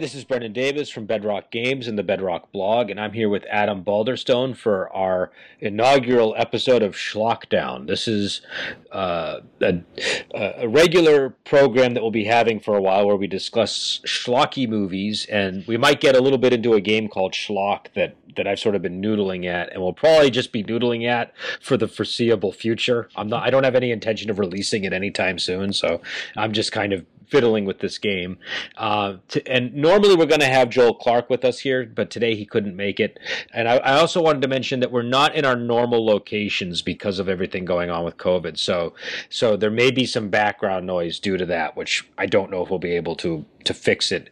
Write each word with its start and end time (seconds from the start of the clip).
this 0.00 0.14
is 0.14 0.24
Brendan 0.24 0.54
Davis 0.54 0.88
from 0.88 1.04
Bedrock 1.04 1.50
Games 1.50 1.86
and 1.86 1.98
the 1.98 2.02
Bedrock 2.02 2.50
blog, 2.52 2.88
and 2.88 2.98
I'm 2.98 3.12
here 3.12 3.28
with 3.28 3.44
Adam 3.50 3.84
Balderstone 3.84 4.56
for 4.56 4.90
our 4.94 5.30
inaugural 5.60 6.34
episode 6.38 6.82
of 6.82 6.94
Schlockdown. 6.94 7.86
This 7.86 8.08
is 8.08 8.40
uh, 8.92 9.40
a, 9.60 9.82
a, 10.34 10.66
regular 10.66 11.30
program 11.44 11.92
that 11.92 12.00
we'll 12.00 12.10
be 12.10 12.24
having 12.24 12.60
for 12.60 12.78
a 12.78 12.80
while 12.80 13.06
where 13.06 13.16
we 13.16 13.26
discuss 13.26 14.00
schlocky 14.06 14.66
movies, 14.66 15.26
and 15.26 15.66
we 15.66 15.76
might 15.76 16.00
get 16.00 16.16
a 16.16 16.20
little 16.20 16.38
bit 16.38 16.54
into 16.54 16.72
a 16.72 16.80
game 16.80 17.06
called 17.06 17.34
Schlock 17.34 17.92
that 17.94 18.16
that 18.36 18.46
I've 18.46 18.60
sort 18.60 18.76
of 18.76 18.80
been 18.80 19.02
noodling 19.02 19.44
at, 19.44 19.70
and 19.70 19.82
we'll 19.82 19.92
probably 19.92 20.30
just 20.30 20.50
be 20.50 20.64
noodling 20.64 21.06
at 21.06 21.34
for 21.60 21.76
the 21.76 21.88
foreseeable 21.88 22.52
future. 22.52 23.10
I'm 23.16 23.28
not. 23.28 23.46
I 23.46 23.50
don't 23.50 23.64
have 23.64 23.74
any 23.74 23.90
intention 23.90 24.30
of 24.30 24.38
releasing 24.38 24.84
it 24.84 24.94
anytime 24.94 25.38
soon, 25.38 25.74
so 25.74 26.00
I'm 26.38 26.52
just 26.52 26.72
kind 26.72 26.94
of 26.94 27.04
fiddling 27.30 27.64
with 27.64 27.78
this 27.78 27.98
game. 27.98 28.38
Uh, 28.76 29.16
to, 29.28 29.46
and 29.48 29.74
normally 29.74 30.16
we're 30.16 30.26
going 30.26 30.40
to 30.40 30.46
have 30.46 30.68
Joel 30.68 30.94
Clark 30.94 31.30
with 31.30 31.44
us 31.44 31.60
here, 31.60 31.86
but 31.86 32.10
today 32.10 32.34
he 32.34 32.44
couldn't 32.44 32.76
make 32.76 33.00
it. 33.00 33.18
And 33.52 33.68
I, 33.68 33.76
I, 33.76 33.98
also 33.98 34.20
wanted 34.20 34.42
to 34.42 34.48
mention 34.48 34.80
that 34.80 34.90
we're 34.90 35.02
not 35.02 35.34
in 35.34 35.44
our 35.44 35.56
normal 35.56 36.04
locations 36.04 36.82
because 36.82 37.18
of 37.18 37.28
everything 37.28 37.64
going 37.64 37.90
on 37.90 38.04
with 38.04 38.16
COVID. 38.16 38.58
So, 38.58 38.94
so 39.28 39.56
there 39.56 39.70
may 39.70 39.90
be 39.90 40.06
some 40.06 40.28
background 40.28 40.86
noise 40.86 41.18
due 41.18 41.36
to 41.36 41.46
that, 41.46 41.76
which 41.76 42.08
I 42.18 42.26
don't 42.26 42.50
know 42.50 42.62
if 42.62 42.70
we'll 42.70 42.78
be 42.78 42.96
able 42.96 43.16
to 43.16 43.44
to 43.64 43.74
fix 43.74 44.12
it 44.12 44.30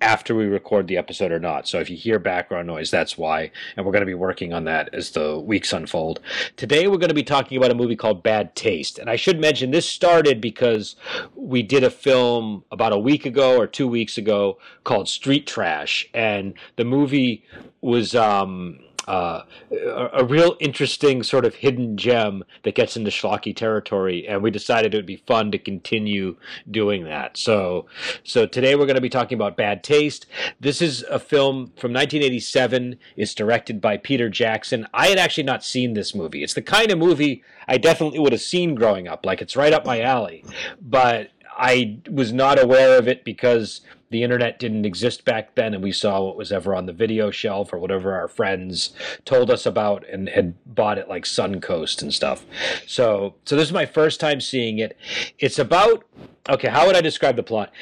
after 0.00 0.34
we 0.34 0.44
record 0.44 0.86
the 0.86 0.96
episode 0.96 1.32
or 1.32 1.38
not. 1.38 1.68
So 1.68 1.80
if 1.80 1.90
you 1.90 1.96
hear 1.96 2.18
background 2.18 2.66
noise, 2.66 2.90
that's 2.90 3.16
why. 3.16 3.50
And 3.76 3.84
we're 3.84 3.92
going 3.92 4.02
to 4.02 4.06
be 4.06 4.14
working 4.14 4.52
on 4.52 4.64
that 4.64 4.92
as 4.92 5.10
the 5.10 5.38
weeks 5.38 5.72
unfold. 5.72 6.20
Today 6.56 6.86
we're 6.88 6.98
going 6.98 7.08
to 7.08 7.14
be 7.14 7.22
talking 7.22 7.56
about 7.56 7.70
a 7.70 7.74
movie 7.74 7.96
called 7.96 8.22
Bad 8.22 8.54
Taste. 8.54 8.98
And 8.98 9.08
I 9.08 9.16
should 9.16 9.40
mention 9.40 9.70
this 9.70 9.88
started 9.88 10.40
because 10.40 10.96
we 11.34 11.62
did 11.62 11.84
a 11.84 11.90
film 11.90 12.64
about 12.70 12.92
a 12.92 12.98
week 12.98 13.26
ago 13.26 13.56
or 13.56 13.66
two 13.66 13.88
weeks 13.88 14.18
ago 14.18 14.58
called 14.84 15.08
Street 15.08 15.46
Trash. 15.46 16.08
And 16.14 16.54
the 16.76 16.84
movie 16.84 17.44
was 17.80 18.14
um, 18.14 18.80
uh, 19.06 19.42
a, 19.70 20.08
a, 20.14 20.24
real 20.24 20.56
interesting 20.58 21.22
sort 21.22 21.44
of 21.44 21.54
hidden 21.54 21.96
gem 21.96 22.42
that 22.64 22.74
gets 22.74 22.96
into 22.96 23.10
schlocky 23.10 23.54
territory, 23.54 24.26
and 24.26 24.42
we 24.42 24.50
decided 24.50 24.92
it 24.92 24.98
would 24.98 25.06
be 25.06 25.22
fun 25.26 25.52
to 25.52 25.58
continue 25.58 26.36
doing 26.70 27.04
that. 27.04 27.36
So, 27.36 27.86
so 28.24 28.46
today 28.46 28.74
we're 28.74 28.86
going 28.86 28.96
to 28.96 29.00
be 29.00 29.08
talking 29.08 29.36
about 29.36 29.56
Bad 29.56 29.84
Taste. 29.84 30.26
This 30.58 30.82
is 30.82 31.02
a 31.04 31.20
film 31.20 31.66
from 31.76 31.92
1987. 31.92 32.98
It's 33.16 33.34
directed 33.34 33.80
by 33.80 33.96
Peter 33.96 34.28
Jackson. 34.28 34.86
I 34.92 35.06
had 35.08 35.18
actually 35.18 35.44
not 35.44 35.64
seen 35.64 35.94
this 35.94 36.14
movie. 36.14 36.42
It's 36.42 36.54
the 36.54 36.62
kind 36.62 36.90
of 36.90 36.98
movie 36.98 37.44
I 37.68 37.78
definitely 37.78 38.18
would 38.18 38.32
have 38.32 38.40
seen 38.40 38.74
growing 38.74 39.06
up. 39.06 39.24
Like 39.24 39.40
it's 39.40 39.56
right 39.56 39.72
up 39.72 39.86
my 39.86 40.00
alley, 40.00 40.44
but 40.80 41.30
I 41.56 42.00
was 42.10 42.32
not 42.32 42.62
aware 42.62 42.98
of 42.98 43.08
it 43.08 43.24
because 43.24 43.80
the 44.10 44.22
internet 44.22 44.58
didn't 44.58 44.84
exist 44.84 45.24
back 45.24 45.54
then 45.54 45.74
and 45.74 45.82
we 45.82 45.92
saw 45.92 46.22
what 46.22 46.36
was 46.36 46.52
ever 46.52 46.74
on 46.74 46.86
the 46.86 46.92
video 46.92 47.30
shelf 47.30 47.72
or 47.72 47.78
whatever 47.78 48.14
our 48.14 48.28
friends 48.28 48.90
told 49.24 49.50
us 49.50 49.66
about 49.66 50.08
and 50.08 50.28
had 50.28 50.54
bought 50.66 50.98
it 50.98 51.08
like 51.08 51.24
Suncoast 51.24 52.02
and 52.02 52.12
stuff. 52.12 52.44
So 52.86 53.34
so 53.44 53.56
this 53.56 53.68
is 53.68 53.72
my 53.72 53.86
first 53.86 54.20
time 54.20 54.40
seeing 54.40 54.78
it. 54.78 54.96
It's 55.38 55.58
about 55.58 56.04
okay, 56.48 56.68
how 56.68 56.86
would 56.86 56.96
I 56.96 57.00
describe 57.00 57.36
the 57.36 57.42
plot? 57.42 57.72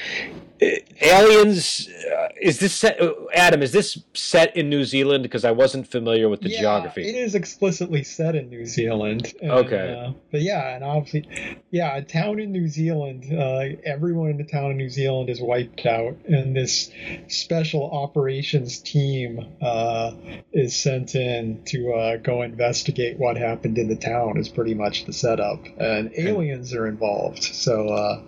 aliens 1.02 1.88
uh, 1.88 2.28
is 2.40 2.58
this 2.60 2.72
set 2.72 3.00
uh, 3.00 3.12
adam 3.34 3.62
is 3.62 3.72
this 3.72 4.02
set 4.14 4.56
in 4.56 4.68
new 4.68 4.84
zealand? 4.84 5.22
Because 5.22 5.44
i 5.44 5.50
wasn't 5.50 5.86
familiar 5.86 6.28
with 6.28 6.40
the 6.40 6.48
yeah, 6.48 6.60
geography. 6.60 7.02
it 7.08 7.16
is 7.16 7.34
explicitly 7.34 8.04
set 8.04 8.34
in 8.34 8.48
new 8.50 8.64
zealand. 8.64 9.32
And, 9.42 9.50
okay. 9.50 10.06
uh, 10.06 10.12
but 10.30 10.42
yeah 10.42 10.74
and 10.74 10.84
obviously 10.84 11.58
yeah 11.70 11.96
a 11.96 12.02
town 12.02 12.38
in 12.38 12.52
new 12.52 12.68
zealand 12.68 13.24
uh, 13.32 13.76
everyone 13.84 14.30
in 14.30 14.38
the 14.38 14.44
town 14.44 14.70
in 14.70 14.76
new 14.76 14.90
zealand 14.90 15.28
is 15.28 15.40
wiped 15.40 15.84
out 15.86 16.16
and 16.26 16.56
this 16.56 16.90
special 17.28 17.90
operations 17.90 18.78
team 18.78 19.56
uh, 19.60 20.12
is 20.52 20.80
sent 20.80 21.14
in 21.14 21.62
to 21.64 21.92
uh, 21.92 22.16
go 22.18 22.42
investigate 22.42 23.18
what 23.18 23.36
happened 23.36 23.78
in 23.78 23.88
the 23.88 23.96
town 23.96 24.36
is 24.38 24.48
pretty 24.48 24.74
much 24.74 25.04
the 25.04 25.12
setup. 25.12 25.60
And 25.78 26.12
aliens 26.16 26.72
are 26.74 26.86
involved 26.86 27.42
so 27.42 28.22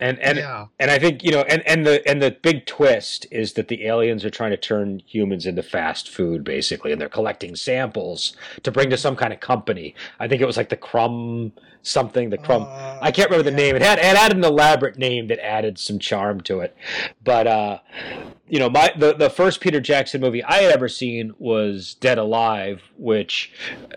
and 0.00 0.18
and 0.20 0.38
yeah. 0.38 0.66
and 0.78 0.90
i 0.90 0.98
think 0.98 1.22
you 1.22 1.30
know 1.30 1.42
and 1.42 1.62
and 1.66 1.86
the 1.86 2.06
and 2.08 2.22
the 2.22 2.30
big 2.30 2.66
twist 2.66 3.26
is 3.30 3.54
that 3.54 3.68
the 3.68 3.86
aliens 3.86 4.24
are 4.24 4.30
trying 4.30 4.50
to 4.50 4.56
turn 4.56 5.00
humans 5.06 5.46
into 5.46 5.62
fast 5.62 6.08
food, 6.08 6.44
basically, 6.44 6.92
and 6.92 7.00
they're 7.00 7.08
collecting 7.08 7.56
samples 7.56 8.36
to 8.62 8.70
bring 8.70 8.90
to 8.90 8.96
some 8.96 9.16
kind 9.16 9.32
of 9.32 9.40
company. 9.40 9.94
I 10.18 10.28
think 10.28 10.40
it 10.40 10.46
was 10.46 10.56
like 10.56 10.68
the 10.68 10.76
Crumb 10.76 11.52
something. 11.82 12.30
The 12.30 12.38
Crumb. 12.38 12.62
Uh, 12.62 12.98
I 13.00 13.10
can't 13.10 13.30
remember 13.30 13.50
yeah. 13.50 13.56
the 13.56 13.62
name. 13.62 13.76
It 13.76 13.82
had 13.82 13.98
it 13.98 14.16
had 14.16 14.32
an 14.32 14.44
elaborate 14.44 14.98
name 14.98 15.26
that 15.28 15.44
added 15.44 15.78
some 15.78 15.98
charm 15.98 16.40
to 16.42 16.60
it. 16.60 16.76
But 17.22 17.46
uh, 17.46 17.78
you 18.48 18.58
know, 18.58 18.70
my 18.70 18.92
the, 18.96 19.14
the 19.14 19.30
first 19.30 19.60
Peter 19.60 19.80
Jackson 19.80 20.20
movie 20.20 20.42
I 20.44 20.58
had 20.58 20.72
ever 20.72 20.88
seen 20.88 21.34
was 21.38 21.94
Dead 21.94 22.18
Alive, 22.18 22.82
which 22.96 23.52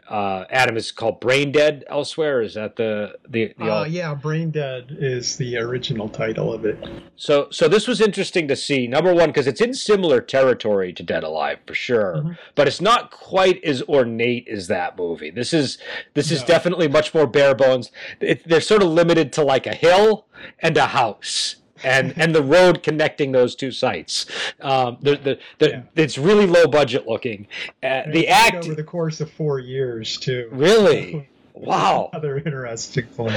uh, 0.09 0.45
Adam 0.49 0.77
is 0.77 0.91
called 0.91 1.19
Brain 1.19 1.51
Dead 1.51 1.83
elsewhere. 1.87 2.41
Is 2.41 2.55
that 2.55 2.75
the 2.75 3.17
the, 3.27 3.53
the 3.57 3.65
uh, 3.65 3.83
yeah, 3.85 4.13
Brain 4.13 4.51
Dead 4.51 4.95
is 4.97 5.37
the 5.37 5.54
original 5.57 6.09
title 6.09 6.53
of 6.53 6.65
it. 6.65 6.77
So 7.15 7.47
so 7.51 7.67
this 7.67 7.87
was 7.87 8.01
interesting 8.01 8.47
to 8.47 8.55
see. 8.55 8.87
Number 8.87 9.13
one, 9.13 9.29
because 9.29 9.47
it's 9.47 9.61
in 9.61 9.73
similar 9.73 10.21
territory 10.21 10.93
to 10.93 11.03
Dead 11.03 11.23
Alive 11.23 11.59
for 11.65 11.73
sure, 11.73 12.15
mm-hmm. 12.17 12.31
but 12.55 12.67
it's 12.67 12.81
not 12.81 13.11
quite 13.11 13.63
as 13.63 13.81
ornate 13.83 14.47
as 14.47 14.67
that 14.67 14.97
movie. 14.97 15.29
This 15.29 15.53
is 15.53 15.77
this 16.13 16.31
is 16.31 16.41
no. 16.41 16.47
definitely 16.47 16.87
much 16.87 17.13
more 17.13 17.27
bare 17.27 17.55
bones. 17.55 17.91
It, 18.19 18.47
they're 18.47 18.61
sort 18.61 18.83
of 18.83 18.89
limited 18.89 19.33
to 19.33 19.43
like 19.43 19.67
a 19.67 19.75
hill 19.75 20.25
and 20.59 20.77
a 20.77 20.87
house 20.87 21.57
and 21.83 22.13
and 22.17 22.33
the 22.33 22.43
road 22.43 22.83
connecting 22.83 23.31
those 23.31 23.55
two 23.55 23.71
sites. 23.71 24.25
Um, 24.61 24.97
the, 25.01 25.15
the, 25.17 25.39
the 25.59 25.69
yeah. 25.69 25.81
it's 25.95 26.17
really 26.17 26.45
low 26.45 26.67
budget 26.67 27.07
looking. 27.07 27.47
Uh, 27.83 28.03
the 28.11 28.27
act 28.27 28.65
over 28.65 28.75
the 28.75 28.83
course 28.83 29.21
of 29.21 29.31
four 29.31 29.59
years 29.59 30.17
too. 30.17 30.49
Really. 30.51 31.29
Wow. 31.55 32.09
Another 32.11 32.37
interesting 32.37 33.05
point. 33.07 33.35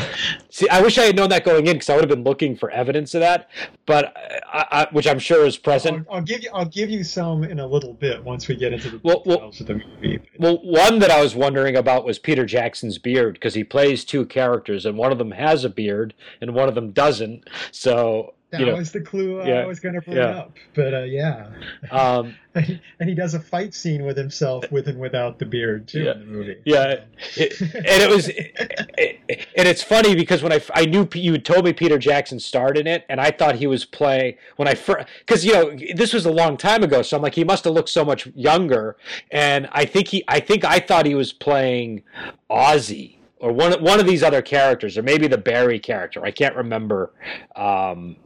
See, 0.51 0.69
I 0.69 0.83
wish 0.83 0.99
I 0.99 1.05
had 1.05 1.17
known 1.17 1.29
that 1.31 1.45
going 1.45 1.67
in 1.67 1.75
because 1.75 1.89
I 1.89 1.95
would 1.95 2.03
have 2.03 2.11
been 2.11 2.25
looking 2.25 2.57
for 2.57 2.71
evidence 2.71 3.15
of 3.15 3.21
that, 3.21 3.49
but 3.87 4.13
I, 4.53 4.67
I, 4.71 4.89
which 4.91 5.07
I'm 5.07 5.21
sure 5.21 5.47
is 5.47 5.57
present. 5.57 6.07
I'll, 6.09 6.17
I'll, 6.17 6.23
give 6.23 6.43
you. 6.43 6.51
I'll 6.53 6.65
give 6.65 6.91
you 6.91 7.05
some 7.05 7.45
in 7.45 7.61
a 7.61 7.67
little 7.67 7.95
bit 7.95 8.23
once 8.23 8.49
we 8.49 8.57
get 8.57 8.73
into 8.73 8.91
the 8.91 9.01
well, 9.05 9.21
details 9.21 9.39
well, 9.39 9.49
of 9.61 9.67
the 9.67 9.75
movie. 9.75 10.21
Well, 10.39 10.59
one 10.65 10.99
that 10.99 11.11
I 11.11 11.23
was 11.23 11.37
wondering 11.37 11.77
about 11.77 12.05
was 12.05 12.19
Peter 12.19 12.45
Jackson's 12.45 12.99
beard 12.99 13.35
because 13.35 13.55
he 13.55 13.63
plays 13.63 14.05
two 14.05 14.27
characters, 14.27 14.85
and 14.85 14.99
one 14.99 15.13
of 15.13 15.19
them 15.19 15.31
has 15.31 15.65
a 15.65 15.69
beard 15.69 16.15
and 16.41 16.55
one 16.55 16.69
of 16.69 16.75
them 16.75 16.91
doesn't. 16.91 17.49
So 17.71 18.35
that 18.51 18.61
you 18.61 18.67
know, 18.67 18.77
was 18.77 18.93
the 18.93 19.01
clue 19.01 19.45
yeah, 19.47 19.61
I 19.61 19.67
was 19.67 19.79
going 19.79 19.95
to 19.95 20.01
bring 20.01 20.17
yeah. 20.17 20.39
up. 20.39 20.53
But 20.75 20.95
uh, 20.95 21.03
yeah, 21.03 21.51
um, 21.91 22.35
and 22.55 23.09
he 23.09 23.15
does 23.15 23.35
a 23.35 23.41
fight 23.41 23.75
scene 23.75 24.05
with 24.05 24.17
himself 24.17 24.71
with 24.73 24.89
and 24.89 24.99
without 24.99 25.39
the 25.39 25.45
beard 25.45 25.87
too 25.87 26.05
yeah, 26.05 26.13
in 26.13 26.21
the 26.21 26.27
movie. 26.27 26.57
Yeah, 26.65 27.01
it, 27.37 27.61
and 27.61 28.03
it 28.03 28.09
was, 28.09 28.29
it, 28.29 28.55
it, 28.97 29.47
and 29.57 29.69
it's 29.69 29.83
funny 29.83 30.15
because 30.15 30.43
when 30.43 30.53
I 30.53 30.63
I 30.75 30.87
knew 30.87 31.07
you 31.13 31.37
told 31.37 31.67
me 31.67 31.75
Peter 31.75 31.99
Jackson 31.99 32.41
starred 32.41 32.79
in 32.79 32.87
it, 32.87 33.05
and 33.11 33.21
I 33.21 33.31
thought 33.31 33.57
he 33.57 33.67
was 33.67 33.85
play 33.85 34.39
when 34.57 34.67
I 34.67 34.75
first 34.75 35.07
because 35.21 35.45
you 35.45 35.53
know 35.53 35.77
this 35.95 36.15
was 36.15 36.25
a 36.25 36.33
long 36.33 36.57
time 36.57 36.83
ago, 36.83 37.03
so 37.03 37.17
I'm 37.17 37.23
like 37.23 37.35
he 37.35 37.45
must 37.45 37.65
have 37.65 37.75
looked 37.75 37.91
so 37.91 38.05
much 38.05 38.27
younger, 38.29 38.97
and 39.31 39.69
I 39.73 39.85
think 39.85 40.09
he 40.09 40.25
I 40.27 40.41
think 40.41 40.65
I 40.65 40.81
thought 40.81 41.05
he 41.05 41.15
was 41.15 41.35
playing 41.35 42.03
Ozzy 42.51 43.18
or 43.41 43.53
one 43.53 43.73
one 43.83 44.01
of 44.01 44.07
these 44.07 44.23
other 44.23 44.43
characters, 44.43 44.99
or 44.99 45.03
maybe 45.03 45.27
the 45.27 45.39
Barry 45.39 45.79
character. 45.79 46.25
I 46.25 46.31
can't 46.31 46.57
remember. 46.57 47.13
Um, 47.57 48.17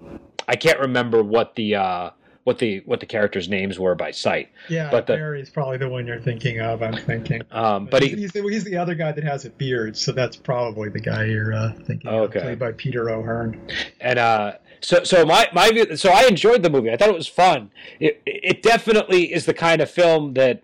I 0.48 0.56
can't 0.56 0.78
remember 0.78 1.22
what 1.22 1.54
the 1.54 1.76
uh, 1.76 2.10
what 2.44 2.58
the 2.58 2.82
what 2.86 3.00
the 3.00 3.06
characters' 3.06 3.48
names 3.48 3.78
were 3.78 3.94
by 3.94 4.10
sight. 4.10 4.50
Yeah, 4.68 4.90
but 4.90 5.06
the, 5.06 5.14
Barry's 5.14 5.50
probably 5.50 5.78
the 5.78 5.88
one 5.88 6.06
you're 6.06 6.20
thinking 6.20 6.60
of. 6.60 6.82
I'm 6.82 6.96
thinking. 6.96 7.42
Um, 7.52 7.84
but, 7.84 7.90
but 7.92 8.02
he, 8.02 8.16
he's, 8.16 8.32
the, 8.32 8.42
he's 8.42 8.64
the 8.64 8.76
other 8.76 8.94
guy 8.94 9.12
that 9.12 9.24
has 9.24 9.44
a 9.44 9.50
beard, 9.50 9.96
so 9.96 10.12
that's 10.12 10.36
probably 10.36 10.88
the 10.88 11.00
guy 11.00 11.24
you're 11.24 11.54
uh, 11.54 11.72
thinking 11.84 12.10
okay. 12.10 12.38
of, 12.38 12.44
played 12.44 12.58
by 12.58 12.72
Peter 12.72 13.10
O'Herne. 13.10 13.60
And 14.00 14.18
uh, 14.18 14.54
so 14.80 15.04
so 15.04 15.24
my 15.24 15.48
my 15.52 15.70
so 15.94 16.10
I 16.10 16.24
enjoyed 16.24 16.62
the 16.62 16.70
movie. 16.70 16.90
I 16.90 16.96
thought 16.96 17.08
it 17.08 17.14
was 17.14 17.28
fun. 17.28 17.70
It 18.00 18.20
it 18.26 18.62
definitely 18.62 19.32
is 19.32 19.46
the 19.46 19.54
kind 19.54 19.80
of 19.80 19.90
film 19.90 20.34
that 20.34 20.62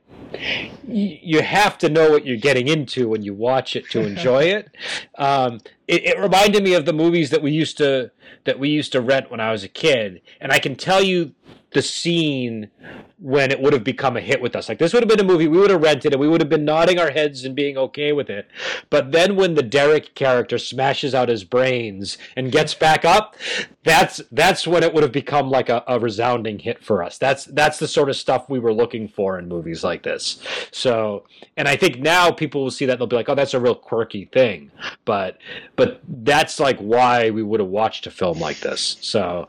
you 0.87 1.43
have 1.43 1.79
to 1.79 1.89
know 1.89 2.11
what 2.11 2.27
you're 2.27 2.37
getting 2.37 2.69
into 2.69 3.09
when 3.09 3.23
you 3.23 3.35
watch 3.35 3.77
it 3.77 3.89
to 3.91 4.01
enjoy 4.01 4.45
it. 4.45 4.69
Um, 5.19 5.61
it. 5.89 6.05
It 6.05 6.19
reminded 6.21 6.63
me 6.63 6.75
of 6.75 6.85
the 6.85 6.93
movies 6.93 7.31
that 7.31 7.43
we 7.43 7.51
used 7.51 7.77
to 7.79 8.13
that 8.45 8.59
we 8.59 8.69
used 8.69 8.93
to 8.93 9.01
rent 9.01 9.31
when 9.31 9.41
I 9.41 9.51
was 9.51 9.65
a 9.65 9.69
kid, 9.69 10.23
and 10.41 10.53
I 10.53 10.61
can 10.61 10.77
tell 10.77 11.03
you 11.03 11.35
the 11.73 11.83
scene 11.83 12.71
when 13.19 13.51
it 13.51 13.61
would 13.61 13.73
have 13.73 13.85
become 13.85 14.17
a 14.17 14.21
hit 14.21 14.41
with 14.41 14.57
us. 14.57 14.69
Like 14.69 14.79
this 14.79 14.93
would 14.93 15.03
have 15.03 15.09
been 15.09 15.21
a 15.21 15.29
movie 15.29 15.49
we 15.49 15.59
would 15.59 15.71
have 15.71 15.83
rented 15.83 16.13
and 16.13 16.21
we 16.21 16.29
would 16.29 16.41
have 16.41 16.49
been 16.49 16.65
nodding 16.65 16.99
our 16.99 17.11
heads 17.11 17.45
and 17.45 17.55
being 17.55 17.77
okay 17.77 18.13
with 18.13 18.31
it. 18.31 18.49
But 18.91 19.13
then 19.13 19.37
when 19.37 19.55
the 19.55 19.63
Derek 19.63 20.15
character 20.15 20.57
smashes 20.57 21.15
out 21.15 21.29
his 21.29 21.45
brains 21.45 22.17
and 22.37 22.53
gets 22.53 22.75
back 22.75 23.05
up, 23.05 23.37
that's 23.85 24.23
that's 24.33 24.67
when 24.67 24.83
it 24.83 24.95
would 24.95 25.03
have 25.03 25.13
become 25.13 25.51
like 25.51 25.69
a, 25.69 25.83
a 25.87 25.99
resounding 25.99 26.59
hit 26.59 26.83
for 26.83 27.03
us. 27.03 27.19
That's 27.19 27.45
that's 27.45 27.79
the 27.79 27.89
sort 27.89 28.09
of 28.09 28.17
stuff 28.17 28.49
we 28.49 28.61
were 28.61 28.73
looking 28.73 29.09
for 29.09 29.39
in 29.39 29.49
movies 29.49 29.85
like 29.85 30.05
this. 30.05 30.41
So 30.71 31.25
and 31.57 31.69
I 31.69 31.77
think 31.77 31.99
now 31.99 32.31
people 32.31 32.63
will 32.63 32.71
see 32.71 32.87
that 32.87 32.99
they'll 32.99 33.09
be 33.09 33.17
like, 33.17 33.29
oh, 33.29 33.35
that's 33.35 33.55
a 33.55 33.61
real 33.61 33.75
quirky 33.75 34.27
thing. 34.27 34.71
But 35.05 35.39
but 35.77 36.01
that's 36.09 36.61
like 36.61 36.79
why 36.79 37.31
we 37.31 37.43
would 37.43 37.61
have 37.61 37.69
watched 37.69 38.07
a 38.07 38.11
film 38.11 38.39
like 38.39 38.61
this. 38.61 38.97
So, 39.01 39.49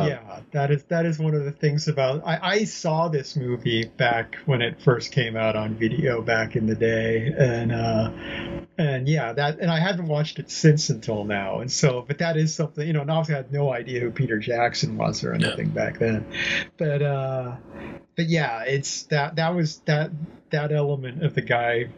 um, 0.00 0.08
yeah, 0.08 0.40
that 0.52 0.70
is 0.70 0.84
that 0.84 1.06
is 1.06 1.18
one 1.18 1.34
of 1.34 1.44
the 1.44 1.52
things 1.52 1.88
about. 1.88 2.22
I, 2.26 2.38
I 2.42 2.64
saw 2.64 3.08
this 3.08 3.36
movie 3.36 3.84
back 3.84 4.36
when 4.46 4.62
it 4.62 4.80
first 4.82 5.12
came 5.12 5.36
out 5.36 5.56
on 5.56 5.74
video 5.74 6.22
back 6.22 6.56
in 6.56 6.66
the 6.66 6.74
day, 6.74 7.32
and 7.36 7.72
uh, 7.72 8.10
and 8.78 9.08
yeah, 9.08 9.32
that 9.32 9.58
and 9.60 9.70
I 9.70 9.78
haven't 9.78 10.06
watched 10.06 10.38
it 10.38 10.50
since 10.50 10.90
until 10.90 11.24
now, 11.24 11.60
and 11.60 11.70
so 11.70 12.04
but 12.06 12.18
that 12.18 12.36
is 12.36 12.54
something 12.54 12.86
you 12.86 12.92
know. 12.92 13.02
And 13.02 13.10
obviously, 13.10 13.34
I 13.34 13.38
had 13.38 13.52
no 13.52 13.72
idea 13.72 14.00
who 14.00 14.10
Peter 14.10 14.38
Jackson 14.38 14.96
was 14.96 15.24
or 15.24 15.32
anything 15.32 15.68
yeah. 15.68 15.74
back 15.74 15.98
then, 15.98 16.26
but 16.76 17.02
uh, 17.02 17.56
but 18.16 18.28
yeah, 18.28 18.62
it's 18.62 19.04
that 19.04 19.36
that 19.36 19.54
was 19.54 19.78
that 19.86 20.10
that 20.52 20.70
element 20.70 21.24
of 21.24 21.34
the 21.34 21.40
guy 21.40 21.88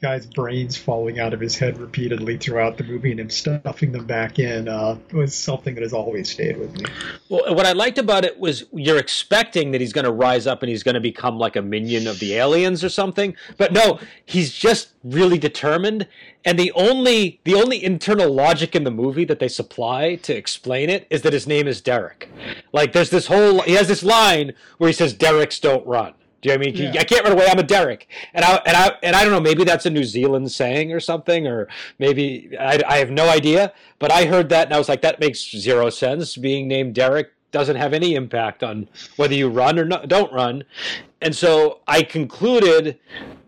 guy's 0.00 0.24
brains 0.26 0.76
falling 0.76 1.18
out 1.18 1.34
of 1.34 1.40
his 1.40 1.58
head 1.58 1.78
repeatedly 1.78 2.38
throughout 2.38 2.78
the 2.78 2.84
movie 2.84 3.10
and 3.10 3.20
him 3.20 3.30
stuffing 3.30 3.92
them 3.92 4.06
back 4.06 4.38
in 4.38 4.68
uh, 4.68 4.96
was 5.12 5.34
something 5.34 5.74
that 5.74 5.82
has 5.82 5.92
always 5.92 6.30
stayed 6.30 6.56
with 6.56 6.72
me. 6.74 6.84
Well, 7.28 7.54
what 7.54 7.66
I 7.66 7.72
liked 7.72 7.98
about 7.98 8.24
it 8.24 8.38
was 8.38 8.64
you're 8.72 8.98
expecting 8.98 9.72
that 9.72 9.80
he's 9.80 9.92
going 9.92 10.06
to 10.06 10.12
rise 10.12 10.46
up 10.46 10.62
and 10.62 10.70
he's 10.70 10.82
going 10.82 10.94
to 10.94 11.00
become 11.00 11.38
like 11.38 11.56
a 11.56 11.62
minion 11.62 12.06
of 12.06 12.18
the 12.20 12.34
aliens 12.34 12.82
or 12.82 12.88
something, 12.88 13.36
but 13.58 13.72
no, 13.72 13.98
he's 14.24 14.52
just 14.52 14.90
really 15.02 15.38
determined. 15.38 16.06
And 16.44 16.58
the 16.58 16.72
only 16.72 17.40
the 17.44 17.54
only 17.54 17.82
internal 17.82 18.32
logic 18.32 18.76
in 18.76 18.84
the 18.84 18.90
movie 18.90 19.24
that 19.24 19.38
they 19.38 19.48
supply 19.48 20.14
to 20.16 20.36
explain 20.36 20.88
it 20.88 21.06
is 21.10 21.22
that 21.22 21.32
his 21.32 21.46
name 21.46 21.66
is 21.66 21.80
Derek. 21.80 22.30
Like 22.72 22.92
there's 22.92 23.10
this 23.10 23.26
whole 23.26 23.62
he 23.62 23.72
has 23.72 23.88
this 23.88 24.02
line 24.02 24.52
where 24.78 24.88
he 24.88 24.94
says 24.94 25.12
Derek's 25.12 25.58
don't 25.58 25.86
run 25.86 26.14
do 26.44 26.50
you 26.50 26.58
know 26.58 26.62
I 26.62 26.66
mean? 26.66 26.76
Yeah. 26.76 27.00
I 27.00 27.04
can't 27.04 27.24
run 27.24 27.32
away. 27.32 27.46
I'm 27.48 27.58
a 27.58 27.62
Derek, 27.62 28.06
and 28.34 28.44
I 28.44 28.60
and 28.66 28.76
I 28.76 28.92
and 29.02 29.16
I 29.16 29.24
don't 29.24 29.32
know. 29.32 29.40
Maybe 29.40 29.64
that's 29.64 29.86
a 29.86 29.90
New 29.90 30.04
Zealand 30.04 30.52
saying 30.52 30.92
or 30.92 31.00
something, 31.00 31.46
or 31.46 31.68
maybe 31.98 32.50
I, 32.60 32.82
I 32.86 32.98
have 32.98 33.10
no 33.10 33.30
idea. 33.30 33.72
But 33.98 34.12
I 34.12 34.26
heard 34.26 34.50
that 34.50 34.66
and 34.66 34.74
I 34.74 34.78
was 34.78 34.86
like, 34.86 35.00
that 35.00 35.20
makes 35.20 35.50
zero 35.50 35.88
sense. 35.88 36.36
Being 36.36 36.68
named 36.68 36.96
Derek 36.96 37.32
doesn't 37.50 37.76
have 37.76 37.94
any 37.94 38.14
impact 38.14 38.62
on 38.62 38.90
whether 39.16 39.32
you 39.32 39.48
run 39.48 39.78
or 39.78 39.86
no, 39.86 40.04
don't 40.04 40.30
run. 40.34 40.64
And 41.22 41.34
so 41.34 41.80
I 41.88 42.02
concluded 42.02 42.98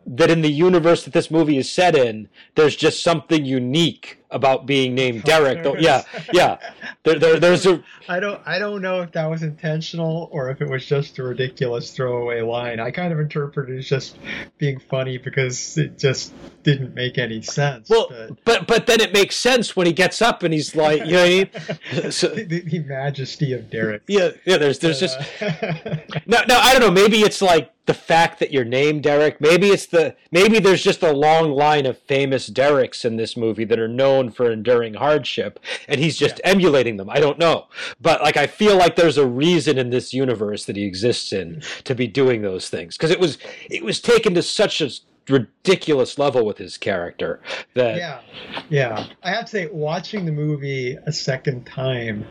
that 0.07 0.31
in 0.31 0.41
the 0.41 0.51
universe 0.51 1.05
that 1.05 1.13
this 1.13 1.31
movie 1.31 1.59
is 1.59 1.71
set 1.71 1.95
in, 1.95 2.31
there's 2.55 2.77
just 2.77 3.03
something 3.03 3.45
unique 3.45 4.23
about 4.31 4.67
being 4.67 4.95
named 4.95 5.25
Derek. 5.25 5.65
yeah, 5.81 6.03
yeah. 6.33 6.59
There, 7.05 7.19
there, 7.19 7.41
there's 7.41 7.67
a. 7.67 7.83
I 8.09 8.21
don't, 8.21 8.41
I 8.47 8.59
don't 8.59 8.83
know 8.83 9.01
if 9.03 9.13
that 9.13 9.27
was 9.27 9.43
intentional 9.43 10.29
or 10.33 10.51
if 10.51 10.61
it 10.61 10.69
was 10.69 10.87
just 10.87 11.19
a 11.19 11.23
ridiculous 11.23 11.91
throwaway 11.91 12.41
line. 12.41 12.81
I 12.81 12.91
kind 12.91 13.13
of 13.13 13.21
interpreted 13.21 13.75
it 13.75 13.79
as 13.79 13.87
just 13.87 14.19
being 14.59 14.79
funny 14.79 15.19
because 15.19 15.77
it 15.77 15.99
just 15.99 16.33
didn't 16.63 16.95
make 16.95 17.19
any 17.19 17.43
sense. 17.43 17.89
Well, 17.89 18.09
but 18.45 18.45
but, 18.45 18.67
but 18.67 18.87
then 18.87 19.01
it 19.01 19.13
makes 19.13 19.37
sense 19.37 19.77
when 19.77 19.87
he 19.87 19.93
gets 19.93 20.23
up 20.23 20.43
and 20.43 20.53
he's 20.53 20.75
like, 20.75 21.05
you 21.05 21.13
know 21.13 21.23
what 21.23 21.27
I 21.27 21.29
mean? 21.29 22.13
So, 22.17 22.29
the, 22.29 22.45
the, 22.45 22.79
majesty 22.81 23.53
of 23.53 23.71
Derek. 23.71 24.03
Yeah, 24.07 24.31
yeah. 24.45 24.59
There's, 24.59 24.79
there's 24.79 25.03
uh, 25.03 25.07
just. 25.41 26.27
no, 26.27 26.43
no. 26.49 26.59
I 26.59 26.73
don't 26.73 26.81
know. 26.81 26.91
Maybe 26.91 27.21
it's 27.21 27.43
like 27.43 27.73
the 27.87 27.95
fact 27.95 28.39
that 28.41 28.53
you're 28.53 28.65
named 28.65 29.03
Derek. 29.05 29.41
Maybe 29.41 29.69
it's 29.69 29.87
the 29.87 30.17
maybe 30.31 30.59
there's 30.59 30.83
just 30.83 31.03
a 31.03 31.13
long 31.13 31.53
line 31.53 31.87
of 31.87 31.99
famous 31.99 32.49
Dereks 32.49 33.05
in 33.05 33.17
this 33.17 33.37
movie 33.37 33.65
that 33.65 33.79
are 33.79 33.89
known 33.89 34.16
for 34.31 34.51
enduring 34.51 34.95
hardship, 34.95 35.61
and 35.89 36.01
he's 36.01 36.17
just 36.17 36.41
yeah. 36.45 36.51
emulating 36.51 36.97
them. 36.97 37.11
I 37.11 37.21
don't 37.21 37.39
know, 37.39 37.67
but 38.01 38.21
like 38.23 38.37
I 38.37 38.47
feel 38.47 38.77
like 38.77 38.97
there's 38.97 39.19
a 39.19 39.27
reason 39.27 39.79
in 39.79 39.91
this 39.91 40.13
universe 40.13 40.65
that 40.67 40.77
he 40.77 40.85
exists 40.85 41.33
in 41.33 41.63
to 41.85 41.95
be 41.95 42.07
doing 42.07 42.43
those 42.43 42.69
things 42.69 42.97
because 42.97 43.11
it 43.11 43.21
was 43.21 43.39
it 43.71 43.85
was 43.85 44.01
taken 44.01 44.35
to 44.35 44.43
such 44.43 44.81
a 44.81 44.91
ridiculous 45.29 46.19
level 46.19 46.47
with 46.47 46.57
his 46.57 46.79
character 46.79 47.41
that 47.75 47.97
yeah 47.97 48.21
yeah 48.69 49.07
i 49.25 49.31
have 49.31 49.45
to 49.45 49.51
say 49.51 49.67
watching 49.73 50.25
the 50.25 50.31
movie 50.31 50.97
a 51.05 51.11
second 51.13 51.67
time 51.67 52.25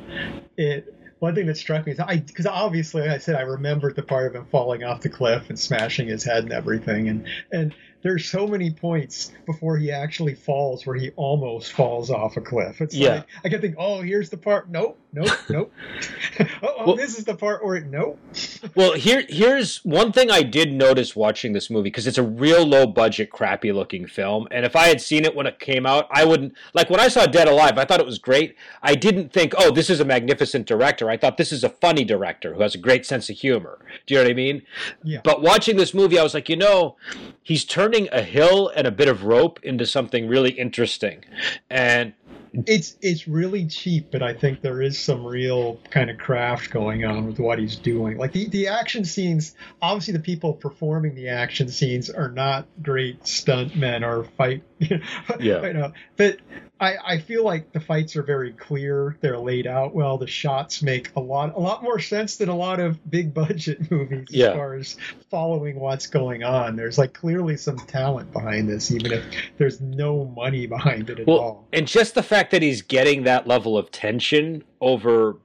it 0.55 0.95
one 1.19 1.33
thing 1.33 1.45
that 1.47 1.57
struck 1.57 1.85
me 1.85 1.93
is 1.93 1.99
I 1.99 2.17
because 2.17 2.45
obviously 2.45 3.01
like 3.01 3.11
I 3.11 3.17
said 3.17 3.35
I 3.35 3.41
remembered 3.41 3.95
the 3.95 4.03
part 4.03 4.27
of 4.27 4.35
him 4.35 4.45
falling 4.51 4.83
off 4.83 5.01
the 5.01 5.09
cliff 5.09 5.49
and 5.49 5.57
smashing 5.57 6.07
his 6.07 6.23
head 6.23 6.43
and 6.43 6.53
everything 6.53 7.09
and 7.09 7.25
and 7.51 7.73
there's 8.05 8.29
so 8.29 8.45
many 8.45 8.69
points 8.69 9.31
before 9.47 9.77
he 9.77 9.91
actually 9.91 10.35
falls 10.35 10.85
where 10.85 10.95
he 10.95 11.09
almost 11.15 11.73
falls 11.73 12.11
off 12.11 12.37
a 12.37 12.41
cliff. 12.41 12.79
It's 12.79 12.93
yeah. 12.93 13.09
like 13.09 13.27
I 13.43 13.49
can 13.49 13.61
think, 13.61 13.75
oh, 13.79 14.01
here's 14.01 14.29
the 14.29 14.37
part. 14.37 14.69
Nope, 14.69 14.99
nope, 15.11 15.31
nope. 15.49 15.73
oh, 16.39 16.45
oh 16.61 16.85
well, 16.85 16.95
this 16.95 17.17
is 17.17 17.25
the 17.25 17.33
part 17.33 17.65
where 17.65 17.77
it 17.77 17.87
nope. 17.87 18.19
well, 18.75 18.93
here 18.93 19.23
here's 19.27 19.83
one 19.83 20.11
thing 20.11 20.29
I 20.29 20.43
did 20.43 20.71
notice 20.71 21.15
watching 21.15 21.53
this 21.53 21.71
movie 21.71 21.89
because 21.89 22.05
it's 22.05 22.19
a 22.19 22.23
real 22.23 22.63
low 22.63 22.85
budget, 22.85 23.31
crappy 23.31 23.71
looking 23.71 24.05
film. 24.05 24.47
And 24.51 24.67
if 24.67 24.75
I 24.75 24.85
had 24.85 25.01
seen 25.01 25.25
it 25.25 25.35
when 25.35 25.47
it 25.47 25.57
came 25.57 25.87
out, 25.87 26.07
I 26.11 26.25
wouldn't 26.25 26.53
like 26.75 26.91
when 26.91 26.99
I 26.99 27.07
saw 27.07 27.25
Dead 27.25 27.47
Alive. 27.47 27.79
I 27.79 27.85
thought 27.85 27.99
it 27.99 28.05
was 28.05 28.19
great. 28.19 28.55
I 28.83 28.93
didn't 28.93 29.33
think, 29.33 29.55
oh, 29.57 29.71
this 29.71 29.89
is 29.89 29.99
a 29.99 30.05
magnificent 30.05 30.67
director. 30.67 31.09
I 31.09 31.17
thought 31.17 31.37
this 31.37 31.51
is 31.51 31.63
a 31.63 31.69
funny 31.69 32.03
director 32.03 32.53
who 32.53 32.61
has 32.61 32.75
a 32.75 32.79
great 32.79 33.03
sense 33.03 33.31
of 33.31 33.35
humor. 33.35 33.79
Do 34.05 34.13
you 34.13 34.19
know 34.19 34.25
what 34.25 34.31
I 34.31 34.35
mean? 34.35 34.61
Yeah. 35.03 35.21
But 35.23 35.41
watching 35.41 35.75
this 35.75 35.95
movie, 35.95 36.19
I 36.19 36.23
was 36.23 36.35
like, 36.35 36.49
you 36.49 36.55
know, 36.55 36.97
he's 37.41 37.65
turning 37.65 37.94
turning 37.95 38.09
a 38.11 38.21
hill 38.21 38.71
and 38.75 38.87
a 38.87 38.91
bit 38.91 39.07
of 39.07 39.23
rope 39.23 39.59
into 39.63 39.85
something 39.85 40.27
really 40.27 40.51
interesting. 40.51 41.23
And 41.69 42.13
it's 42.53 42.95
it's 43.01 43.27
really 43.27 43.67
cheap, 43.67 44.11
but 44.11 44.23
I 44.23 44.33
think 44.33 44.61
there 44.61 44.81
is 44.81 44.97
some 44.97 45.25
real 45.25 45.79
kind 45.91 46.09
of 46.09 46.17
craft 46.17 46.71
going 46.71 47.03
on 47.03 47.27
with 47.27 47.39
what 47.39 47.59
he's 47.59 47.75
doing. 47.75 48.17
Like 48.17 48.31
the, 48.31 48.47
the 48.47 48.67
action 48.67 49.03
scenes, 49.03 49.55
obviously 49.81 50.13
the 50.13 50.19
people 50.19 50.53
performing 50.53 51.15
the 51.15 51.29
action 51.29 51.67
scenes 51.67 52.09
are 52.09 52.31
not 52.31 52.67
great 52.81 53.23
stuntmen 53.23 54.03
or 54.03 54.23
fight. 54.37 54.63
yeah. 55.39 55.65
You 55.65 55.73
know, 55.73 55.93
but 56.17 56.39
I, 56.79 56.95
I 57.05 57.19
feel 57.19 57.45
like 57.45 57.71
the 57.71 57.79
fights 57.79 58.15
are 58.17 58.23
very 58.23 58.51
clear. 58.51 59.17
They're 59.21 59.37
laid 59.37 59.67
out 59.67 59.95
well. 59.95 60.17
The 60.17 60.27
shots 60.27 60.81
make 60.81 61.11
a 61.15 61.19
lot 61.21 61.55
a 61.55 61.59
lot 61.59 61.81
more 61.81 61.99
sense 61.99 62.35
than 62.35 62.49
a 62.49 62.55
lot 62.55 62.79
of 62.79 63.09
big 63.09 63.33
budget 63.33 63.89
movies 63.91 64.27
yeah. 64.29 64.47
as 64.47 64.53
far 64.55 64.73
as 64.75 64.97
following 65.29 65.79
what's 65.79 66.07
going 66.07 66.43
on. 66.43 66.75
There's 66.75 66.97
like 66.97 67.13
clearly 67.13 67.55
some 67.55 67.77
talent 67.77 68.33
behind 68.33 68.67
this, 68.67 68.91
even 68.91 69.13
if 69.13 69.23
there's 69.57 69.79
no 69.79 70.25
money 70.25 70.67
behind 70.67 71.09
it 71.09 71.19
at 71.19 71.27
well, 71.27 71.37
all. 71.37 71.67
And 71.71 71.87
just 71.87 72.13
the 72.13 72.23
fact 72.23 72.51
that 72.51 72.61
he's 72.61 72.81
getting 72.81 73.23
that 73.23 73.47
level 73.47 73.77
of 73.77 73.91
tension 73.91 74.63
over 74.81 75.37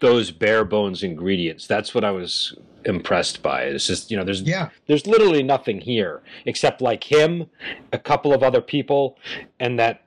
those 0.00 0.30
bare 0.30 0.64
bones 0.64 1.02
ingredients. 1.02 1.66
That's 1.66 1.94
what 1.94 2.04
I 2.04 2.10
was 2.10 2.54
impressed 2.84 3.42
by. 3.42 3.62
It. 3.62 3.74
It's 3.74 3.86
just 3.86 4.10
you 4.10 4.16
know 4.16 4.24
there's 4.24 4.42
yeah 4.42 4.70
there's 4.86 5.06
literally 5.06 5.42
nothing 5.42 5.80
here 5.80 6.22
except 6.46 6.80
like 6.80 7.04
him, 7.04 7.46
a 7.92 7.98
couple 7.98 8.32
of 8.32 8.42
other 8.42 8.60
people, 8.60 9.18
and 9.60 9.78
that 9.78 10.02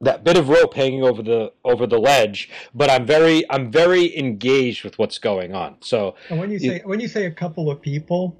that 0.00 0.22
bit 0.22 0.36
of 0.36 0.48
rope 0.48 0.74
hanging 0.74 1.02
over 1.02 1.22
the 1.22 1.52
over 1.64 1.86
the 1.86 1.98
ledge 1.98 2.48
but 2.72 2.88
i'm 2.88 3.04
very 3.04 3.48
i'm 3.50 3.70
very 3.70 4.16
engaged 4.16 4.84
with 4.84 4.96
what's 4.98 5.18
going 5.18 5.54
on 5.54 5.74
so 5.80 6.14
and 6.30 6.38
when 6.38 6.50
you 6.50 6.58
say 6.58 6.80
when 6.84 7.00
you 7.00 7.08
say 7.08 7.26
a 7.26 7.30
couple 7.30 7.70
of 7.70 7.80
people 7.80 8.36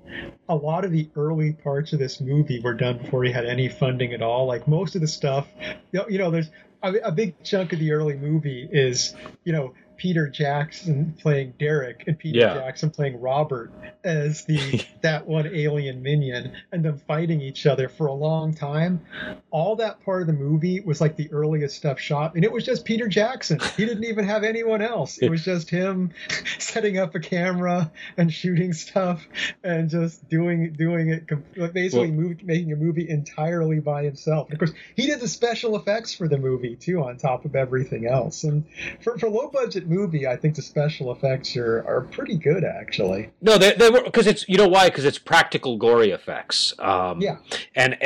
a 0.49 0.55
lot 0.55 0.85
of 0.85 0.93
the 0.93 1.09
early 1.17 1.53
parts 1.53 1.93
of 1.93 1.99
this 1.99 2.21
movie 2.21 2.61
were 2.61 2.75
done 2.75 2.99
before 2.99 3.25
he 3.25 3.33
had 3.33 3.45
any 3.45 3.69
funding 3.69 4.13
at 4.13 4.23
all 4.23 4.47
like 4.47 4.69
most 4.69 4.95
of 4.95 5.01
the 5.01 5.09
stuff 5.09 5.49
you 5.91 5.99
know, 5.99 6.09
you 6.09 6.19
know 6.19 6.31
there's 6.31 6.51
a, 6.83 6.95
a 7.03 7.13
big 7.13 7.35
chunk 7.43 7.73
of 7.73 7.81
the 7.81 7.91
early 7.91 8.15
movie 8.15 8.69
is 8.71 9.15
you 9.45 9.53
know 9.53 9.75
Peter 9.99 10.29
Jackson 10.29 11.17
playing 11.21 11.55
Derek 11.59 12.05
and 12.07 12.19
Peter 12.19 12.39
yeah. 12.39 12.55
Jackson 12.55 12.91
playing 12.91 13.21
Robert 13.21 13.73
as 14.05 14.45
the 14.45 14.85
that 15.03 15.27
one 15.27 15.47
alien 15.47 16.03
minion 16.03 16.53
and 16.73 16.85
them 16.85 16.99
fighting 17.07 17.41
each 17.41 17.67
other 17.67 17.89
for 17.89 18.07
a 18.07 18.13
long 18.13 18.55
time. 18.55 19.05
All 19.51 19.77
that 19.77 20.03
part 20.05 20.23
of 20.23 20.29
the 20.29 20.33
movie 20.33 20.81
was 20.81 21.01
like 21.01 21.17
the 21.17 21.31
earliest 21.33 21.77
stuff 21.77 21.99
shot 21.99 22.37
and 22.37 22.45
it 22.45 22.53
was 22.53 22.65
just 22.65 22.85
Peter 22.85 23.09
Jackson. 23.09 23.59
He 23.77 23.85
didn't 23.85 24.05
even 24.05 24.25
have 24.25 24.45
anyone 24.45 24.83
else. 24.83 25.19
It 25.19 25.31
was 25.31 25.45
just 25.45 25.69
him 25.69 26.13
setting 26.59 26.97
up 26.99 27.15
a 27.17 27.21
camera 27.21 27.91
and 28.17 28.33
shooting 28.33 28.73
stuff 28.73 29.27
and 29.65 29.91
just 29.91 30.29
doing 30.29 30.73
doing 30.75 31.09
it 31.11 31.27
basically 31.75 32.11
well, 32.11 32.21
movie, 32.21 32.45
making 32.45 32.73
a 32.73 32.77
movie 32.77 33.09
entirely 33.09 33.81
by 33.81 34.05
himself. 34.05 34.47
And 34.47 34.55
of 34.55 34.61
course, 34.61 34.73
he 34.95 35.07
did 35.07 35.19
the 35.19 35.29
special 35.29 35.75
effects 35.75 36.15
for 36.15 36.29
the 36.29 36.39
movie 36.39 36.77
too 36.77 37.03
on 37.03 37.17
top 37.17 37.45
of 37.45 37.57
everything 37.57 38.07
else. 38.07 38.45
And 38.45 38.65
for 39.03 39.19
for 39.19 39.29
low 39.29 39.49
budget 39.49 39.88
movie, 39.89 40.27
I 40.27 40.37
think 40.37 40.55
the 40.55 40.63
special 40.63 41.13
effects 41.13 41.57
are, 41.57 41.85
are 41.87 42.03
pretty 42.11 42.37
good 42.37 42.65
actually. 42.65 43.31
No, 43.41 43.59
they, 43.59 43.75
they 43.75 43.91
were 43.91 44.03
because 44.03 44.27
it's 44.27 44.49
you 44.49 44.57
know 44.57 44.69
why 44.69 44.89
because 44.89 45.05
it's 45.05 45.19
practical 45.19 45.77
gory 45.77 46.11
effects. 46.11 46.75
Um, 46.79 47.21
yeah, 47.21 47.39
and. 47.75 47.97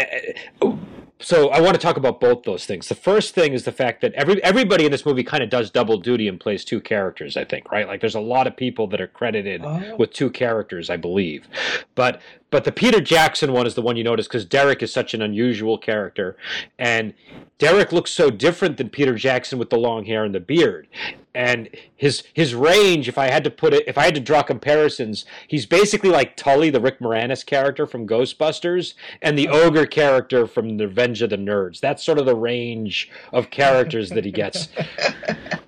Uh, 0.60 0.76
so 1.22 1.50
I 1.50 1.60
want 1.60 1.74
to 1.74 1.80
talk 1.80 1.96
about 1.96 2.20
both 2.20 2.42
those 2.42 2.66
things. 2.66 2.88
The 2.88 2.96
first 2.96 3.32
thing 3.32 3.52
is 3.52 3.64
the 3.64 3.72
fact 3.72 4.00
that 4.00 4.12
every 4.14 4.42
everybody 4.42 4.84
in 4.84 4.90
this 4.90 5.06
movie 5.06 5.22
kind 5.22 5.42
of 5.42 5.50
does 5.50 5.70
double 5.70 5.98
duty 5.98 6.26
and 6.26 6.38
plays 6.38 6.64
two 6.64 6.80
characters. 6.80 7.36
I 7.36 7.44
think, 7.44 7.70
right? 7.70 7.86
Like 7.86 8.00
there's 8.00 8.16
a 8.16 8.20
lot 8.20 8.46
of 8.46 8.56
people 8.56 8.88
that 8.88 9.00
are 9.00 9.06
credited 9.06 9.62
oh. 9.64 9.96
with 9.96 10.12
two 10.12 10.30
characters, 10.30 10.90
I 10.90 10.96
believe. 10.96 11.46
But 11.94 12.20
but 12.52 12.64
the 12.64 12.70
Peter 12.70 13.00
Jackson 13.00 13.52
one 13.52 13.66
is 13.66 13.74
the 13.74 13.82
one 13.82 13.96
you 13.96 14.04
notice 14.04 14.28
because 14.28 14.44
Derek 14.44 14.82
is 14.82 14.92
such 14.92 15.14
an 15.14 15.22
unusual 15.22 15.78
character, 15.78 16.36
and 16.78 17.14
Derek 17.58 17.92
looks 17.92 18.12
so 18.12 18.30
different 18.30 18.76
than 18.76 18.90
Peter 18.90 19.16
Jackson 19.16 19.58
with 19.58 19.70
the 19.70 19.78
long 19.78 20.04
hair 20.04 20.24
and 20.24 20.34
the 20.34 20.40
beard. 20.40 20.86
And 21.34 21.70
his 21.96 22.24
his 22.34 22.54
range, 22.54 23.08
if 23.08 23.16
I 23.16 23.28
had 23.28 23.42
to 23.44 23.50
put 23.50 23.72
it, 23.72 23.84
if 23.88 23.96
I 23.96 24.04
had 24.04 24.14
to 24.16 24.20
draw 24.20 24.42
comparisons, 24.42 25.24
he's 25.48 25.64
basically 25.64 26.10
like 26.10 26.36
Tully, 26.36 26.68
the 26.68 26.80
Rick 26.80 26.98
Moranis 27.00 27.44
character 27.44 27.86
from 27.86 28.06
Ghostbusters, 28.06 28.92
and 29.22 29.38
the 29.38 29.48
ogre 29.48 29.86
character 29.86 30.46
from 30.46 30.76
The 30.76 30.86
Revenge 30.86 31.22
of 31.22 31.30
the 31.30 31.38
Nerds. 31.38 31.80
That's 31.80 32.04
sort 32.04 32.18
of 32.18 32.26
the 32.26 32.36
range 32.36 33.10
of 33.32 33.48
characters 33.48 34.10
that 34.10 34.24
he 34.24 34.30
gets. 34.30 34.68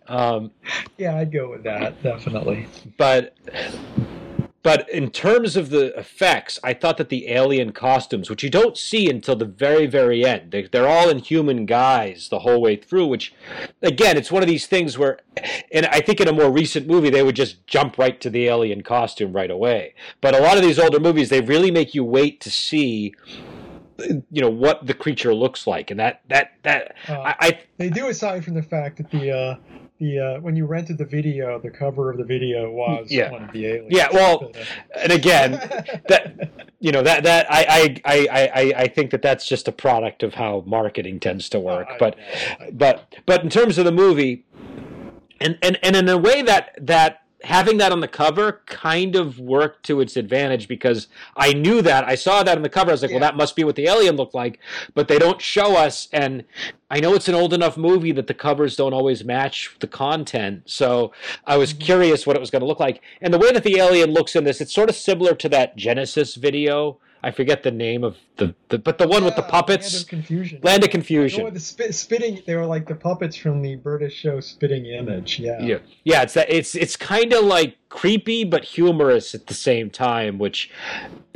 Um, 0.06 0.50
yeah, 0.98 1.16
I'd 1.16 1.32
go 1.32 1.50
with 1.50 1.64
that 1.64 2.00
definitely. 2.02 2.66
But 2.98 3.34
but 4.64 4.88
in 4.88 5.10
terms 5.10 5.56
of 5.56 5.68
the 5.68 5.96
effects, 5.96 6.58
I 6.64 6.72
thought 6.72 6.96
that 6.96 7.10
the 7.10 7.28
alien 7.28 7.72
costumes, 7.72 8.30
which 8.30 8.42
you 8.42 8.48
don't 8.48 8.78
see 8.78 9.10
until 9.10 9.36
the 9.36 9.44
very, 9.44 9.86
very 9.86 10.24
end, 10.24 10.52
they, 10.52 10.62
they're 10.62 10.88
all 10.88 11.10
in 11.10 11.18
human 11.18 11.66
guise 11.66 12.30
the 12.30 12.38
whole 12.38 12.62
way 12.62 12.76
through, 12.76 13.06
which, 13.06 13.34
again, 13.82 14.16
it's 14.16 14.32
one 14.32 14.42
of 14.42 14.48
these 14.48 14.66
things 14.66 14.96
where, 14.96 15.18
and 15.70 15.84
I 15.86 16.00
think 16.00 16.18
in 16.18 16.28
a 16.28 16.32
more 16.32 16.50
recent 16.50 16.86
movie, 16.86 17.10
they 17.10 17.22
would 17.22 17.36
just 17.36 17.66
jump 17.66 17.98
right 17.98 18.18
to 18.22 18.30
the 18.30 18.48
alien 18.48 18.82
costume 18.82 19.34
right 19.34 19.50
away. 19.50 19.94
But 20.22 20.34
a 20.34 20.40
lot 20.40 20.56
of 20.56 20.62
these 20.62 20.78
older 20.78 20.98
movies, 20.98 21.28
they 21.28 21.42
really 21.42 21.70
make 21.70 21.94
you 21.94 22.02
wait 22.02 22.40
to 22.40 22.50
see 22.50 23.14
you 23.98 24.42
know 24.42 24.50
what 24.50 24.86
the 24.86 24.94
creature 24.94 25.34
looks 25.34 25.66
like 25.66 25.90
and 25.90 26.00
that 26.00 26.22
that 26.28 26.52
that 26.62 26.96
uh, 27.08 27.12
I, 27.12 27.34
I, 27.40 27.60
they 27.76 27.90
do 27.90 28.08
aside 28.08 28.44
from 28.44 28.54
the 28.54 28.62
fact 28.62 28.96
that 28.98 29.10
the 29.10 29.30
uh 29.30 29.56
the 29.98 30.18
uh, 30.18 30.40
when 30.40 30.56
you 30.56 30.66
rented 30.66 30.98
the 30.98 31.04
video, 31.04 31.58
the 31.58 31.70
cover 31.70 32.10
of 32.10 32.18
the 32.18 32.24
video 32.24 32.70
was 32.70 33.10
yeah. 33.10 33.30
one 33.30 33.44
of 33.44 33.52
the 33.52 33.66
aliens. 33.66 33.88
Yeah, 33.90 34.08
well, 34.12 34.52
and 34.98 35.12
again, 35.12 35.52
that 36.08 36.50
you 36.80 36.90
know 36.90 37.02
that 37.02 37.22
that 37.24 37.46
I 37.48 38.00
I, 38.04 38.28
I 38.32 38.74
I 38.76 38.88
think 38.88 39.10
that 39.12 39.22
that's 39.22 39.46
just 39.46 39.68
a 39.68 39.72
product 39.72 40.22
of 40.22 40.34
how 40.34 40.64
marketing 40.66 41.20
tends 41.20 41.48
to 41.50 41.60
work. 41.60 41.86
Oh, 41.90 41.96
but 41.98 42.16
but 42.72 43.14
but 43.26 43.42
in 43.42 43.50
terms 43.50 43.78
of 43.78 43.84
the 43.84 43.92
movie, 43.92 44.44
and 45.40 45.58
and 45.62 45.78
and 45.82 45.94
in 45.94 46.08
a 46.08 46.18
way 46.18 46.42
that 46.42 46.76
that 46.80 47.23
having 47.44 47.76
that 47.76 47.92
on 47.92 48.00
the 48.00 48.08
cover 48.08 48.62
kind 48.66 49.16
of 49.16 49.38
worked 49.38 49.84
to 49.86 50.00
its 50.00 50.16
advantage 50.16 50.66
because 50.66 51.08
I 51.36 51.52
knew 51.52 51.82
that. 51.82 52.04
I 52.04 52.14
saw 52.14 52.42
that 52.42 52.56
on 52.56 52.62
the 52.62 52.68
cover. 52.68 52.90
I 52.90 52.94
was 52.94 53.02
like, 53.02 53.10
yeah. 53.10 53.16
well, 53.16 53.28
that 53.28 53.36
must 53.36 53.54
be 53.54 53.64
what 53.64 53.76
the 53.76 53.86
alien 53.86 54.16
looked 54.16 54.34
like. 54.34 54.58
But 54.94 55.08
they 55.08 55.18
don't 55.18 55.40
show 55.40 55.76
us. 55.76 56.08
And 56.12 56.44
I 56.90 57.00
know 57.00 57.14
it's 57.14 57.28
an 57.28 57.34
old 57.34 57.52
enough 57.52 57.76
movie 57.76 58.12
that 58.12 58.26
the 58.26 58.34
covers 58.34 58.76
don't 58.76 58.94
always 58.94 59.24
match 59.24 59.76
the 59.80 59.86
content. 59.86 60.62
So 60.66 61.12
I 61.46 61.56
was 61.56 61.72
mm-hmm. 61.72 61.82
curious 61.82 62.26
what 62.26 62.36
it 62.36 62.40
was 62.40 62.50
going 62.50 62.60
to 62.60 62.66
look 62.66 62.80
like. 62.80 63.02
And 63.20 63.32
the 63.32 63.38
way 63.38 63.52
that 63.52 63.62
the 63.62 63.78
alien 63.78 64.12
looks 64.12 64.34
in 64.34 64.44
this, 64.44 64.60
it's 64.60 64.74
sort 64.74 64.88
of 64.88 64.96
similar 64.96 65.34
to 65.34 65.48
that 65.50 65.76
Genesis 65.76 66.36
video 66.36 66.98
I 67.24 67.30
forget 67.30 67.62
the 67.62 67.70
name 67.70 68.04
of 68.04 68.18
the, 68.36 68.54
the 68.68 68.78
but 68.78 68.98
the 68.98 69.08
one 69.08 69.22
yeah, 69.22 69.28
with 69.28 69.36
the 69.36 69.42
puppets. 69.42 69.94
Land 69.94 70.02
of 70.02 70.08
Confusion. 70.08 70.60
Land 70.62 70.84
of 70.84 70.90
Confusion. 70.90 71.46
Oh, 71.46 71.50
the 71.50 71.58
spit, 71.58 71.94
spitting. 71.94 72.42
They 72.46 72.54
were 72.54 72.66
like 72.66 72.86
the 72.86 72.94
puppets 72.94 73.34
from 73.34 73.62
the 73.62 73.76
British 73.76 74.14
show 74.14 74.40
Spitting 74.40 74.84
Image. 74.84 75.38
Yeah. 75.38 75.58
Yeah. 75.60 75.78
Yeah. 76.04 76.22
It's 76.22 76.34
that. 76.34 76.52
It's 76.52 76.74
it's 76.74 76.96
kind 76.96 77.32
of 77.32 77.44
like 77.44 77.78
creepy 77.88 78.44
but 78.44 78.64
humorous 78.64 79.34
at 79.34 79.46
the 79.46 79.54
same 79.54 79.88
time, 79.88 80.36
which 80.36 80.70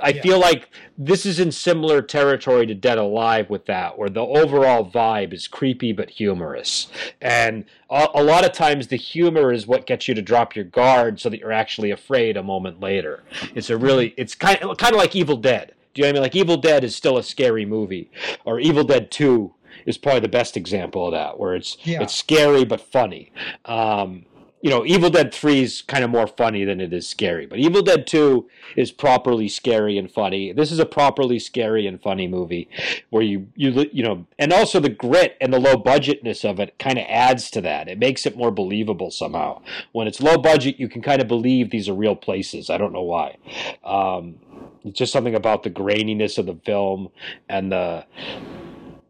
I 0.03 0.11
yeah. 0.11 0.21
feel 0.21 0.39
like 0.39 0.69
this 0.99 1.25
is 1.25 1.41
in 1.41 1.53
similar 1.53 2.03
territory 2.03 2.67
to 2.67 2.75
Dead 2.75 2.99
Alive 2.99 3.49
with 3.49 3.65
that, 3.65 3.97
where 3.97 4.11
the 4.11 4.21
overall 4.21 4.91
vibe 4.91 5.33
is 5.33 5.49
creepy 5.49 5.93
but 5.93 6.11
humorous, 6.11 6.89
and 7.23 7.65
a, 7.89 8.09
a 8.15 8.23
lot 8.23 8.45
of 8.45 8.53
times 8.53 8.89
the 8.89 8.97
humor 8.97 9.53
is 9.53 9.67
what 9.67 9.87
gets 9.87 10.07
you 10.07 10.15
to 10.15 10.21
drop 10.21 10.55
your 10.55 10.67
guard 10.67 11.19
so 11.19 11.31
that 11.31 11.41
you're 11.41 11.53
actually 11.53 11.91
afraid 11.91 12.37
a 12.37 12.43
moment 12.43 12.81
later. 12.81 13.23
It's 13.55 13.71
a 13.71 13.79
really. 13.79 14.13
It's 14.19 14.35
kind 14.35 14.59
kind 14.59 14.95
of 14.95 14.99
like 14.99 15.17
Evil 15.17 15.39
Dead 15.39 15.73
do 15.99 16.07
you 16.07 16.13
know 16.13 16.21
what 16.21 16.21
I 16.21 16.21
mean? 16.21 16.23
Like 16.23 16.37
Evil 16.37 16.57
Dead 16.57 16.85
is 16.85 16.95
still 16.95 17.19
a 17.19 17.25
scary 17.25 17.67
movie, 17.67 18.09
or 18.45 18.61
Evil 18.61 18.85
Dead 18.85 19.11
Two 19.11 19.53
is 19.85 19.99
probably 19.99 20.21
the 20.21 20.29
best 20.29 20.57
example 20.57 21.07
of 21.07 21.13
that, 21.13 21.41
where 21.41 21.57
it's 21.57 21.77
yeah. 21.83 22.01
it's 22.01 22.15
scary 22.15 22.65
but 22.65 22.81
funny. 22.81 23.33
Um, 23.65 24.25
you 24.61 24.71
know, 24.71 24.85
Evil 24.85 25.11
Dead 25.11 25.33
3 25.33 25.63
is 25.63 25.83
kind 25.83 26.03
of 26.03 26.11
more 26.11 26.27
funny 26.27 26.65
than 26.65 26.81
it 26.81 26.93
is 26.93 27.09
scary, 27.09 27.47
but 27.47 27.59
Evil 27.59 27.83
Dead 27.83 28.07
2 28.07 28.49
is 28.77 28.91
properly 28.91 29.49
scary 29.49 29.97
and 29.97 30.11
funny. 30.11 30.53
This 30.53 30.73
is 30.73 30.79
a 30.79 30.87
properly 30.87 31.39
scary 31.39 31.87
and 31.87 32.01
funny 32.01 32.27
movie 32.27 32.69
where 33.11 33.23
you 33.23 33.49
you 33.55 33.89
you 33.93 34.03
know, 34.03 34.27
and 34.39 34.53
also 34.53 34.81
the 34.81 34.89
grit 34.89 35.37
and 35.41 35.53
the 35.53 35.61
low 35.61 35.77
budgetness 35.77 36.49
of 36.49 36.59
it 36.59 36.79
kind 36.79 36.99
of 36.99 37.05
adds 37.09 37.51
to 37.53 37.61
that. 37.61 37.89
It 37.89 37.99
makes 37.99 38.27
it 38.27 38.37
more 38.37 38.51
believable 38.51 39.11
somehow. 39.11 39.63
When 39.93 40.09
it's 40.09 40.21
low 40.21 40.39
budget, 40.39 40.81
you 40.81 40.89
can 40.89 41.03
kind 41.03 41.23
of 41.23 41.29
believe 41.29 41.71
these 41.71 41.89
are 41.89 41.95
real 41.95 42.17
places. 42.17 42.69
I 42.69 42.79
don't 42.79 42.93
know 42.93 43.03
why. 43.03 43.37
Um, 43.85 44.37
it's 44.85 44.99
just 44.99 45.13
something 45.13 45.35
about 45.35 45.63
the 45.63 45.71
graininess 45.71 46.39
of 46.39 46.47
the 46.47 46.59
film 46.65 47.11
and 47.49 47.71
the 47.71 48.07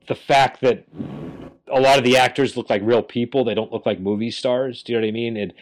the 0.08 0.14
fact 0.14 0.60
that 0.62 0.84
a 1.70 1.80
lot 1.80 1.98
of 1.98 2.04
the 2.04 2.16
actors 2.16 2.56
look 2.56 2.70
like 2.70 2.82
real 2.84 3.02
people. 3.02 3.44
They 3.44 3.54
don't 3.54 3.72
look 3.72 3.86
like 3.86 4.00
movie 4.00 4.30
stars. 4.30 4.82
Do 4.82 4.92
you 4.92 4.98
know 4.98 5.06
what 5.06 5.08
I 5.08 5.12
mean? 5.12 5.36
It, 5.36 5.54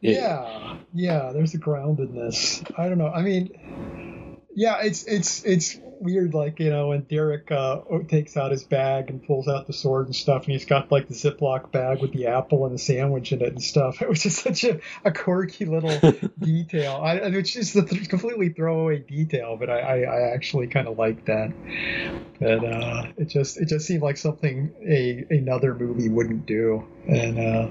yeah, 0.00 0.76
yeah. 0.92 1.30
There's 1.32 1.54
a 1.54 1.58
groundedness. 1.58 2.70
I 2.78 2.88
don't 2.88 2.98
know. 2.98 3.08
I 3.08 3.22
mean, 3.22 4.38
yeah, 4.54 4.80
it's 4.82 5.04
it's 5.04 5.44
it's 5.44 5.78
weird, 6.00 6.34
like 6.34 6.60
you 6.60 6.70
know, 6.70 6.88
when 6.88 7.02
Derek 7.02 7.50
uh, 7.50 7.80
takes 8.08 8.36
out 8.36 8.50
his 8.50 8.64
bag 8.64 9.10
and 9.10 9.24
pulls 9.24 9.48
out 9.48 9.66
the 9.66 9.72
sword 9.72 10.06
and 10.06 10.16
stuff, 10.16 10.44
and 10.44 10.52
he's 10.52 10.64
got 10.64 10.90
like 10.90 11.08
the 11.08 11.14
Ziploc 11.14 11.72
bag 11.72 12.00
with 12.00 12.12
the 12.12 12.26
apple 12.26 12.66
and 12.66 12.74
the 12.74 12.78
sandwich 12.78 13.32
in 13.32 13.42
it 13.42 13.48
and 13.48 13.62
stuff. 13.62 14.00
It 14.04 14.08
was 14.10 14.22
just 14.22 14.42
such 14.42 14.64
a, 14.64 14.80
a 15.02 15.12
quirky 15.12 15.64
little 15.64 16.12
detail. 16.38 17.00
I, 17.02 17.14
it's 17.14 17.52
just 17.52 17.74
a 17.74 17.82
th- 17.82 18.08
completely 18.10 18.50
throwaway 18.50 18.98
detail, 18.98 19.56
but 19.56 19.70
I, 19.70 19.78
I, 19.78 20.00
I 20.00 20.34
actually 20.34 20.66
kind 20.66 20.88
of 20.88 20.98
like 20.98 21.24
that. 21.24 21.52
But 22.38 22.64
uh, 22.64 23.06
it 23.16 23.26
just 23.28 23.56
it 23.56 23.68
just 23.68 23.86
seemed 23.86 24.02
like 24.02 24.18
something 24.18 24.74
a 24.86 25.24
another 25.30 25.74
movie 25.74 26.10
wouldn't 26.10 26.44
do, 26.44 26.84
and 27.06 27.38
uh, 27.38 27.68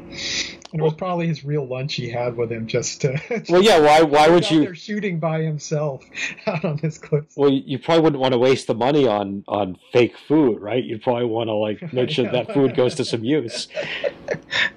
and 0.73 0.81
it 0.81 0.83
was 0.83 0.95
probably 0.95 1.27
his 1.27 1.45
real 1.45 1.67
lunch 1.67 1.93
he 1.93 2.09
had 2.09 2.35
with 2.35 2.51
him 2.51 2.65
just 2.65 3.01
to. 3.01 3.43
well, 3.49 3.61
yeah. 3.61 3.79
Why? 3.79 4.01
Why 4.01 4.27
would 4.27 4.49
you? 4.49 4.61
There 4.61 4.75
shooting 4.75 5.19
by 5.19 5.41
himself 5.41 6.03
out 6.47 6.65
on 6.65 6.77
this 6.77 6.97
cliff. 6.97 7.25
Well, 7.35 7.51
you 7.51 7.77
probably 7.77 8.01
wouldn't 8.13 8.21
want 8.21 8.33
to 8.33 8.37
waste 8.37 8.67
the 8.67 8.75
money 8.75 9.07
on 9.07 9.43
on 9.47 9.77
fake 9.91 10.15
food, 10.27 10.61
right? 10.61 10.83
You'd 10.83 11.01
probably 11.01 11.25
want 11.25 11.47
to 11.47 11.53
like 11.53 11.93
make 11.93 12.09
sure 12.11 12.31
that 12.31 12.53
food 12.53 12.75
goes 12.75 12.95
to 12.95 13.05
some 13.05 13.23
use. 13.23 13.67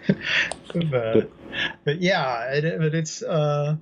but, 0.06 0.90
but, 0.90 1.30
but 1.84 2.00
yeah, 2.00 2.52
it, 2.52 2.78
but 2.78 2.94
it's. 2.94 3.22
uh 3.22 3.76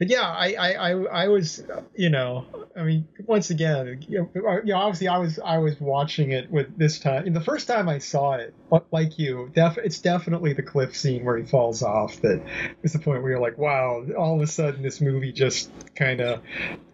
but 0.00 0.08
yeah, 0.08 0.22
I, 0.22 0.54
I, 0.54 0.72
I, 0.72 0.90
I 0.92 1.28
was, 1.28 1.62
you 1.94 2.08
know, 2.08 2.46
I 2.74 2.84
mean, 2.84 3.06
once 3.26 3.50
again, 3.50 4.02
you 4.08 4.30
know, 4.34 4.74
obviously 4.74 5.08
I 5.08 5.18
was, 5.18 5.38
I 5.38 5.58
was 5.58 5.78
watching 5.78 6.32
it 6.32 6.50
with 6.50 6.74
this 6.78 6.98
time. 6.98 7.26
And 7.26 7.36
the 7.36 7.42
first 7.42 7.68
time 7.68 7.86
I 7.86 7.98
saw 7.98 8.32
it, 8.32 8.54
like 8.90 9.18
you, 9.18 9.50
def, 9.54 9.76
it's 9.76 10.00
definitely 10.00 10.54
the 10.54 10.62
cliff 10.62 10.96
scene 10.96 11.22
where 11.22 11.36
he 11.36 11.44
falls 11.44 11.82
off 11.82 12.18
that 12.22 12.42
is 12.82 12.94
the 12.94 12.98
point 12.98 13.22
where 13.22 13.32
you're 13.32 13.42
like, 13.42 13.58
wow, 13.58 14.02
all 14.16 14.36
of 14.36 14.40
a 14.40 14.46
sudden 14.46 14.82
this 14.82 15.02
movie 15.02 15.32
just 15.32 15.70
kind 15.94 16.22
of 16.22 16.40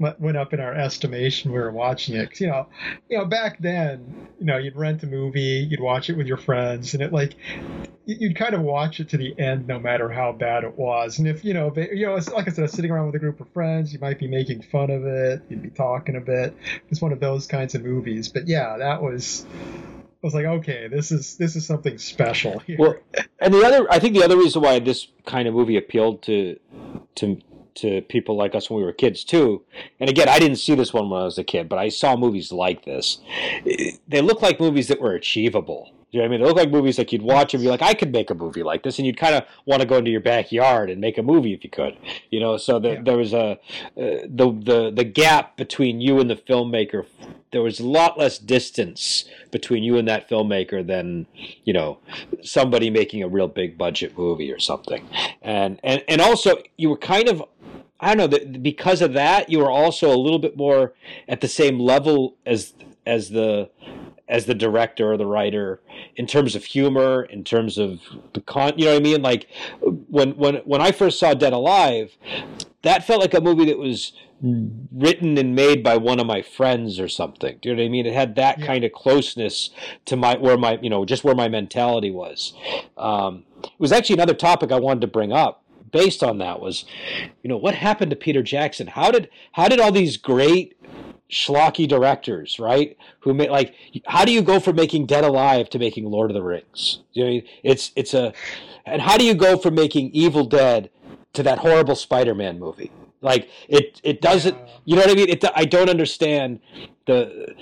went 0.01 0.37
up 0.37 0.53
in 0.53 0.59
our 0.59 0.75
estimation. 0.75 1.53
We 1.53 1.61
were 1.61 1.71
watching 1.71 2.17
it, 2.17 2.31
Cause, 2.31 2.41
you 2.41 2.49
know, 2.49 2.67
you 3.09 3.19
know, 3.19 3.25
back 3.27 3.61
then, 3.61 4.27
you 4.41 4.47
know, 4.47 4.59
you'd 4.59 4.75
rent 4.75 5.05
a 5.05 5.07
movie, 5.07 5.65
you'd 5.71 5.79
watch 5.79 6.11
it 6.11 6.17
with 6.17 6.27
your 6.27 6.39
friends, 6.39 6.93
and 6.93 7.05
it 7.05 7.13
like, 7.13 7.37
you'd 8.07 8.37
kind 8.37 8.55
of 8.55 8.63
watch 8.63 9.01
it 9.01 9.09
to 9.11 9.17
the 9.17 9.39
end, 9.39 9.67
no 9.67 9.79
matter 9.81 10.09
how 10.09 10.33
bad 10.33 10.63
it 10.65 10.79
was. 10.79 11.19
And 11.19 11.27
if 11.27 11.45
you 11.45 11.53
know, 11.53 11.73
you 11.77 12.07
know, 12.07 12.15
like 12.15 12.49
I 12.49 12.53
said, 12.53 12.71
sitting 12.71 12.91
around 12.91 13.07
with 13.07 13.17
a 13.17 13.19
group 13.19 13.41
of 13.41 13.49
friends, 13.49 13.93
you 13.93 13.99
might 13.99 14.19
be 14.19 14.29
making 14.29 14.63
fun 14.63 14.91
of 14.91 15.05
it, 15.05 15.43
you'd 15.49 15.63
be 15.63 15.71
talking 15.71 16.17
a 16.17 16.21
bit. 16.21 16.57
It's 16.89 17.03
one 17.03 17.13
of 17.13 17.21
those 17.21 17.47
kinds 17.47 17.75
of 17.75 17.83
movies. 17.83 18.29
But 18.29 18.47
yeah, 18.47 18.79
that 18.79 19.03
was. 19.03 19.45
I 20.23 20.27
was 20.27 20.35
like, 20.35 20.47
okay, 20.47 20.89
this 20.89 21.13
is 21.13 21.37
this 21.37 21.57
is 21.57 21.67
something 21.67 21.99
special. 21.99 22.59
Here. 22.67 22.77
Well, 22.79 22.95
and 23.41 23.53
the 23.53 23.65
other, 23.65 23.87
I 23.91 23.99
think 23.99 24.15
the 24.15 24.25
other 24.25 24.37
reason 24.37 24.63
why 24.63 24.79
this 24.79 25.09
kind 25.27 25.47
of 25.47 25.55
movie 25.55 25.77
appealed 25.77 26.23
to 26.23 26.59
to 27.17 27.41
to 27.77 28.01
people 28.03 28.37
like 28.37 28.55
us 28.55 28.71
when 28.71 28.79
we 28.79 28.85
were 28.85 28.93
kids 28.93 29.25
too. 29.25 29.63
And 30.01 30.09
again, 30.09 30.29
I 30.29 30.39
didn't 30.39 30.57
see 30.57 30.75
this 30.75 30.95
one 30.95 31.11
when 31.11 31.21
I 31.21 31.25
was 31.25 31.39
a 31.39 31.45
kid, 31.45 31.69
but 31.69 31.79
I 31.79 31.91
saw 31.91 32.17
movies 32.17 32.51
like 32.51 32.85
this. 32.85 33.19
They 34.09 34.21
look 34.23 34.43
like 34.43 34.59
movies 34.59 34.89
that 34.89 35.01
were 35.01 35.15
achievable 35.15 35.91
you 36.11 36.21
know 36.21 36.25
what 36.25 36.29
I 36.29 36.31
mean? 36.31 36.41
They 36.41 36.47
look 36.47 36.57
like 36.57 36.71
movies 36.71 36.99
like 36.99 37.13
you'd 37.13 37.23
watch 37.23 37.53
and 37.53 37.63
be 37.63 37.69
like, 37.69 37.83
I 37.83 37.93
could 37.93 38.13
make 38.13 38.31
a 38.31 38.35
movie 38.35 38.63
like 38.63 38.85
this, 38.85 38.99
and 38.99 39.07
you'd 39.07 39.17
kind 39.17 39.35
of 39.35 39.45
want 39.65 39.83
to 39.83 39.89
go 39.89 39.97
into 39.97 40.11
your 40.11 40.21
backyard 40.21 40.89
and 40.89 41.01
make 41.01 41.19
a 41.19 41.23
movie 41.23 41.53
if 41.53 41.65
you 41.65 41.71
could, 41.71 41.97
you 42.31 42.39
know. 42.39 42.57
So 42.57 42.79
the, 42.79 42.93
yeah. 42.93 43.03
there 43.03 43.17
was 43.17 43.33
a 43.33 43.39
uh, 43.43 43.57
the 43.95 44.57
the 44.63 44.93
the 44.95 45.05
gap 45.05 45.57
between 45.57 46.01
you 46.01 46.21
and 46.21 46.31
the 46.31 46.37
filmmaker. 46.37 47.07
There 47.51 47.63
was 47.63 47.81
a 47.81 47.87
lot 47.87 48.19
less 48.19 48.39
distance 48.39 49.25
between 49.51 49.83
you 49.83 49.97
and 49.97 50.07
that 50.07 50.29
filmmaker 50.29 50.87
than 50.87 51.27
you 51.65 51.73
know 51.73 51.99
somebody 52.43 52.89
making 52.89 53.23
a 53.23 53.29
real 53.29 53.49
big 53.49 53.77
budget 53.77 54.17
movie 54.17 54.53
or 54.53 54.61
something. 54.61 55.09
And 55.43 55.81
and 55.83 56.05
and 56.07 56.21
also 56.21 56.63
you 56.77 56.89
were 56.89 56.97
kind 56.97 57.29
of 57.29 57.43
I 57.99 58.15
don't 58.15 58.31
know 58.31 58.59
because 58.59 59.03
of 59.03 59.13
that 59.15 59.51
you 59.51 59.59
were 59.59 59.71
also 59.71 60.15
a 60.15 60.17
little 60.17 60.39
bit 60.39 60.57
more 60.57 60.95
at 61.27 61.41
the 61.41 61.49
same 61.49 61.81
level 61.81 62.37
as 62.47 62.75
as 63.07 63.31
the 63.31 63.71
as 64.29 64.47
the 64.47 64.55
director 64.55 65.13
or 65.13 65.17
the 65.17 65.27
writer 65.27 65.81
in 66.17 66.27
terms 66.27 66.55
of 66.57 66.65
humor, 66.65 67.23
in 67.25 67.45
terms 67.45 67.79
of 67.79 68.01
the 68.35 68.41
con. 68.41 68.73
You 68.77 68.87
know 68.87 68.93
what 68.93 69.01
I 69.01 69.03
mean? 69.03 69.23
Like 69.23 69.47
when 69.81 70.33
when 70.33 70.57
when 70.57 70.81
I 70.81 70.93
first 70.93 71.19
saw 71.19 71.35
Dead 71.35 71.53
Alive, 71.53 72.17
that 72.83 73.07
felt 73.07 73.21
like 73.21 73.35
a 73.35 73.41
movie 73.41 73.67
that 73.67 73.79
was 73.79 74.13
written 74.43 75.39
and 75.39 75.55
made 75.55 75.83
by 75.83 75.97
one 75.97 76.21
of 76.21 76.27
my 76.27 76.43
friends 76.43 77.01
or 77.01 77.09
something. 77.09 77.57
Do 77.63 77.69
you 77.71 77.75
know 77.75 77.83
what 77.83 77.87
I 77.87 77.91
mean? 77.91 78.07
It 78.07 78.13
had 78.15 78.35
that 78.37 78.59
Yeah. 78.59 78.67
kind 78.67 78.85
of 78.85 78.93
closeness 78.93 79.71
to 80.07 80.17
my 80.17 80.37
where 80.37 80.59
my 80.59 80.79
you 80.83 80.91
know 80.91 81.05
just 81.05 81.25
where 81.25 81.35
my 81.35 81.49
mentality 81.49 82.11
was. 82.11 82.53
Um, 82.99 83.45
it 83.63 83.71
was 83.79 83.93
actually 83.93 84.15
another 84.15 84.35
topic 84.35 84.73
I 84.73 84.79
wanted 84.81 85.01
to 85.03 85.07
bring 85.07 85.33
up 85.33 85.63
based 85.93 86.23
on 86.23 86.39
that 86.39 86.61
was, 86.61 86.85
you 87.43 87.49
know, 87.49 87.57
what 87.57 87.75
happened 87.75 88.11
to 88.11 88.17
Peter 88.17 88.43
Jackson? 88.43 88.89
How 88.89 89.11
did 89.11 89.31
how 89.53 89.69
did 89.69 89.81
all 89.81 89.93
these 89.93 90.17
great 90.17 90.77
schlocky 91.31 91.89
directors, 91.89 92.59
right? 92.59 92.97
Who 93.21 93.35
made 93.35 93.51
like 93.51 93.75
how 94.07 94.25
do 94.25 94.33
you 94.33 94.43
go 94.43 94.61
from 94.61 94.77
making 94.77 95.07
Dead 95.07 95.25
Alive 95.25 95.69
to 95.71 95.79
making 95.79 96.05
Lord 96.05 96.31
of 96.31 96.35
the 96.35 96.43
Rings? 96.43 97.01
You 97.13 97.25
know, 97.25 97.29
I 97.29 97.33
mean? 97.33 97.45
it's 97.63 97.93
it's 97.97 98.15
a 98.15 98.33
and 98.85 99.03
how 99.03 99.17
do 99.17 99.25
you 99.25 99.35
go 99.35 99.57
from 99.57 99.75
making 99.75 100.11
Evil 100.13 100.45
Dead 100.45 100.91
to 101.33 101.43
that 101.43 101.59
horrible 101.59 101.97
Spider-Man 101.97 102.59
movie? 102.59 102.91
Like 103.23 103.49
it 103.69 104.01
it 104.05 104.21
doesn't 104.21 104.57
you 104.85 104.95
know 104.97 105.03
what 105.03 105.11
I 105.11 105.15
mean? 105.15 105.29
It 105.29 105.45
I 105.55 105.65
don't 105.65 105.89
understand 105.91 106.61
the 107.07 107.55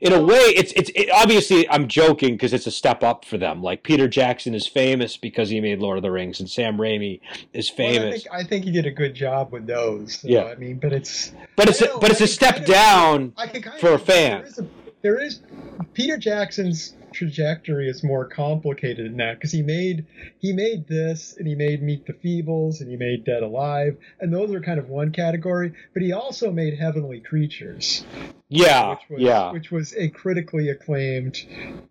in 0.00 0.12
a 0.12 0.20
way 0.22 0.36
it's 0.38 0.72
it's 0.72 0.90
it, 0.94 1.08
obviously 1.10 1.68
I'm 1.70 1.88
joking 1.88 2.34
because 2.34 2.52
it's 2.52 2.66
a 2.66 2.70
step 2.70 3.02
up 3.02 3.24
for 3.24 3.38
them. 3.38 3.62
Like 3.62 3.82
Peter 3.82 4.06
Jackson 4.08 4.54
is 4.54 4.66
famous 4.66 5.16
because 5.16 5.48
he 5.50 5.60
made 5.60 5.78
Lord 5.80 5.96
of 5.98 6.02
the 6.02 6.10
Rings 6.10 6.40
and 6.40 6.48
Sam 6.50 6.76
Raimi 6.76 7.20
is 7.52 7.72
Well, 7.76 7.88
I 7.88 7.92
famous. 7.94 8.22
think 8.22 8.34
I 8.34 8.44
think 8.44 8.64
he 8.64 8.70
did 8.70 8.86
a 8.86 8.90
good 8.90 9.14
job 9.14 9.52
with 9.52 9.66
those. 9.66 10.20
So, 10.20 10.28
Yeah. 10.28 10.44
I 10.44 10.56
mean, 10.56 10.78
but 10.78 10.92
it's 10.92 11.32
but 11.56 11.68
it's 11.68 11.80
a, 11.80 11.86
know, 11.86 11.98
but 11.98 12.10
it's 12.10 12.20
I 12.20 12.24
a 12.24 12.28
step 12.28 12.56
of- 12.60 12.64
down 12.66 13.32
I 13.36 13.46
can 13.46 13.62
kind 13.62 13.80
for 13.80 13.92
a 13.94 13.98
fan. 13.98 14.40
There 14.42 14.46
is, 14.48 14.58
a, 14.58 14.66
there 15.02 15.20
is 15.20 15.40
Peter 15.94 16.16
Jackson's 16.16 16.94
trajectory 17.12 17.88
is 17.88 18.04
more 18.04 18.26
complicated 18.26 19.06
than 19.06 19.16
that 19.16 19.34
because 19.36 19.52
he 19.52 19.62
made 19.62 20.06
he 20.38 20.52
made 20.52 20.86
this 20.86 21.36
and 21.36 21.46
he 21.46 21.54
made 21.54 21.82
Meet 21.82 22.06
the 22.06 22.12
Feebles 22.12 22.80
and 22.80 22.90
he 22.90 22.96
made 22.96 23.24
Dead 23.24 23.42
Alive 23.42 23.96
and 24.20 24.32
those 24.32 24.52
are 24.52 24.60
kind 24.60 24.78
of 24.78 24.88
one 24.88 25.12
category, 25.12 25.72
but 25.94 26.02
he 26.02 26.12
also 26.12 26.50
made 26.52 26.78
Heavenly 26.78 27.20
Creatures, 27.20 28.04
Yeah, 28.48 28.90
which 28.90 29.10
was 29.10 29.20
yeah. 29.22 29.52
which 29.52 29.70
was 29.70 29.94
a 29.96 30.08
critically 30.08 30.68
acclaimed 30.68 31.38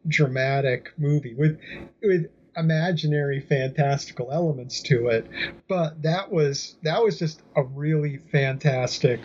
dramatic 0.07 0.93
movie 0.97 1.33
with 1.33 1.59
with 2.01 2.29
imaginary 2.57 3.39
fantastical 3.39 4.31
elements 4.31 4.81
to 4.81 5.07
it 5.07 5.27
but 5.67 6.01
that 6.01 6.31
was 6.31 6.75
that 6.83 7.01
was 7.01 7.19
just 7.19 7.41
a 7.55 7.63
really 7.63 8.19
fantastic 8.31 9.19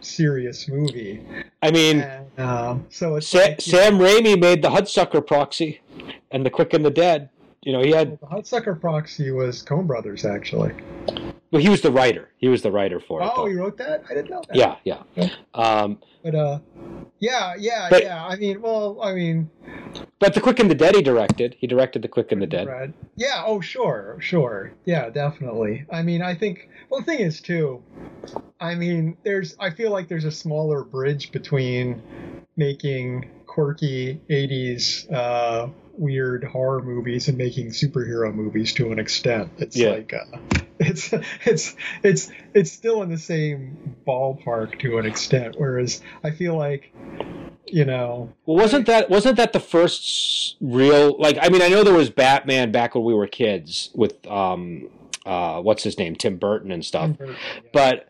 serious 0.00 0.68
movie 0.68 1.24
I 1.62 1.70
mean, 1.70 2.00
and, 2.00 2.40
um, 2.40 2.86
so 2.90 3.14
it's 3.14 3.28
Sa- 3.28 3.38
like, 3.38 3.64
you 3.66 3.72
know, 3.72 3.78
Sam 3.78 3.98
Raimi 3.98 4.40
made 4.40 4.62
the 4.62 4.68
Hudsucker 4.68 5.24
Proxy 5.24 5.80
and 6.32 6.44
the 6.44 6.50
Quick 6.50 6.74
and 6.74 6.84
the 6.84 6.90
Dead. 6.90 7.28
You 7.62 7.72
know, 7.72 7.80
he 7.80 7.92
had 7.92 8.18
the 8.18 8.26
Hudsucker 8.26 8.80
Proxy 8.80 9.30
was 9.30 9.62
Coen 9.62 9.86
Brothers 9.86 10.24
actually. 10.24 10.72
Well, 11.52 11.62
he 11.62 11.68
was 11.68 11.82
the 11.82 11.92
writer. 11.92 12.30
He 12.38 12.48
was 12.48 12.62
the 12.62 12.72
writer 12.72 12.98
for 12.98 13.22
it. 13.22 13.30
Oh, 13.36 13.46
he 13.46 13.54
wrote 13.54 13.76
that? 13.78 14.02
I 14.10 14.14
didn't 14.14 14.30
know 14.30 14.42
that. 14.48 14.56
yeah, 14.56 14.76
yeah. 14.84 15.02
Yeah. 15.14 15.28
Um, 15.54 15.98
But 16.24 16.34
uh, 16.34 16.58
yeah, 17.20 17.54
yeah, 17.58 17.88
But- 17.90 18.02
yeah. 18.02 18.24
I 18.24 18.36
mean, 18.36 18.60
well, 18.62 18.98
I 19.02 19.12
mean, 19.12 19.50
but 20.18 20.34
the 20.34 20.40
Quick 20.40 20.58
and 20.60 20.70
the 20.70 20.74
Dead 20.74 20.94
he 20.96 21.02
directed. 21.02 21.54
He 21.58 21.66
directed 21.66 22.02
the 22.02 22.08
Quick 22.08 22.32
and 22.32 22.40
the 22.42 22.46
Dead. 22.46 22.66
Brad. 22.66 22.94
Yeah. 23.16 23.42
Oh, 23.44 23.60
sure, 23.60 24.16
sure. 24.20 24.72
Yeah, 24.86 25.10
definitely. 25.10 25.84
I 25.92 26.02
mean, 26.02 26.22
I 26.22 26.34
think. 26.34 26.68
Well, 26.90 27.00
the 27.00 27.06
thing 27.06 27.20
is 27.20 27.40
too. 27.40 27.82
I 28.60 28.74
mean, 28.74 29.16
there's. 29.24 29.54
I 29.60 29.70
feel 29.70 29.90
like 29.92 30.08
there's 30.08 30.24
a 30.24 30.30
smaller 30.32 30.82
bridge 30.84 31.32
between 31.32 32.00
making 32.56 33.28
quirky 33.46 34.20
'80s 34.30 35.12
uh, 35.12 35.68
weird 35.96 36.44
horror 36.44 36.82
movies 36.82 37.28
and 37.28 37.36
making 37.38 37.68
superhero 37.68 38.32
movies 38.34 38.72
to 38.74 38.92
an 38.92 38.98
extent. 38.98 39.50
It's 39.58 39.76
Yeah. 39.76 39.90
like. 39.90 40.12
Uh, 40.14 40.38
it's 40.80 41.12
it's 41.44 41.76
it's 42.02 42.30
it's 42.54 42.72
still 42.72 43.02
in 43.02 43.10
the 43.10 43.18
same 43.18 43.94
ballpark 44.06 44.80
to 44.80 44.98
an 44.98 45.06
extent. 45.06 45.54
Whereas 45.58 46.00
I 46.24 46.30
feel 46.32 46.56
like, 46.56 46.92
you 47.66 47.84
know, 47.84 48.32
Well, 48.46 48.56
wasn't 48.56 48.86
that 48.86 49.08
wasn't 49.10 49.36
that 49.36 49.52
the 49.52 49.60
first 49.60 50.56
real 50.60 51.16
like? 51.18 51.38
I 51.40 51.50
mean, 51.50 51.62
I 51.62 51.68
know 51.68 51.84
there 51.84 51.94
was 51.94 52.10
Batman 52.10 52.72
back 52.72 52.94
when 52.94 53.04
we 53.04 53.14
were 53.14 53.26
kids 53.28 53.90
with 53.94 54.26
um, 54.26 54.88
uh, 55.24 55.60
what's 55.60 55.84
his 55.84 55.98
name, 55.98 56.16
Tim 56.16 56.36
Burton 56.36 56.72
and 56.72 56.84
stuff. 56.84 57.10
but 57.72 58.08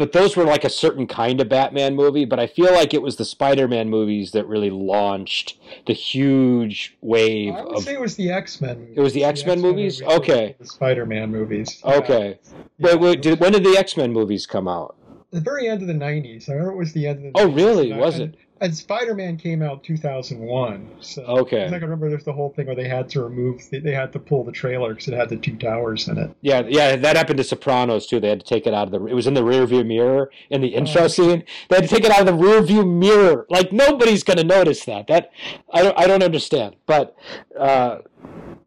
but 0.00 0.12
those 0.12 0.34
were 0.34 0.44
like 0.44 0.64
a 0.64 0.70
certain 0.70 1.06
kind 1.06 1.40
of 1.42 1.48
Batman 1.50 1.94
movie. 1.94 2.24
But 2.24 2.40
I 2.40 2.46
feel 2.46 2.72
like 2.72 2.94
it 2.94 3.02
was 3.02 3.16
the 3.16 3.24
Spider-Man 3.24 3.90
movies 3.90 4.32
that 4.32 4.46
really 4.48 4.70
launched 4.70 5.58
the 5.86 5.92
huge 5.92 6.96
wave 7.02 7.54
I 7.54 7.62
would 7.62 7.76
of. 7.76 7.82
say 7.84 7.92
it 7.92 8.00
was 8.00 8.16
the 8.16 8.30
X 8.32 8.60
Men. 8.62 8.92
It 8.96 9.00
was 9.00 9.12
the 9.12 9.24
X-Men 9.24 9.60
movies? 9.60 10.00
Okay. 10.02 10.56
The 10.58 10.66
Spider 10.66 11.04
Man 11.04 11.30
movies. 11.30 11.80
Okay, 11.84 12.38
Yeah. 12.78 12.92
wait, 12.94 13.00
wait, 13.00 13.22
did, 13.22 13.38
when 13.40 13.52
did 13.52 13.62
the 13.62 13.76
X-Men 13.78 14.12
movies 14.12 14.46
come 14.46 14.66
out? 14.66 14.96
the 15.32 15.40
very 15.40 15.68
end 15.68 15.80
of 15.82 15.86
the 15.86 15.94
'90s. 15.94 16.48
I 16.48 16.54
remember 16.54 16.72
it 16.72 16.76
was 16.78 16.92
the 16.92 17.06
end 17.06 17.18
of 17.24 17.32
the. 17.34 17.40
Oh, 17.40 17.48
really? 17.48 17.92
and 17.92 18.00
I- 18.00 18.04
Was 18.04 18.18
and- 18.18 18.34
it? 18.34 18.40
And 18.62 18.76
Spider 18.76 19.14
Man 19.14 19.38
came 19.38 19.62
out 19.62 19.82
2001. 19.84 20.90
So 21.00 21.22
Okay. 21.22 21.64
I 21.66 21.70
can 21.70 21.80
remember 21.80 22.10
there's 22.10 22.24
the 22.24 22.32
whole 22.32 22.50
thing 22.50 22.66
where 22.66 22.76
they 22.76 22.88
had 22.88 23.08
to 23.10 23.22
remove, 23.22 23.62
they, 23.70 23.78
they 23.78 23.92
had 23.94 24.12
to 24.12 24.18
pull 24.18 24.44
the 24.44 24.52
trailer 24.52 24.90
because 24.90 25.08
it 25.08 25.14
had 25.14 25.30
the 25.30 25.36
two 25.38 25.56
towers 25.56 26.08
in 26.08 26.18
it. 26.18 26.30
Yeah, 26.42 26.62
yeah, 26.68 26.96
that 26.96 27.16
happened 27.16 27.38
to 27.38 27.44
Sopranos 27.44 28.06
too. 28.06 28.20
They 28.20 28.28
had 28.28 28.40
to 28.40 28.46
take 28.46 28.66
it 28.66 28.74
out 28.74 28.86
of 28.86 28.92
the. 28.92 29.06
It 29.06 29.14
was 29.14 29.26
in 29.26 29.32
the 29.34 29.42
rear 29.44 29.64
view 29.66 29.82
mirror 29.82 30.30
in 30.50 30.60
the 30.60 30.68
intro 30.68 31.02
Oh. 31.04 31.08
scene. 31.08 31.42
They 31.70 31.76
had 31.76 31.88
to 31.88 31.88
take 31.88 32.04
it 32.04 32.10
out 32.10 32.20
of 32.20 32.26
the 32.26 32.34
rear 32.34 32.60
view 32.60 32.84
mirror. 32.84 33.46
Like 33.48 33.72
nobody's 33.72 34.22
gonna 34.24 34.44
notice 34.44 34.84
that. 34.84 35.06
That 35.06 35.30
I 35.72 35.82
don't. 35.82 35.98
I 35.98 36.06
don't 36.06 36.22
understand. 36.22 36.76
But, 36.84 37.16
uh, 37.58 37.98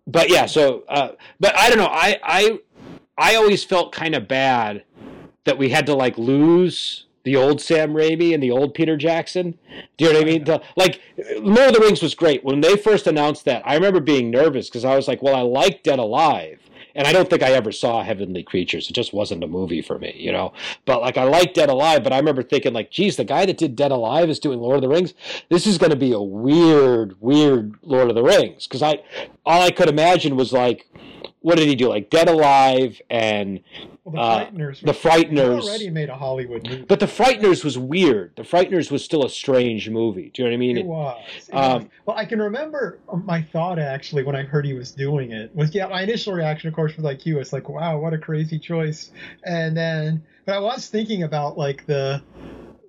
but 0.08 0.30
yeah. 0.30 0.48
So, 0.48 0.84
uh, 0.90 1.10
but 1.40 1.56
I 1.58 1.70
don't 1.70 1.78
know. 1.78 1.86
I 1.92 2.20
I 2.24 2.60
I 3.16 3.36
always 3.36 3.64
felt 3.64 3.92
kind 3.92 4.16
of 4.16 4.28
bad 4.28 4.84
that 5.46 5.58
we 5.60 5.70
had 5.70 5.86
to 5.86 5.94
like 5.94 6.18
lose 6.18 7.06
the 7.24 7.36
old 7.36 7.62
Sam 7.62 7.94
Raimi 7.94 8.34
and 8.34 8.44
the 8.44 8.52
old 8.52 8.74
Peter 8.74 8.98
Jackson. 8.98 9.58
Do 9.98 10.06
you 10.06 10.14
know 10.14 10.20
what 10.20 10.28
I 10.28 10.32
mean? 10.32 10.44
The, 10.44 10.62
like, 10.76 11.02
Lord 11.40 11.70
of 11.70 11.74
the 11.74 11.80
Rings 11.80 12.02
was 12.02 12.16
great 12.16 12.44
when 12.44 12.62
they 12.62 12.76
first 12.76 13.08
announced 13.08 13.46
that. 13.46 13.64
I 13.66 13.76
remember 13.76 14.00
being 14.00 14.30
nervous 14.30 14.70
because 14.70 14.86
I 14.86 14.96
was 14.96 15.08
like, 15.08 15.22
well, 15.22 15.36
I 15.36 15.42
like 15.42 15.84
Dead 15.84 16.00
Alive. 16.00 16.60
And 16.96 17.08
I 17.08 17.12
don't 17.12 17.28
think 17.28 17.42
I 17.42 17.54
ever 17.54 17.72
saw 17.72 18.04
Heavenly 18.04 18.44
Creatures. 18.44 18.90
It 18.90 18.94
just 18.94 19.14
wasn't 19.14 19.44
a 19.44 19.48
movie 19.48 19.82
for 19.82 19.98
me, 19.98 20.14
you 20.16 20.32
know. 20.32 20.54
But 20.86 21.02
like 21.02 21.18
I 21.18 21.24
like 21.24 21.56
Dead 21.56 21.70
Alive, 21.70 22.04
but 22.04 22.14
I 22.14 22.18
remember 22.18 22.44
thinking 22.44 22.74
like, 22.74 22.92
geez, 22.92 23.18
the 23.18 23.24
guy 23.24 23.48
that 23.48 23.58
did 23.58 23.76
Dead 23.76 23.92
Alive 23.92 24.30
is 24.30 24.40
doing 24.40 24.60
Lord 24.60 24.76
of 24.76 24.84
the 24.84 24.90
Rings. 24.90 25.16
This 25.50 25.66
is 25.66 25.80
going 25.80 25.90
to 25.90 25.96
be 25.96 26.12
a 26.12 26.22
weird, 26.22 27.16
weird 27.20 27.76
Lord 27.82 28.10
of 28.10 28.16
the 28.16 28.24
Rings 28.24 28.68
because 28.68 28.84
I, 28.84 29.02
all 29.44 29.62
I 29.62 29.72
could 29.72 29.90
imagine 29.90 30.36
was 30.36 30.54
like, 30.54 30.88
what 31.44 31.58
did 31.58 31.68
he 31.68 31.76
do? 31.76 31.90
Like 31.90 32.10
Dead 32.10 32.28
Alive 32.30 33.00
and 33.10 33.60
Well, 34.06 34.16
the 34.16 34.20
Uh, 34.20 34.46
Frighteners. 34.50 34.82
the 34.82 34.92
he 34.94 35.00
Frighteners. 35.10 35.62
already 35.64 35.90
made 35.90 36.10
a 36.10 36.16
Hollywood 36.16 36.68
movie. 36.68 36.86
But 36.88 37.00
The 37.00 37.06
Frighteners 37.06 37.64
was 37.64 37.78
weird. 37.78 38.32
The 38.36 38.42
Frighteners 38.44 38.90
was 38.92 39.04
still 39.04 39.24
a 39.26 39.30
strange 39.30 39.90
movie. 39.90 40.32
Do 40.34 40.42
you 40.42 40.48
know 40.48 40.52
what 40.52 40.56
I 40.56 40.58
mean? 40.58 40.78
It 40.78 40.86
was. 40.86 41.22
It 41.50 41.54
Um, 41.54 41.74
was. 41.84 41.86
Well, 42.06 42.18
I 42.18 42.26
can 42.26 42.42
remember 42.42 43.00
my 43.26 43.42
thought 43.42 43.78
actually 43.78 44.24
when 44.24 44.36
I 44.36 44.44
heard 44.44 44.66
he 44.66 44.74
was 44.74 44.92
doing 44.92 45.32
it 45.32 45.54
was 45.56 45.76
yeah. 45.76 45.88
My 45.88 46.02
initial 46.02 46.34
reaction, 46.34 46.70
of 46.70 46.74
course, 46.76 46.96
was 46.96 47.04
like 47.06 47.26
you. 47.26 47.40
It's 47.40 47.54
like 47.54 47.70
wow, 47.70 48.00
what 48.00 48.14
a 48.14 48.18
crazy 48.18 48.58
choice. 48.58 49.12
And 49.46 49.76
then, 49.78 50.24
but 50.46 50.56
I 50.56 50.60
was 50.60 50.88
thinking 50.88 51.24
about 51.24 51.58
like 51.58 51.86
the 51.86 52.22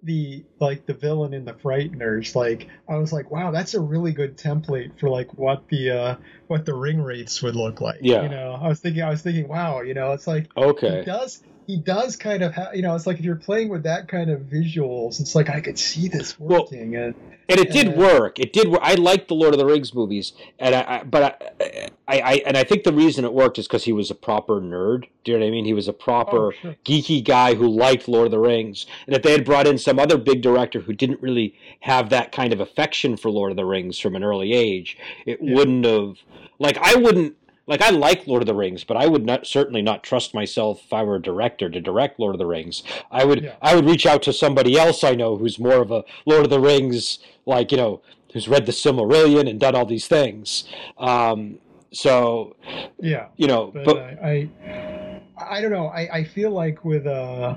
the 0.05 0.45
like 0.61 0.87
the 0.87 0.95
villain 0.95 1.35
in 1.35 1.45
the 1.45 1.55
Frighteners. 1.55 2.35
Like 2.35 2.69
I 2.89 2.97
was 2.97 3.13
like, 3.13 3.31
wow, 3.31 3.51
that's 3.51 3.75
a 3.75 3.81
really 3.81 4.13
good 4.13 4.37
template 4.37 4.99
for 4.99 5.09
like 5.09 5.35
what 5.35 5.69
the 5.69 5.91
uh 5.91 6.17
what 6.47 6.65
the 6.65 6.73
Ringwraiths 6.73 7.43
would 7.43 7.57
look 7.57 7.81
like. 7.81 7.99
Yeah. 8.03 8.23
You 8.23 8.29
know, 8.29 8.59
I 8.61 8.69
was 8.69 8.81
thinking, 8.81 9.03
I 9.03 9.11
was 9.11 9.23
thinking, 9.23 9.49
wow, 9.49 9.81
you 9.81 9.95
know, 9.95 10.13
it's 10.13 10.27
like 10.27 10.49
he 10.55 10.63
okay. 10.63 11.03
does 11.05 11.43
he 11.67 11.77
does 11.79 12.17
kind 12.17 12.43
of 12.43 12.53
have 12.55 12.75
you 12.75 12.83
know 12.83 12.95
it's 12.95 13.07
like 13.07 13.19
if 13.19 13.25
you're 13.25 13.37
playing 13.37 13.69
with 13.69 13.83
that 13.85 14.09
kind 14.09 14.31
of 14.31 14.41
visuals 14.43 15.21
it's 15.21 15.35
like 15.35 15.49
i 15.49 15.61
could 15.61 15.79
see 15.79 16.09
this 16.09 16.39
Well, 16.39 16.61
working 16.61 16.97
and 16.97 17.15
And 17.49 17.61
it 17.61 17.71
did 17.73 17.95
work. 17.97 18.39
It 18.41 18.55
did. 18.55 18.69
Work. 18.71 18.81
I 18.83 18.95
liked 18.95 19.29
the 19.29 19.35
Lord 19.35 19.53
of 19.53 19.59
the 19.59 19.67
Rings 19.67 19.93
movies, 19.93 20.33
and 20.59 20.75
I, 20.75 20.81
I 21.01 21.05
but 21.05 21.23
I, 21.61 21.91
I, 22.09 22.21
I, 22.21 22.43
and 22.47 22.57
I 22.57 22.65
think 22.65 22.85
the 22.85 22.93
reason 22.93 23.23
it 23.27 23.35
worked 23.35 23.59
is 23.59 23.67
because 23.69 23.85
he 23.85 23.93
was 23.93 24.11
a 24.11 24.15
proper 24.15 24.63
nerd. 24.63 25.05
Do 25.25 25.33
you 25.33 25.39
know 25.39 25.45
what 25.45 25.49
I 25.49 25.51
mean? 25.51 25.67
He 25.67 25.75
was 25.75 25.87
a 25.87 25.93
proper 25.93 26.47
Oh, 26.47 26.51
sure. 26.53 26.75
geeky 26.87 27.23
guy 27.23 27.55
who 27.55 27.69
liked 27.69 28.09
Lord 28.09 28.25
of 28.29 28.31
the 28.31 28.39
Rings. 28.39 28.87
And 29.07 29.15
if 29.15 29.23
they 29.23 29.33
had 29.33 29.45
brought 29.45 29.67
in 29.67 29.77
some 29.77 29.99
other 29.99 30.17
big 30.17 30.41
director 30.41 30.81
who 30.81 30.95
didn't 30.95 31.21
really 31.21 31.55
have 31.81 32.09
that 32.09 32.33
kind 32.33 32.55
of 32.55 32.61
affection 32.61 33.19
for 33.19 33.31
Lord 33.31 33.51
of 33.51 33.57
the 33.59 33.67
Rings 33.67 33.99
from 33.99 34.17
an 34.17 34.25
early 34.25 34.55
age, 34.55 34.97
it 35.27 35.39
Yeah. 35.43 35.55
wouldn't 35.55 35.85
have. 35.85 36.17
Like 36.59 36.79
I 36.81 36.95
wouldn't. 36.95 37.37
Like 37.67 37.81
I 37.81 37.91
like 37.91 38.27
Lord 38.27 38.43
of 38.43 38.47
the 38.47 38.55
Rings, 38.55 38.85
but 38.85 38.97
I 38.97 39.07
would 39.07 39.25
not 39.25 39.47
certainly 39.47 39.83
not 39.83 40.03
trust 40.03 40.35
myself 40.35 40.83
if 40.85 40.93
I 40.93 41.03
were 41.03 41.17
a 41.17 41.23
director 41.23 41.71
to 41.71 41.81
direct 41.81 42.21
Lord 42.21 42.35
of 42.35 42.39
the 42.39 42.47
Rings. 42.47 42.83
I 43.11 43.25
would 43.25 43.43
Yeah. 43.43 43.55
I 43.63 43.75
would 43.75 43.87
reach 43.87 44.07
out 44.07 44.23
to 44.25 44.33
somebody 44.33 44.79
else 44.79 45.03
I 45.03 45.15
know 45.15 45.37
who's 45.37 45.59
more 45.59 45.81
of 45.81 45.91
a 45.91 46.05
Lord 46.27 46.45
of 46.45 46.51
the 46.51 46.61
Rings, 46.61 47.19
like 47.47 47.73
you 47.73 47.79
know, 47.79 48.03
who's 48.33 48.49
read 48.49 48.67
the 48.67 48.73
Silmarillion 48.73 49.49
and 49.49 49.59
done 49.59 49.75
all 49.75 49.87
these 49.87 50.07
things. 50.07 50.65
Um, 50.99 51.59
so 51.95 52.57
yeah 53.01 53.29
you 53.37 53.47
know, 53.47 53.71
but, 53.73 53.85
but 53.85 53.97
I, 53.99 54.49
I 54.67 55.21
i 55.39 55.61
don't 55.61 55.71
know 55.71 55.87
i 55.87 56.09
i 56.13 56.25
feel 56.25 56.51
like 56.51 56.85
with 56.85 57.07
uh 57.07 57.57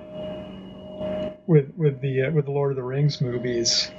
with 1.47 1.71
with 1.75 1.99
the 2.01 2.23
uh, 2.23 2.31
with 2.31 2.45
the 2.45 2.51
lord 2.51 2.71
of 2.71 2.75
the 2.75 2.83
rings 2.83 3.19
movies 3.21 3.91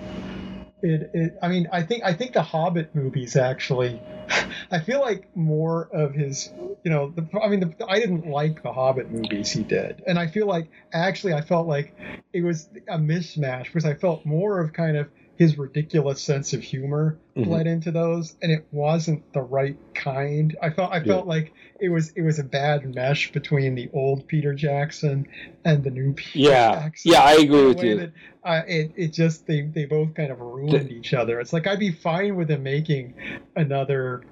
it, 0.82 1.10
it 1.14 1.38
i 1.42 1.48
mean 1.48 1.68
i 1.72 1.82
think 1.82 2.04
i 2.04 2.12
think 2.12 2.32
the 2.32 2.42
hobbit 2.42 2.94
movies 2.94 3.36
actually 3.36 4.00
i 4.70 4.78
feel 4.78 5.00
like 5.00 5.28
more 5.36 5.88
of 5.92 6.14
his 6.14 6.50
you 6.84 6.90
know 6.90 7.10
the, 7.10 7.26
i 7.42 7.48
mean 7.48 7.60
the, 7.60 7.86
i 7.88 7.98
didn't 7.98 8.26
like 8.26 8.62
the 8.62 8.72
hobbit 8.72 9.10
movies 9.10 9.50
he 9.50 9.62
did. 9.62 10.02
And 10.06 10.18
i 10.18 10.26
feel 10.26 10.46
like 10.46 10.70
actually 10.92 11.34
i 11.34 11.40
felt 11.40 11.66
like 11.66 11.94
it 12.32 12.42
was 12.42 12.68
a 12.88 12.98
mismatch 12.98 13.64
because 13.64 13.84
i 13.84 13.94
felt 13.94 14.24
more 14.24 14.60
of 14.60 14.72
kind 14.72 14.96
of 14.96 15.08
his 15.38 15.56
ridiculous 15.56 16.20
sense 16.20 16.52
of 16.52 16.62
humor 16.62 17.16
Mhm. 17.36 17.44
bled 17.44 17.66
into 17.68 17.90
those 17.92 18.36
and 18.42 18.50
it 18.50 18.66
wasn't 18.72 19.22
the 19.32 19.40
right 19.40 19.76
kind. 19.94 20.56
I 20.60 20.70
felt 20.70 20.92
i 20.92 21.02
felt 21.02 21.26
like 21.28 21.52
it 21.80 21.88
was 21.88 22.10
it 22.16 22.22
was 22.22 22.38
a 22.40 22.44
bad 22.44 22.92
mesh 22.94 23.30
between 23.32 23.76
the 23.76 23.88
old 23.92 24.26
peter 24.26 24.52
jackson 24.52 25.26
and 25.64 25.84
the 25.84 25.90
new 25.90 26.12
peter 26.14 26.50
Yeah, 26.50 26.74
jackson. 26.74 27.12
Yeah, 27.12 27.22
I 27.22 27.34
agree 27.34 27.66
with 27.66 27.82
you. 27.82 27.96
that, 27.98 28.12
uh, 28.42 28.62
it, 28.66 28.92
it 28.96 29.08
just 29.12 29.46
they, 29.46 29.60
they 29.62 29.84
both 29.84 30.14
kind 30.14 30.32
of 30.32 30.40
ruined 30.40 30.90
each 30.90 31.14
other. 31.14 31.38
It's 31.40 31.52
like 31.52 31.66
i'd 31.68 31.78
be 31.78 31.92
fine 31.92 32.34
with 32.36 32.50
him 32.50 32.64
making 32.64 33.14
another 33.54 34.22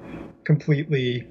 completely 0.44 1.26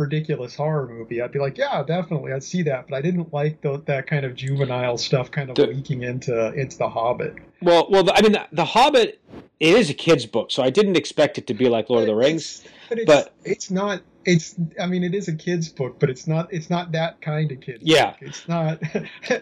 ridiculous 0.00 0.54
horror 0.56 0.88
movie 0.88 1.20
i'd 1.22 1.30
be 1.32 1.38
like 1.38 1.56
yeah 1.58 1.82
definitely 1.82 2.32
i'd 2.32 2.42
see 2.42 2.62
that 2.62 2.86
but 2.88 2.96
i 2.96 3.00
didn't 3.02 3.32
like 3.32 3.60
the, 3.60 3.80
that 3.86 4.06
kind 4.06 4.24
of 4.24 4.34
juvenile 4.34 4.96
stuff 4.98 5.30
kind 5.30 5.50
of 5.50 5.56
The- 5.56 5.66
leaking 5.68 6.02
into 6.02 6.52
into 6.54 6.76
the 6.78 6.88
hobbit 6.88 7.34
Well, 7.62 7.86
well, 7.90 8.08
I 8.14 8.22
mean, 8.22 8.32
the, 8.32 8.46
the 8.52 8.64
Hobbit 8.64 9.20
it 9.60 9.76
is 9.76 9.90
a 9.90 9.94
kids' 9.94 10.24
book, 10.24 10.50
so 10.50 10.62
I 10.62 10.70
didn't 10.70 10.96
expect 10.96 11.36
it 11.36 11.46
to 11.48 11.52
be 11.54 11.68
like 11.68 11.90
Lord 11.90 12.04
of 12.04 12.06
the 12.06 12.14
But 12.14 12.18
Rings. 12.18 12.60
it's- 12.64 12.72
but 12.88 12.98
it's, 12.98 13.06
but- 13.06 13.34
it's 13.44 13.70
not 13.70 14.00
it's 14.24 14.54
i 14.80 14.86
mean 14.86 15.02
it 15.02 15.14
is 15.14 15.28
a 15.28 15.34
kids 15.34 15.68
book 15.70 15.98
but 15.98 16.10
it's 16.10 16.26
not 16.26 16.52
it's 16.52 16.68
not 16.68 16.92
that 16.92 17.20
kind 17.22 17.50
of 17.52 17.60
kids 17.60 17.82
Yeah. 17.82 18.10
book. 18.10 18.16
it's 18.20 18.46
not 18.48 18.80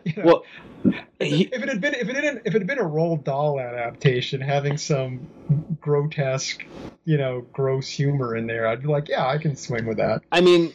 you 0.04 0.12
know, 0.16 0.22
Well, 0.24 0.44
he, 1.18 1.42
if 1.52 1.62
it 1.62 1.68
had 1.68 1.80
been 1.80 1.94
if 1.94 2.08
it 2.08 2.12
didn't 2.12 2.42
if 2.44 2.54
it 2.54 2.58
had 2.60 2.66
been 2.66 2.78
a 2.78 2.84
Roald 2.84 3.24
Dahl 3.24 3.58
adaptation 3.58 4.40
having 4.40 4.76
some 4.76 5.26
grotesque, 5.80 6.64
you 7.04 7.18
know, 7.18 7.40
gross 7.52 7.88
humor 7.88 8.36
in 8.36 8.46
there, 8.46 8.68
I'd 8.68 8.82
be 8.82 8.88
like, 8.88 9.08
yeah, 9.08 9.26
I 9.26 9.38
can 9.38 9.56
swing 9.56 9.86
with 9.86 9.96
that. 9.96 10.22
I 10.30 10.40
mean, 10.40 10.72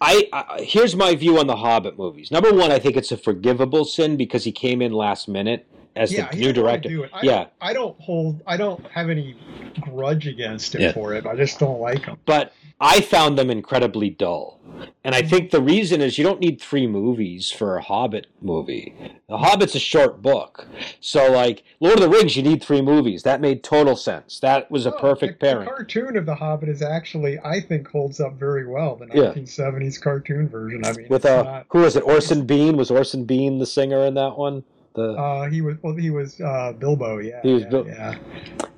I, 0.00 0.28
I 0.32 0.62
here's 0.62 0.96
my 0.96 1.14
view 1.14 1.38
on 1.38 1.46
the 1.46 1.56
Hobbit 1.56 1.98
movies. 1.98 2.30
Number 2.30 2.52
one, 2.54 2.72
I 2.72 2.78
think 2.78 2.96
it's 2.96 3.12
a 3.12 3.18
forgivable 3.18 3.84
sin 3.84 4.16
because 4.16 4.44
he 4.44 4.52
came 4.52 4.80
in 4.80 4.92
last 4.92 5.28
minute 5.28 5.66
as 5.98 6.12
yeah, 6.12 6.28
the 6.30 6.36
new 6.38 6.52
director. 6.52 7.08
I 7.12 7.20
Yeah. 7.22 7.46
I 7.60 7.72
don't 7.72 7.98
hold 8.00 8.40
I 8.46 8.56
don't 8.56 8.84
have 8.90 9.10
any 9.10 9.36
grudge 9.80 10.26
against 10.26 10.74
him 10.74 10.80
Yeah. 10.82 10.92
for 10.92 11.14
it. 11.14 11.26
I 11.26 11.34
just 11.36 11.58
don't 11.58 11.80
like 11.80 12.04
him. 12.04 12.16
but 12.24 12.52
I 12.80 13.00
found 13.00 13.36
them 13.36 13.50
incredibly 13.50 14.08
dull. 14.10 14.60
And 15.02 15.12
I 15.12 15.22
think 15.22 15.50
the 15.50 15.60
reason 15.60 16.00
is 16.00 16.16
you 16.18 16.22
don't 16.22 16.38
need 16.38 16.60
three 16.60 16.86
movies 16.86 17.50
for 17.50 17.76
a 17.76 17.82
Hobbit 17.82 18.28
movie. 18.40 18.94
The 19.28 19.38
Hobbit's 19.38 19.74
a 19.74 19.80
short 19.80 20.22
book. 20.22 20.64
So, 21.00 21.32
like, 21.32 21.64
Lord 21.80 21.94
of 21.96 22.02
the 22.02 22.08
Rings, 22.08 22.36
you 22.36 22.44
need 22.44 22.62
three 22.62 22.80
movies. 22.80 23.24
That 23.24 23.40
made 23.40 23.64
total 23.64 23.96
sense. 23.96 24.38
That 24.38 24.70
was 24.70 24.86
a 24.86 24.94
Oh, 24.94 24.98
perfect 25.00 25.40
the, 25.40 25.58
the 25.58 25.64
cartoon 25.64 26.16
of 26.16 26.26
the 26.26 26.34
Hobbit 26.36 26.68
is 26.68 26.80
actually, 26.82 27.40
I 27.40 27.60
think, 27.60 27.88
holds 27.88 28.20
up 28.20 28.34
very 28.34 28.66
well. 28.68 28.94
The 28.94 29.06
Yeah. 29.12 29.32
1970s 29.32 29.98
cartoon 30.00 30.48
version. 30.48 30.84
I 30.84 30.92
mean, 30.92 31.06
With, 31.08 31.24
it's 31.24 31.32
uh, 31.34 31.42
not- 31.42 31.66
who 31.70 31.80
was 31.80 31.96
it? 31.96 32.04
Orson 32.04 32.46
Bean? 32.46 32.76
Was 32.76 32.92
Orson 32.92 33.24
Bean 33.24 33.58
the 33.58 33.66
singer 33.66 34.04
in 34.04 34.14
that 34.14 34.38
one? 34.38 34.62
The, 34.98 35.12
uh, 35.12 35.48
he 35.48 35.60
was 35.60 35.76
well, 35.80 35.94
he 35.94 36.10
was 36.10 36.40
uh, 36.40 36.72
Bilbo. 36.76 37.18
Yeah, 37.18 37.40
He 37.42 37.54
was 37.54 37.62
yeah, 37.62 37.68
Bil- 37.68 37.86
yeah. 37.86 38.18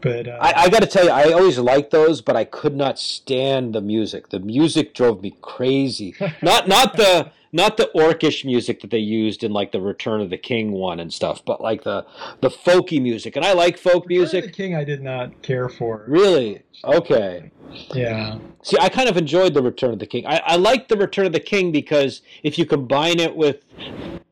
But 0.03 0.29
uh, 0.29 0.39
I, 0.41 0.65
I 0.65 0.69
got 0.69 0.83
to 0.83 0.87
tell 0.87 1.05
you, 1.05 1.11
I 1.11 1.33
always 1.33 1.59
liked 1.59 1.91
those, 1.91 2.21
but 2.21 2.37
I 2.37 2.45
could 2.45 2.77
not 2.77 2.99
stand 2.99 3.75
the 3.75 3.81
music. 3.81 4.29
The 4.29 4.39
music 4.39 4.93
drove 4.95 5.23
me 5.23 5.35
crazy. 5.41 6.15
Not 6.43 6.69
not 6.69 6.97
the 6.97 7.33
not 7.53 7.77
the 7.77 7.91
orcish 7.95 8.45
music 8.45 8.81
that 8.81 8.91
they 8.91 8.99
used 8.99 9.43
in 9.43 9.53
like 9.53 9.73
the 9.73 9.81
Return 9.81 10.21
of 10.21 10.31
the 10.31 10.39
King 10.39 10.73
one 10.73 11.01
and 11.01 11.13
stuff, 11.13 11.43
but 11.45 11.61
like 11.61 11.85
the 11.85 12.07
the 12.43 12.51
folky 12.51 13.01
music. 13.01 13.35
And 13.37 13.45
I 13.45 13.55
like 13.55 13.79
folk 13.79 14.07
Return 14.07 14.25
of 14.25 14.31
the 14.31 14.37
music. 14.37 14.55
King, 14.55 14.77
I 14.77 14.85
did 14.85 15.03
not 15.03 15.43
care 15.43 15.69
for. 15.69 16.05
Really? 16.07 16.63
Okay. 16.85 17.51
Yeah. 17.95 18.39
See, 18.63 18.77
I 18.81 18.89
kind 18.89 19.09
of 19.09 19.17
enjoyed 19.17 19.55
the 19.55 19.63
Return 19.63 19.93
of 19.93 19.99
the 19.99 20.07
King. 20.07 20.27
I, 20.27 20.41
I 20.45 20.57
like 20.57 20.89
the 20.89 20.97
Return 20.97 21.27
of 21.27 21.33
the 21.33 21.41
King 21.41 21.73
because 21.73 22.23
if 22.43 22.59
you 22.59 22.67
combine 22.67 23.19
it 23.19 23.35
with 23.35 23.63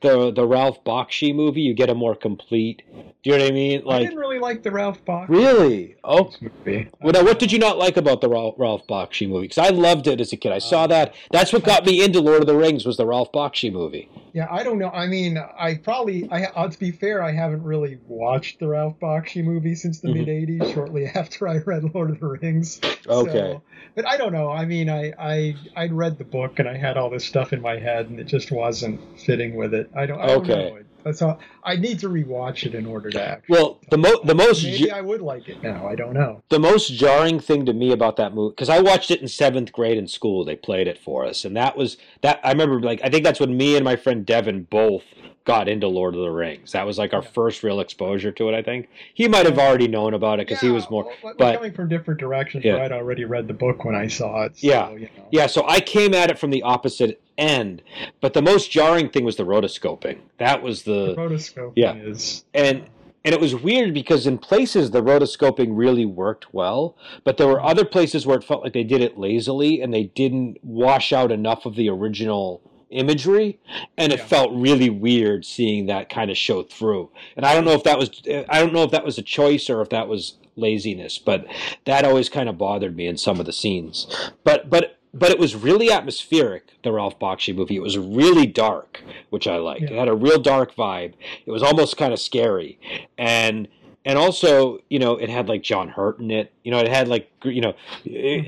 the 0.00 0.30
the 0.32 0.46
Ralph 0.46 0.82
Bakshi 0.84 1.34
movie, 1.34 1.60
you 1.62 1.74
get 1.74 1.90
a 1.90 1.94
more 1.94 2.14
complete. 2.14 2.82
Do 3.24 3.30
you 3.30 3.36
know 3.36 3.44
what 3.44 3.50
I 3.50 3.54
mean? 3.54 3.84
Like, 3.84 4.00
I 4.00 4.04
didn't 4.04 4.18
really 4.18 4.38
like 4.38 4.62
the 4.62 4.70
Ralph 4.70 5.04
Bakshi 5.04 5.28
really? 5.28 5.96
Oh, 6.04 6.30
movie. 6.40 6.88
Well, 7.02 7.12
now, 7.12 7.24
what 7.24 7.38
did 7.40 7.50
you 7.50 7.58
not 7.58 7.76
like 7.76 7.96
about 7.96 8.20
the 8.20 8.28
Ralph, 8.28 8.54
Ralph 8.58 8.86
Bakshi 8.86 9.28
movie? 9.28 9.48
Because 9.48 9.58
I 9.58 9.70
loved 9.70 10.06
it 10.06 10.20
as 10.20 10.32
a 10.32 10.36
kid. 10.36 10.52
I 10.52 10.58
saw 10.60 10.84
Uh, 10.84 10.86
that. 10.88 11.14
That's 11.32 11.52
what 11.52 11.64
got 11.64 11.84
me 11.84 12.02
into 12.04 12.20
Lord 12.20 12.40
of 12.40 12.46
the 12.46 12.54
Rings 12.56 12.86
was 12.86 12.96
the 12.96 13.06
Ralph 13.06 13.32
Bakshi 13.32 13.72
movie. 13.72 14.08
Yeah, 14.32 14.46
I 14.50 14.62
don't 14.62 14.78
know. 14.78 14.90
I 14.90 15.06
mean, 15.08 15.36
I 15.58 15.74
probably, 15.74 16.28
I 16.30 16.44
uh, 16.44 16.68
to 16.68 16.78
be 16.78 16.92
fair, 16.92 17.22
I 17.22 17.32
haven't 17.32 17.64
really 17.64 17.98
watched 18.06 18.60
the 18.60 18.68
Ralph 18.68 18.98
Bakshi 19.00 19.42
movie 19.42 19.74
since 19.74 19.98
the 20.00 20.08
Mhm. 20.08 20.14
mid 20.14 20.28
'80s. 20.28 20.74
Shortly 20.74 21.06
after 21.14 21.48
I 21.48 21.58
read 21.58 21.82
Lord 21.94 22.10
of 22.10 22.20
the 22.20 22.26
Rings. 22.28 22.80
Okay. 23.08 23.32
So, 23.32 23.62
but 23.96 24.06
I 24.06 24.16
don't 24.16 24.32
know. 24.32 24.50
I 24.50 24.64
mean, 24.64 24.88
I 24.88 25.12
I 25.18 25.56
I'd 25.76 25.92
read 25.92 26.18
the 26.18 26.24
book 26.24 26.58
and 26.60 26.68
I 26.68 26.76
had 26.76 26.96
all 26.96 27.10
this 27.10 27.24
stuff 27.24 27.52
in 27.52 27.60
my 27.60 27.78
head, 27.78 28.08
and 28.10 28.20
it 28.20 28.24
just 28.28 28.52
wasn't 28.52 29.00
fitting 29.18 29.56
with 29.56 29.74
it. 29.74 29.87
I 29.94 30.06
don't. 30.06 30.20
I 30.20 30.26
don't 30.26 30.50
Okay. 30.50 30.70
know. 30.70 30.78
That's 31.04 31.22
all. 31.22 31.38
I 31.64 31.76
need 31.76 32.00
to 32.00 32.08
rewatch 32.08 32.66
it 32.66 32.74
in 32.74 32.84
order 32.84 33.08
to 33.10 33.22
act. 33.22 33.48
Well, 33.48 33.78
the 33.88 33.96
mo- 33.96 34.20
the 34.24 34.34
most 34.34 34.64
Maybe 34.64 34.90
I 34.90 35.00
would 35.00 35.22
like 35.22 35.48
it 35.48 35.62
now. 35.62 35.86
I 35.86 35.94
don't 35.94 36.12
know. 36.12 36.42
the 36.50 36.58
most 36.58 36.88
jarring 36.92 37.40
thing 37.40 37.64
to 37.66 37.72
me 37.72 37.92
about 37.92 38.16
that 38.16 38.34
movie 38.34 38.52
because 38.52 38.68
I 38.68 38.80
watched 38.80 39.10
it 39.10 39.22
in 39.22 39.28
seventh 39.28 39.72
grade 39.72 39.96
in 39.96 40.08
school. 40.08 40.44
They 40.44 40.56
played 40.56 40.86
it 40.88 40.98
for 40.98 41.24
us, 41.24 41.44
and 41.44 41.56
that 41.56 41.76
was 41.76 41.96
that. 42.22 42.40
I 42.44 42.50
remember 42.50 42.80
like 42.80 43.00
I 43.02 43.08
think 43.08 43.24
that's 43.24 43.40
when 43.40 43.56
me 43.56 43.76
and 43.76 43.84
my 43.84 43.96
friend 43.96 44.26
Devin 44.26 44.64
both 44.64 45.04
got 45.48 45.66
into 45.66 45.88
Lord 45.88 46.14
of 46.14 46.20
the 46.20 46.30
Rings. 46.30 46.72
That 46.72 46.84
was 46.84 46.98
like 46.98 47.14
our 47.14 47.22
Yeah. 47.22 47.30
first 47.30 47.62
real 47.62 47.80
exposure 47.80 48.30
to 48.32 48.50
it. 48.50 48.54
I 48.54 48.60
think 48.60 48.86
he 49.14 49.28
might 49.28 49.46
have 49.46 49.58
already 49.58 49.88
known 49.88 50.12
about 50.12 50.40
it 50.40 50.46
because 50.46 50.60
he 50.60 50.68
was 50.68 50.90
more. 50.90 51.10
well, 51.22 51.32
but- 51.38 51.54
coming 51.54 51.72
from 51.72 51.88
different 51.88 52.20
directions. 52.20 52.66
Yeah. 52.66 52.84
I'd 52.84 52.92
already 52.92 53.24
read 53.24 53.48
the 53.48 53.54
book 53.54 53.82
when 53.82 53.94
I 53.94 54.08
saw 54.08 54.42
it. 54.42 54.58
So, 54.58 54.66
Yeah. 54.66 54.90
You 54.90 55.00
know. 55.00 55.08
Yeah, 55.30 55.46
so 55.46 55.64
I 55.66 55.80
came 55.80 56.12
at 56.12 56.30
it 56.30 56.38
from 56.38 56.50
the 56.50 56.62
opposite 56.62 57.22
end, 57.38 57.80
but 58.20 58.34
the 58.34 58.42
most 58.42 58.70
jarring 58.70 59.08
thing 59.08 59.24
was 59.24 59.36
the 59.36 59.46
rotoscoping. 59.46 60.18
That 60.36 60.62
was 60.62 60.82
The 60.82 61.14
the 61.14 61.16
rotoscoping 61.16 61.72
Yeah. 61.76 61.94
is 61.94 62.44
and 62.52 62.82
and 63.24 63.34
it 63.34 63.40
was 63.40 63.54
weird 63.54 63.94
because 63.94 64.26
in 64.26 64.36
places 64.36 64.90
the 64.90 65.02
rotoscoping 65.02 65.68
really 65.70 66.04
worked 66.04 66.52
well, 66.52 66.94
but 67.24 67.38
there 67.38 67.46
were 67.46 67.56
mm-hmm. 67.56 67.68
other 67.68 67.86
places 67.86 68.26
where 68.26 68.36
it 68.36 68.44
felt 68.44 68.62
like 68.62 68.74
they 68.74 68.84
did 68.84 69.00
it 69.00 69.16
lazily 69.16 69.80
and 69.80 69.94
they 69.94 70.04
didn't 70.04 70.58
wash 70.62 71.10
out 71.10 71.32
enough 71.32 71.64
of 71.64 71.74
the 71.74 71.88
original 71.88 72.60
imagery 72.90 73.58
and 73.96 74.12
it 74.12 74.18
Yeah. 74.20 74.24
felt 74.26 74.50
really 74.52 74.90
weird 74.90 75.44
seeing 75.44 75.86
that 75.86 76.08
kind 76.08 76.30
of 76.30 76.36
show 76.38 76.62
through. 76.62 77.10
And 77.36 77.44
I 77.44 77.54
don't 77.54 77.64
know 77.64 77.72
if 77.72 77.84
that 77.84 77.98
was 77.98 78.10
I 78.48 78.58
don't 78.60 78.72
know 78.72 78.82
if 78.84 78.90
that 78.90 79.04
was 79.04 79.18
a 79.18 79.22
choice 79.22 79.68
or 79.68 79.80
if 79.82 79.90
that 79.90 80.08
was 80.08 80.34
laziness, 80.56 81.18
but 81.18 81.46
that 81.84 82.04
always 82.04 82.28
kind 82.28 82.48
of 82.48 82.58
bothered 82.58 82.96
me 82.96 83.06
in 83.06 83.16
some 83.16 83.38
of 83.40 83.46
the 83.46 83.52
scenes. 83.52 84.06
But 84.44 84.68
but 84.70 84.94
but 85.14 85.30
it 85.30 85.38
was 85.38 85.54
really 85.56 85.90
atmospheric, 85.90 86.64
the 86.82 86.92
Ralph 86.92 87.18
Bakshi 87.18 87.54
movie. 87.54 87.76
It 87.76 87.82
was 87.82 87.96
really 87.96 88.46
dark, 88.46 89.02
which 89.30 89.46
I 89.48 89.56
liked. 89.56 89.84
It 89.84 89.92
had 89.92 90.06
a 90.08 90.14
real 90.14 90.38
dark 90.38 90.74
vibe. 90.74 91.14
It 91.46 91.50
was 91.50 91.62
almost 91.62 91.96
kind 91.96 92.12
of 92.12 92.20
scary. 92.20 92.78
And 93.16 93.68
and 94.08 94.18
also, 94.18 94.78
you 94.88 94.98
know, 94.98 95.16
it 95.16 95.28
had 95.28 95.48
like 95.48 95.62
John 95.62 95.88
Hurt 95.88 96.18
in 96.18 96.30
it. 96.30 96.50
You 96.64 96.72
know, 96.72 96.78
it 96.78 96.88
had 96.88 97.06
like 97.08 97.30
you 97.44 97.60
know, 97.60 97.74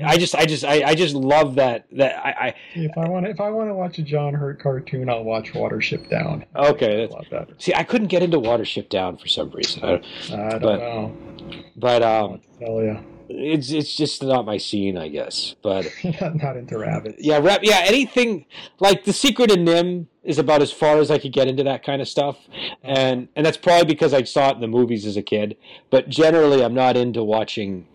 I 0.03 0.17
just 0.17 0.35
I 0.35 0.45
just 0.45 0.65
I, 0.65 0.83
I 0.83 0.95
just 0.95 1.15
love 1.15 1.55
that 1.55 1.85
that 1.93 2.17
I, 2.17 2.47
I 2.47 2.55
If 2.73 2.97
I 2.97 3.07
want, 3.07 3.27
if 3.27 3.39
I 3.39 3.49
want 3.51 3.69
to 3.69 3.73
watch 3.75 3.97
a 3.99 4.01
John 4.01 4.33
Hurt 4.33 4.59
cartoon, 4.61 5.09
I'll 5.09 5.23
watch 5.23 5.53
Watership 5.53 6.09
Down. 6.09 6.43
Okay, 6.55 6.97
that's, 7.01 7.13
a 7.13 7.15
lot 7.15 7.29
better. 7.29 7.53
see 7.59 7.73
I 7.73 7.83
couldn't 7.83 8.07
get 8.07 8.23
into 8.23 8.39
Watership 8.39 8.89
Down 8.89 9.17
for 9.17 9.27
some 9.27 9.51
reason. 9.51 9.83
I, 9.85 9.87
I 9.93 10.49
don't 10.49 10.61
But- 10.61 10.79
know. 10.79 11.15
but 11.77 12.03
um 12.03 12.41
tell 12.59 12.81
you? 12.81 12.99
it's 13.29 13.71
it's 13.71 13.95
just 13.95 14.21
not 14.23 14.45
my 14.45 14.57
scene, 14.57 14.97
I 14.97 15.07
guess. 15.07 15.55
But 15.63 15.87
not, 16.03 16.35
not 16.43 16.57
into 16.57 16.77
rabbits. 16.77 17.17
yeah, 17.23 17.37
rap, 17.37 17.61
yeah, 17.63 17.81
anything 17.85 18.45
like 18.79 19.05
The 19.05 19.13
Secret 19.13 19.51
of 19.51 19.57
NIMH 19.57 20.07
is 20.23 20.37
about 20.37 20.61
as 20.61 20.71
far 20.71 20.99
as 20.99 21.09
I 21.11 21.17
could 21.17 21.33
get 21.33 21.47
into 21.47 21.63
that 21.63 21.83
kind 21.83 22.01
of 22.01 22.07
stuff. 22.07 22.37
And 22.83 23.27
and 23.35 23.45
that's 23.45 23.57
probably 23.57 23.85
because 23.85 24.13
I 24.13 24.23
saw 24.23 24.49
it 24.49 24.55
in 24.55 24.61
the 24.61 24.67
movies 24.67 25.05
as 25.05 25.17
a 25.17 25.21
kid, 25.23 25.57
but 25.89 26.09
generally 26.09 26.63
I'm 26.63 26.73
not 26.73 26.95
into 26.97 27.23
watching 27.23 27.87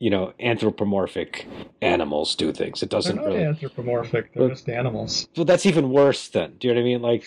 you 0.00 0.10
know, 0.10 0.32
anthropomorphic 0.38 1.48
animals 1.82 2.36
do 2.36 2.52
things. 2.52 2.84
It 2.84 2.90
They're 2.90 2.98
doesn't 2.98 3.16
not 3.16 3.26
really. 3.26 3.42
anthropomorphic. 3.42 4.32
They're 4.32 4.42
Well- 4.44 4.50
just 4.50 4.68
animals. 4.68 5.26
Well, 5.36 5.44
that's 5.44 5.66
even 5.66 5.90
worse 5.90 6.28
then. 6.28 6.54
Do 6.60 6.68
you 6.68 6.74
know 6.74 6.80
what 6.80 6.86
I 6.86 6.90
mean? 6.92 7.02
Like, 7.02 7.24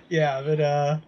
yeah, 0.08 0.42
but 0.42 0.60
uh, 0.60 0.98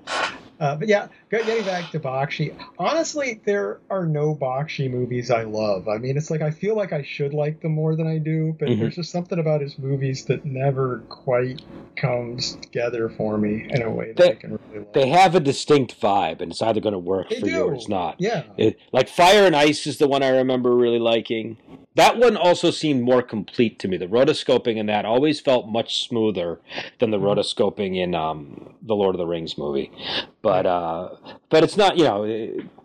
uh, 0.63 0.77
but 0.77 0.89
yeah, 0.89 1.09
getting 1.31 1.65
back 1.65 1.91
to 1.91 1.99
Bakshi. 2.01 2.55
Honestly, 2.79 3.41
there 3.45 3.81
are 3.91 4.07
no 4.07 4.35
Bakshi 4.35 4.91
movies 4.91 5.31
I 5.31 5.43
love. 5.43 5.89
I 5.89 5.99
mean, 5.99 6.17
it's 6.17 6.31
like 6.31 6.41
I 6.41 6.51
feel 6.53 6.77
like 6.77 6.93
I 6.93 7.03
should 7.03 7.35
like 7.35 7.61
them 7.61 7.73
more 7.73 7.97
than 7.97 8.07
I 8.07 8.19
do, 8.19 8.57
but 8.59 8.69
Mhm. 8.69 8.79
there's 8.79 8.97
just 8.97 9.11
something 9.11 9.39
about 9.39 9.61
his 9.61 9.79
movies 9.79 10.25
that 10.27 10.45
never 10.45 11.05
quite 11.09 11.61
comes 11.97 12.57
together 12.63 13.09
for 13.11 13.37
me 13.37 13.67
in 13.69 13.83
a 13.83 13.91
way 13.91 14.13
that 14.13 14.17
They- 14.17 14.31
I 14.31 14.35
can 14.35 14.51
really 14.73 14.85
love. 14.85 14.95
they 14.95 15.09
have 15.09 15.35
a 15.35 15.41
distinct 15.41 16.01
vibe, 16.01 16.41
and 16.41 16.53
it's 16.53 16.63
either 16.63 16.81
going 16.81 16.95
to 16.95 16.99
work 16.99 17.29
They 17.29 17.41
for 17.41 17.47
you 17.47 17.65
or 17.65 17.75
it's 17.75 17.89
not. 17.89 18.17
yeah. 18.19 18.45
It, 18.57 18.79
like 18.93 19.09
Fire 19.09 19.45
and 19.45 19.55
Ice 19.55 19.87
is 19.87 19.99
the 19.99 20.09
one 20.09 20.23
I 20.23 20.29
remember 20.29 20.75
really 20.75 20.99
liking. 20.99 21.59
That 21.95 22.17
one 22.17 22.37
also 22.37 22.71
seemed 22.71 23.03
more 23.03 23.23
complete 23.23 23.79
to 23.81 23.89
me. 23.89 23.99
The 23.99 24.07
rotoscoping 24.07 24.77
in 24.77 24.87
that 24.87 25.05
always 25.05 25.41
felt 25.41 25.69
much 25.69 26.07
smoother 26.07 26.59
than 26.99 27.11
the 27.11 27.19
rotoscoping 27.19 27.97
in 27.97 28.15
um, 28.15 28.75
the 28.81 28.95
Lord 28.95 29.15
of 29.15 29.19
the 29.19 29.27
Rings 29.27 29.59
movie. 29.59 29.93
But 30.41 30.65
uh, 30.65 31.17
but 31.51 31.63
it's 31.63 31.77
not 31.77 31.99
you 31.99 32.05
know 32.05 32.27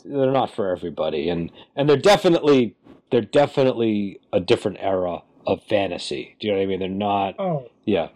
they're 0.03 0.31
not 0.31 0.51
for 0.51 0.69
everybody, 0.69 1.29
and 1.29 1.51
and 1.75 1.89
they're 1.89 1.95
definitely 1.95 2.75
they're 3.11 3.21
definitely 3.21 4.19
a 4.33 4.39
different 4.39 4.77
era 4.81 5.23
of 5.45 5.63
fantasy. 5.63 6.35
Do 6.39 6.47
you 6.47 6.53
know 6.53 6.59
what 6.59 6.63
I 6.63 6.67
mean? 6.67 6.79
They're 6.79 6.89
not. 6.89 7.35
Oh. 7.39 7.69
Yeah. 7.85 8.09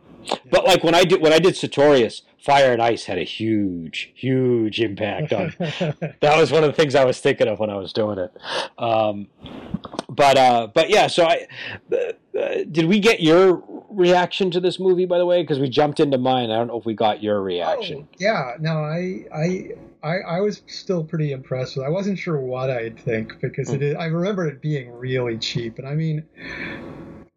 But 0.51 0.65
like 0.65 0.83
when 0.83 0.93
I 0.93 1.03
did 1.03 1.21
when 1.21 1.33
I 1.33 1.39
did 1.39 1.55
Sertorius, 1.55 2.23
Fire 2.41 2.73
and 2.73 2.81
Ice 2.81 3.05
had 3.05 3.19
a 3.19 3.23
huge, 3.23 4.11
huge 4.15 4.81
impact 4.81 5.31
on. 5.31 5.53
that 5.59 6.37
was 6.37 6.51
one 6.51 6.63
of 6.63 6.71
the 6.71 6.75
things 6.75 6.95
I 6.95 7.05
was 7.05 7.19
thinking 7.19 7.47
of 7.47 7.59
when 7.59 7.69
I 7.69 7.75
was 7.75 7.93
doing 7.93 8.17
it. 8.17 8.35
Um, 8.79 9.27
but 10.09 10.37
uh, 10.37 10.67
but 10.73 10.89
yeah, 10.89 11.05
so 11.05 11.25
I 11.25 11.47
uh, 11.95 12.63
did 12.71 12.85
we 12.85 12.99
get 12.99 13.21
your 13.21 13.63
reaction 13.89 14.49
to 14.51 14.59
this 14.59 14.79
movie 14.79 15.05
by 15.05 15.19
the 15.19 15.25
way? 15.25 15.43
Because 15.43 15.59
we 15.59 15.69
jumped 15.69 15.99
into 15.99 16.17
mine. 16.17 16.49
I 16.49 16.55
don't 16.55 16.67
know 16.67 16.79
if 16.79 16.85
we 16.85 16.95
got 16.95 17.21
your 17.21 17.41
reaction. 17.43 18.07
Oh, 18.11 18.15
yeah, 18.17 18.53
no, 18.59 18.77
I 18.77 19.25
I. 19.33 19.71
I, 20.03 20.17
I 20.17 20.39
was 20.39 20.63
still 20.65 21.03
pretty 21.03 21.31
impressed 21.31 21.75
with. 21.75 21.85
It. 21.85 21.87
I 21.87 21.91
wasn't 21.91 22.17
sure 22.17 22.39
what 22.39 22.71
I'd 22.71 22.99
think 22.99 23.39
because 23.39 23.69
it 23.69 23.83
is, 23.83 23.95
I 23.95 24.05
remember 24.05 24.47
it 24.47 24.59
being 24.59 24.91
really 24.91 25.37
cheap, 25.37 25.77
and 25.77 25.87
I 25.87 25.93
mean, 25.93 26.23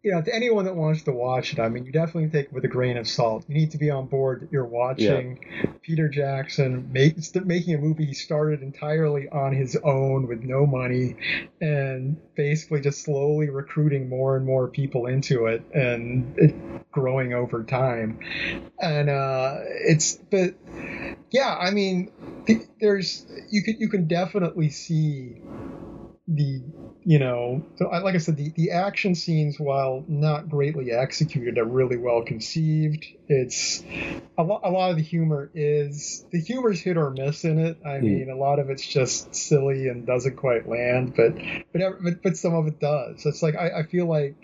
you 0.05 0.11
know, 0.11 0.21
to 0.21 0.33
anyone 0.35 0.65
that 0.65 0.75
wants 0.75 1.01
to 1.01 1.11
watch 1.11 1.51
it, 1.51 1.59
I 1.59 1.67
mean, 1.67 1.83
you 1.83 1.91
definitely 1.91 2.29
take 2.29 2.45
it 2.45 2.53
with 2.53 2.63
a 2.63 2.67
grain 2.67 2.95
of 2.95 3.07
salt. 3.07 3.43
You 3.47 3.55
need 3.55 3.71
to 3.71 3.79
be 3.79 3.89
on 3.89 4.05
board 4.05 4.41
that 4.41 4.51
you're 4.51 4.63
watching 4.63 5.39
yeah. 5.41 5.71
Peter 5.81 6.09
Jackson 6.09 6.91
make, 6.91 7.15
making 7.43 7.73
a 7.73 7.79
movie 7.79 8.05
he 8.05 8.13
started 8.13 8.61
entirely 8.61 9.27
on 9.29 9.51
his 9.51 9.75
own 9.75 10.27
with 10.27 10.43
no 10.43 10.67
money 10.67 11.15
and 11.59 12.17
basically 12.35 12.81
just 12.81 13.01
slowly 13.01 13.49
recruiting 13.49 14.07
more 14.07 14.37
and 14.37 14.45
more 14.45 14.67
people 14.67 15.07
into 15.07 15.47
it 15.47 15.65
and 15.73 16.35
it 16.37 16.91
growing 16.91 17.33
over 17.33 17.63
time. 17.63 18.19
And 18.79 19.09
uh, 19.09 19.55
it's, 19.63 20.17
but 20.29 20.53
yeah, 21.31 21.57
I 21.59 21.71
mean, 21.71 22.11
there's, 22.79 23.25
you 23.49 23.63
can, 23.63 23.77
you 23.79 23.89
can 23.89 24.07
definitely 24.07 24.69
see 24.69 25.41
the 26.27 26.61
you 27.07 27.19
know, 27.19 27.63
so 27.75 27.85
I, 27.85 27.99
like 27.99 28.15
I 28.15 28.17
said, 28.17 28.35
the, 28.35 28.49
the 28.55 28.71
action 28.71 29.13
scenes, 29.13 29.59
while 29.59 30.03
not 30.07 30.49
greatly 30.49 30.91
executed, 30.91 31.59
are 31.59 31.63
really 31.65 31.97
well 31.97 32.23
conceived. 32.23 33.05
It's 33.27 33.83
a 34.39 34.43
lot. 34.43 34.61
A 34.63 34.71
lot 34.71 34.89
of 34.89 34.97
the 34.97 35.03
humor 35.03 35.51
is 35.53 36.25
the 36.31 36.41
humor's 36.41 36.81
hit 36.81 36.97
or 36.97 37.11
miss 37.11 37.45
in 37.45 37.59
it. 37.59 37.77
I 37.85 37.99
mm. 37.99 38.01
mean, 38.01 38.29
a 38.31 38.35
lot 38.35 38.57
of 38.57 38.71
it's 38.71 38.85
just 38.85 39.35
silly 39.35 39.87
and 39.87 40.07
doesn't 40.07 40.35
quite 40.35 40.67
land, 40.67 41.13
but 41.15 41.35
but 41.71 42.03
but, 42.03 42.23
but 42.23 42.37
some 42.37 42.55
of 42.55 42.65
it 42.65 42.79
does. 42.79 43.23
It's 43.23 43.43
like 43.43 43.55
I, 43.55 43.81
I 43.81 43.83
feel 43.83 44.07
like 44.07 44.35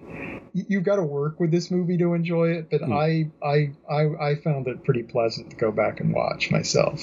you've 0.54 0.84
got 0.84 0.98
to 0.98 1.04
work 1.04 1.40
with 1.40 1.50
this 1.50 1.72
movie 1.72 1.98
to 1.98 2.14
enjoy 2.14 2.50
it. 2.52 2.70
But 2.70 2.82
mm. 2.82 2.94
I, 2.94 3.32
I 3.44 3.72
I 3.92 4.32
I 4.32 4.36
found 4.36 4.68
it 4.68 4.84
pretty 4.84 5.04
pleasant 5.04 5.50
to 5.50 5.56
go 5.56 5.72
back 5.72 6.00
and 6.00 6.14
watch 6.14 6.52
myself 6.52 7.02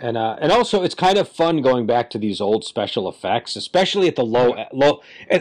and 0.00 0.16
uh, 0.16 0.36
and 0.40 0.52
also 0.52 0.82
it's 0.82 0.94
kind 0.94 1.18
of 1.18 1.28
fun 1.28 1.62
going 1.62 1.86
back 1.86 2.10
to 2.10 2.18
these 2.18 2.40
old 2.40 2.64
special 2.64 3.08
effects, 3.08 3.56
especially 3.56 4.08
at 4.08 4.16
the 4.16 4.24
low 4.24 4.54
low 4.72 5.00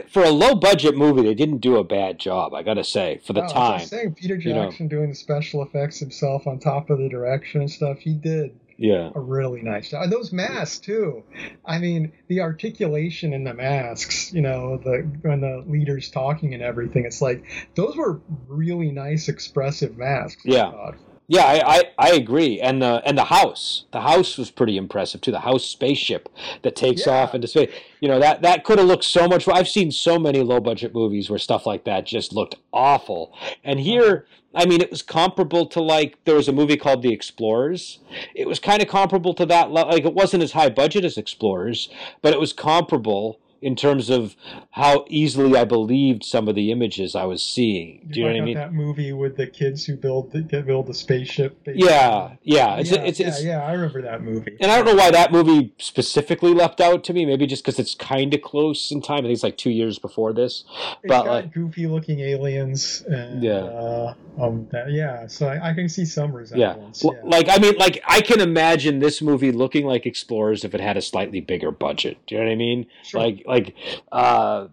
for 0.10 0.24
a 0.24 0.30
low 0.30 0.56
budget 0.56 0.96
movie. 0.96 1.24
They 1.24 1.34
didn't 1.34 1.60
do 1.60 1.78
a 1.78 1.84
bad 1.84 2.20
job, 2.20 2.54
I 2.54 2.64
gotta 2.64 2.84
say, 2.84 3.22
for 3.26 3.34
the 3.34 3.44
oh, 3.44 3.48
time. 3.48 3.72
I 3.72 3.82
was 3.82 3.90
saying 3.90 4.16
Peter 4.16 4.38
Jackson 4.38 4.54
you 4.54 4.84
know, 4.86 4.90
doing 4.90 5.10
the 5.10 5.16
special 5.16 5.64
effects 5.64 6.00
himself 6.00 6.48
on 6.48 6.60
top 6.60 6.90
of 6.90 7.00
the 7.00 7.10
direction 7.10 7.62
and 7.62 7.72
stuff, 7.72 8.00
he 8.00 8.14
did. 8.14 8.60
Yeah, 8.80 9.10
a 9.16 9.20
really 9.20 9.64
nice 9.64 9.90
job. 9.90 10.04
And 10.04 10.12
those 10.12 10.32
masks 10.32 10.78
too. 10.78 11.24
I 11.66 11.80
mean, 11.80 12.12
the 12.28 12.42
articulation 12.42 13.34
in 13.34 13.44
the 13.44 13.54
masks. 13.56 14.32
You 14.32 14.42
know, 14.42 14.78
the 14.78 15.10
when 15.22 15.42
the 15.42 15.64
leader's 15.68 16.12
talking 16.12 16.54
and 16.54 16.62
everything. 16.62 17.06
It's 17.06 17.22
like 17.22 17.44
those 17.74 17.96
were 17.96 18.22
really 18.48 18.92
nice, 18.92 19.30
expressive 19.30 19.98
masks. 19.98 20.44
Yeah. 20.46 20.92
Yeah, 21.30 21.44
I, 21.44 21.76
I, 21.76 21.84
I, 21.98 22.12
agree, 22.12 22.62
and 22.62 22.82
the 22.82 23.02
and 23.06 23.18
the 23.18 23.26
house, 23.26 23.84
the 23.92 24.00
house 24.00 24.38
was 24.38 24.50
pretty 24.50 24.78
impressive 24.78 25.20
too. 25.20 25.32
The 25.32 25.42
house 25.42 25.66
spaceship 25.66 26.30
that 26.62 26.78
takes 26.78 27.06
yeah. 27.06 27.14
off 27.14 27.36
into 27.36 27.50
space, 27.50 27.70
you 28.00 28.08
know 28.08 28.18
that 28.22 28.42
that 28.44 28.64
could 28.64 28.80
have 28.80 28.88
looked 28.88 29.04
so 29.04 29.28
much. 29.28 29.46
I've 29.46 29.68
seen 29.68 29.92
so 29.92 30.18
many 30.18 30.42
low 30.42 30.62
budget 30.62 30.94
movies 30.94 31.30
where 31.30 31.38
stuff 31.38 31.66
like 31.66 31.84
that 31.84 32.06
just 32.06 32.32
looked 32.32 32.56
awful, 32.72 33.38
and 33.66 33.78
uh-huh. 33.78 33.86
here, 33.86 34.28
I 34.56 34.66
mean, 34.66 34.80
it 34.80 34.90
was 34.90 35.02
comparable 35.02 35.66
to 35.66 35.82
like 35.82 36.18
there 36.24 36.36
was 36.36 36.48
a 36.48 36.54
movie 36.54 36.78
called 36.78 37.02
The 37.02 37.12
Explorers. 37.12 38.00
It 38.34 38.48
was 38.48 38.62
kind 38.62 38.82
of 38.82 38.88
comparable 38.88 39.34
to 39.34 39.46
that. 39.48 39.70
Like 39.70 40.06
it 40.06 40.14
wasn't 40.14 40.44
as 40.44 40.54
high 40.54 40.70
budget 40.70 41.04
as 41.04 41.18
Explorers, 41.18 41.90
but 42.22 42.34
it 42.34 42.40
was 42.40 42.54
comparable 42.54 43.42
in 43.62 43.76
terms 43.76 44.10
of 44.10 44.36
how 44.72 45.06
easily 45.10 45.58
I 45.58 45.66
believed 45.66 46.24
some 46.24 46.48
of 46.48 46.56
the 46.56 46.72
images 46.72 47.16
I 47.16 47.26
was 47.26 47.44
seeing. 47.44 48.08
Do 48.10 48.20
you, 48.20 48.26
you 48.26 48.32
know 48.32 48.36
what 48.36 48.42
I 48.42 48.46
mean? 48.46 48.56
That 48.56 48.74
movie 48.74 49.14
with 49.14 49.38
the 49.38 49.48
kids 49.48 49.86
who 49.86 49.96
build 49.96 50.32
the, 50.32 50.42
build 50.62 50.88
the 50.88 50.94
spaceship. 50.94 51.60
Yeah, 51.66 52.36
yeah, 52.44 52.76
it's, 52.76 52.92
yeah, 52.92 53.02
it's, 53.02 53.20
yeah, 53.20 53.28
it's, 53.28 53.44
yeah, 53.44 53.64
I 53.64 53.74
remember 53.74 54.02
that 54.04 54.22
movie. 54.22 54.58
And 54.60 54.72
I 54.72 54.78
don't 54.78 54.86
know 54.86 54.96
why 54.96 55.12
that 55.12 55.32
movie 55.32 55.74
specifically 55.80 56.54
left 56.54 56.80
out 56.82 57.04
to 57.06 57.14
me. 57.14 57.26
Maybe 57.26 57.48
just 57.48 57.64
because 57.64 57.80
it's 57.80 57.96
kind 57.96 58.34
of 58.34 58.42
close 58.42 58.92
in 58.92 59.02
time. 59.02 59.20
I 59.20 59.22
think 59.24 59.34
it's 59.34 59.44
like 59.44 59.58
two 59.58 59.72
years 59.72 60.00
before 60.00 60.34
this. 60.34 60.64
It's 60.68 60.98
but 61.06 61.26
like 61.26 61.54
goofy 61.54 61.88
looking 61.88 62.20
aliens. 62.20 63.04
And, 63.08 63.44
yeah. 63.44 63.54
Uh, 63.54 64.14
um, 64.40 64.68
that, 64.72 64.92
yeah. 64.92 65.28
So 65.28 65.48
I, 65.48 65.72
I, 65.72 65.74
can 65.74 65.90
see 65.90 66.06
some 66.06 66.32
resemblance. 66.32 67.04
Yeah. 67.04 67.12
yeah. 67.14 67.22
Like 67.24 67.50
I 67.50 67.58
mean, 67.58 67.76
like 67.78 68.02
I 68.08 68.22
can 68.22 68.40
imagine 68.40 69.00
this 69.00 69.22
movie 69.22 69.52
looking 69.52 69.86
like 69.86 70.06
Explorers 70.06 70.64
if 70.64 70.76
it 70.76 70.82
had 70.82 70.98
a 70.98 71.02
slightly 71.02 71.42
bigger 71.42 71.72
budget. 71.72 72.18
Do 72.28 72.36
you 72.36 72.42
know 72.42 72.48
what 72.48 72.52
I 72.52 72.56
mean? 72.56 72.86
Sure. 73.04 73.22
Like 73.22 73.44
like, 73.48 73.76
uh, 74.12 74.68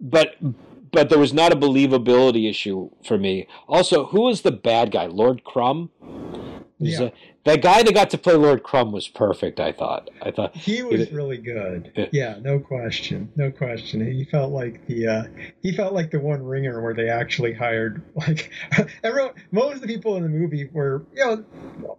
but 0.00 0.36
but 0.90 1.10
there 1.10 1.18
was 1.18 1.32
not 1.32 1.52
a 1.52 1.56
believability 1.56 2.48
issue 2.48 2.90
for 3.04 3.18
me. 3.18 3.46
Also, 3.68 4.06
who 4.06 4.22
was 4.22 4.42
the 4.42 4.50
bad 4.52 4.90
guy? 4.90 5.06
Lord 5.06 5.44
Crumb. 5.44 5.90
Yeah. 6.78 7.02
A, 7.02 7.12
that 7.44 7.62
guy 7.62 7.82
that 7.82 7.94
got 7.94 8.10
to 8.10 8.18
play 8.18 8.34
Lord 8.34 8.62
Crumb 8.62 8.92
was 8.92 9.08
perfect. 9.08 9.60
I 9.60 9.72
thought. 9.72 10.10
I 10.22 10.30
thought 10.30 10.56
he 10.56 10.82
was 10.82 11.10
really 11.12 11.38
good. 11.38 11.92
Yeah. 11.96 12.06
yeah, 12.12 12.38
no 12.40 12.58
question, 12.58 13.32
no 13.36 13.50
question. 13.50 14.04
He 14.12 14.24
felt 14.24 14.52
like 14.52 14.86
the 14.86 15.06
uh, 15.06 15.22
he 15.62 15.72
felt 15.72 15.94
like 15.94 16.10
the 16.10 16.20
one 16.20 16.42
ringer 16.42 16.82
where 16.82 16.94
they 16.94 17.08
actually 17.08 17.52
hired 17.52 18.02
like 18.14 18.50
everyone. 19.04 19.32
Most 19.50 19.76
of 19.76 19.80
the 19.82 19.86
people 19.86 20.16
in 20.16 20.22
the 20.22 20.28
movie 20.28 20.68
were 20.72 21.04
you 21.14 21.24
know 21.24 21.44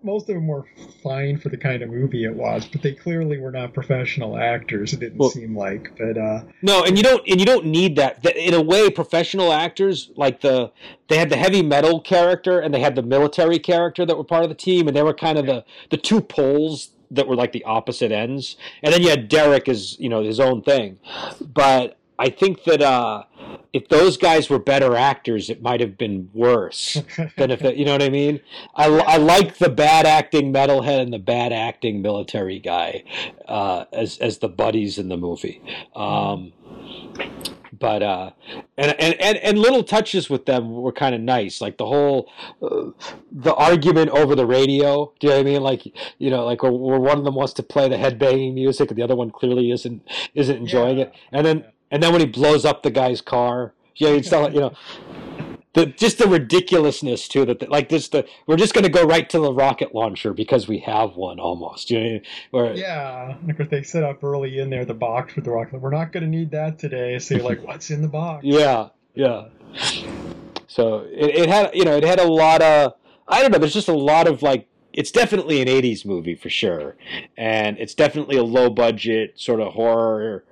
most 0.03 0.29
of 0.29 0.35
them 0.35 0.47
were 0.47 0.65
fine 1.03 1.37
for 1.37 1.49
the 1.49 1.57
kind 1.57 1.81
of 1.81 1.89
movie 1.89 2.25
it 2.25 2.35
was, 2.35 2.67
but 2.67 2.81
they 2.81 2.93
clearly 2.93 3.39
were 3.39 3.51
not 3.51 3.73
professional 3.73 4.37
actors. 4.37 4.93
It 4.93 4.99
didn't 4.99 5.17
well, 5.17 5.29
seem 5.29 5.57
like, 5.57 5.91
but 5.97 6.17
uh, 6.17 6.43
no, 6.61 6.83
and 6.83 6.97
you 6.97 7.03
don't 7.03 7.27
and 7.27 7.39
you 7.39 7.45
don't 7.45 7.65
need 7.65 7.95
that. 7.95 8.25
In 8.35 8.53
a 8.53 8.61
way, 8.61 8.89
professional 8.89 9.51
actors 9.51 10.11
like 10.15 10.41
the 10.41 10.71
they 11.07 11.17
had 11.17 11.29
the 11.29 11.37
heavy 11.37 11.63
metal 11.63 11.99
character 11.99 12.59
and 12.59 12.73
they 12.73 12.79
had 12.79 12.95
the 12.95 13.01
military 13.01 13.57
character 13.57 14.05
that 14.05 14.17
were 14.17 14.23
part 14.23 14.43
of 14.43 14.49
the 14.49 14.55
team, 14.55 14.87
and 14.87 14.95
they 14.95 15.01
were 15.01 15.13
kind 15.13 15.28
of 15.37 15.45
the 15.45 15.63
the 15.89 15.97
two 15.97 16.21
poles 16.21 16.89
that 17.11 17.27
were 17.27 17.35
like 17.35 17.51
the 17.51 17.63
opposite 17.63 18.11
ends. 18.11 18.55
And 18.83 18.93
then 18.93 19.01
you 19.01 19.09
had 19.09 19.29
Derek 19.29 19.67
as 19.67 19.99
you 19.99 20.09
know 20.09 20.23
his 20.23 20.39
own 20.39 20.61
thing, 20.61 20.99
but 21.41 21.98
I 22.19 22.29
think 22.29 22.65
that 22.65 22.81
uh, 22.81 23.23
if 23.71 23.87
those 23.87 24.17
guys 24.17 24.49
were 24.49 24.59
better 24.59 24.95
actors, 24.95 25.49
it 25.49 25.61
might 25.61 25.79
have 25.79 25.97
been 25.97 26.29
worse 26.33 27.01
than 27.37 27.49
if 27.49 27.61
you 27.61 27.85
know 27.85 27.93
what 27.93 28.03
I 28.03 28.09
mean. 28.09 28.41
I, 28.75 28.87
I 28.87 29.17
like 29.17 29.57
the 29.57 29.69
bad 29.69 30.05
acting 30.05 30.53
metalhead 30.53 30.99
and 30.99 31.13
the 31.13 31.19
bad 31.19 31.53
acting 31.53 32.01
military 32.01 32.59
guy 32.59 33.05
uh, 33.47 33.85
as 33.93 34.17
as 34.17 34.39
the 34.39 34.49
buddies 34.49 34.97
in 34.97 35.07
the 35.07 35.15
movie. 35.15 35.61
Um, 35.95 36.51
but 37.71 38.03
uh, 38.03 38.31
and, 38.77 38.99
and 38.99 39.15
and 39.21 39.37
and 39.37 39.57
little 39.57 39.83
touches 39.83 40.29
with 40.29 40.45
them 40.45 40.73
were 40.73 40.91
kind 40.91 41.15
of 41.15 41.21
nice, 41.21 41.61
like 41.61 41.77
the 41.77 41.85
whole 41.85 42.29
uh, 42.61 42.91
the 43.31 43.55
argument 43.55 44.09
over 44.09 44.35
the 44.35 44.45
radio. 44.45 45.13
Do 45.21 45.27
you 45.27 45.31
know 45.31 45.37
what 45.37 45.47
I 45.47 45.51
mean? 45.51 45.61
Like 45.61 45.85
you 46.17 46.29
know, 46.29 46.45
like 46.45 46.63
where, 46.63 46.71
where 46.73 46.99
one 46.99 47.17
of 47.17 47.23
them 47.23 47.35
wants 47.35 47.53
to 47.53 47.63
play 47.63 47.87
the 47.87 47.95
headbanging 47.95 48.55
music, 48.55 48.89
and 48.89 48.97
the 48.97 49.03
other 49.03 49.15
one 49.15 49.31
clearly 49.31 49.71
isn't 49.71 50.01
isn't 50.33 50.57
enjoying 50.57 50.97
yeah. 50.97 51.05
it. 51.05 51.13
And 51.31 51.45
then 51.45 51.65
and 51.91 52.01
then 52.03 52.11
when 52.11 52.21
he 52.21 52.27
blows 52.27 52.65
up 52.65 52.83
the 52.83 52.91
guy's 52.91 53.21
car, 53.21 53.73
yeah, 53.95 54.09
it's 54.09 54.31
not 54.31 54.53
you 54.53 54.61
know 54.61 54.73
the 55.73 55.85
just 55.85 56.17
the 56.17 56.27
ridiculousness 56.27 57.27
too 57.27 57.45
that 57.45 57.69
like 57.69 57.89
this 57.89 58.07
the 58.09 58.25
we're 58.47 58.57
just 58.57 58.73
going 58.73 58.83
to 58.83 58.89
go 58.89 59.03
right 59.03 59.29
to 59.29 59.39
the 59.39 59.53
rocket 59.53 59.93
launcher 59.93 60.33
because 60.33 60.67
we 60.67 60.79
have 60.79 61.15
one 61.15 61.39
almost 61.39 61.91
you 61.91 61.99
know 61.99 62.19
where, 62.51 62.73
yeah 62.73 63.35
because 63.45 63.67
they 63.69 63.83
set 63.83 64.03
up 64.03 64.23
early 64.23 64.59
in 64.59 64.69
there 64.69 64.85
the 64.85 64.93
box 64.93 65.35
with 65.35 65.45
the 65.45 65.51
rocket 65.51 65.79
we're 65.79 65.91
not 65.91 66.11
going 66.11 66.23
to 66.23 66.29
need 66.29 66.51
that 66.51 66.79
today. 66.79 67.19
So 67.19 67.35
you're 67.35 67.43
like 67.43 67.63
what's 67.65 67.91
in 67.91 68.01
the 68.01 68.07
box? 68.07 68.43
Yeah 68.43 68.89
yeah. 69.13 69.49
So 70.67 70.99
it, 71.11 71.35
it 71.35 71.49
had 71.49 71.71
you 71.73 71.85
know 71.85 71.95
it 71.95 72.03
had 72.03 72.19
a 72.19 72.27
lot 72.27 72.61
of 72.61 72.93
i 73.27 73.41
don't 73.41 73.51
know 73.51 73.57
there's 73.57 73.73
just 73.73 73.89
a 73.89 73.93
lot 73.93 74.27
of 74.27 74.41
like 74.41 74.67
it's 74.91 75.11
definitely 75.11 75.61
an 75.61 75.67
80s 75.67 76.03
movie 76.05 76.35
for 76.35 76.49
sure. 76.49 76.95
And 77.37 77.77
it's 77.77 77.93
definitely 77.93 78.37
a 78.37 78.43
low 78.43 78.69
budget 78.71 79.39
sort 79.39 79.61
of 79.61 79.73
horror 79.73 80.43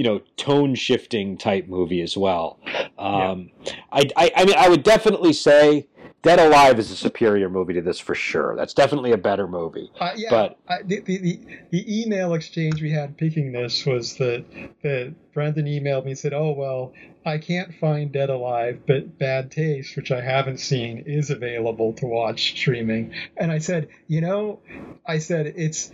you 0.00 0.04
know 0.04 0.22
tone 0.38 0.74
shifting 0.74 1.36
type 1.36 1.68
movie 1.68 2.00
as 2.00 2.16
well. 2.16 2.58
Um, 2.98 3.50
yeah. 3.62 3.72
I, 3.92 4.10
I, 4.16 4.32
I 4.34 4.44
mean 4.46 4.54
I 4.56 4.70
would 4.70 4.82
definitely 4.82 5.34
say 5.34 5.88
Dead 6.22 6.38
Alive 6.38 6.78
is 6.78 6.90
a 6.90 6.96
superior 6.96 7.50
movie 7.50 7.74
to 7.74 7.82
this 7.82 7.98
for 7.98 8.14
sure. 8.14 8.56
That's 8.56 8.72
definitely 8.72 9.12
a 9.12 9.18
better 9.18 9.46
movie. 9.46 9.90
Uh, 10.00 10.12
yeah, 10.16 10.30
but 10.30 10.58
the, 10.86 11.00
the, 11.00 11.18
the, 11.18 11.40
the 11.68 12.02
email 12.02 12.32
exchange 12.32 12.80
we 12.80 12.90
had 12.90 13.18
picking 13.18 13.52
this 13.52 13.84
was 13.84 14.16
that 14.16 14.46
that 14.82 15.14
Brendan 15.32 15.66
emailed 15.66 16.04
me 16.04 16.12
and 16.12 16.18
said, 16.18 16.32
"Oh 16.32 16.52
well, 16.52 16.92
I 17.24 17.38
can't 17.38 17.74
find 17.74 18.10
Dead 18.12 18.30
Alive, 18.30 18.80
but 18.86 19.18
Bad 19.18 19.50
Taste, 19.50 19.96
which 19.96 20.10
I 20.10 20.20
haven't 20.20 20.58
seen, 20.58 20.98
is 21.06 21.30
available 21.30 21.92
to 21.94 22.06
watch 22.06 22.52
streaming." 22.52 23.12
And 23.36 23.52
I 23.52 23.58
said, 23.58 23.88
"You 24.08 24.20
know, 24.20 24.60
I 25.06 25.18
said 25.18 25.46
it's." 25.56 25.92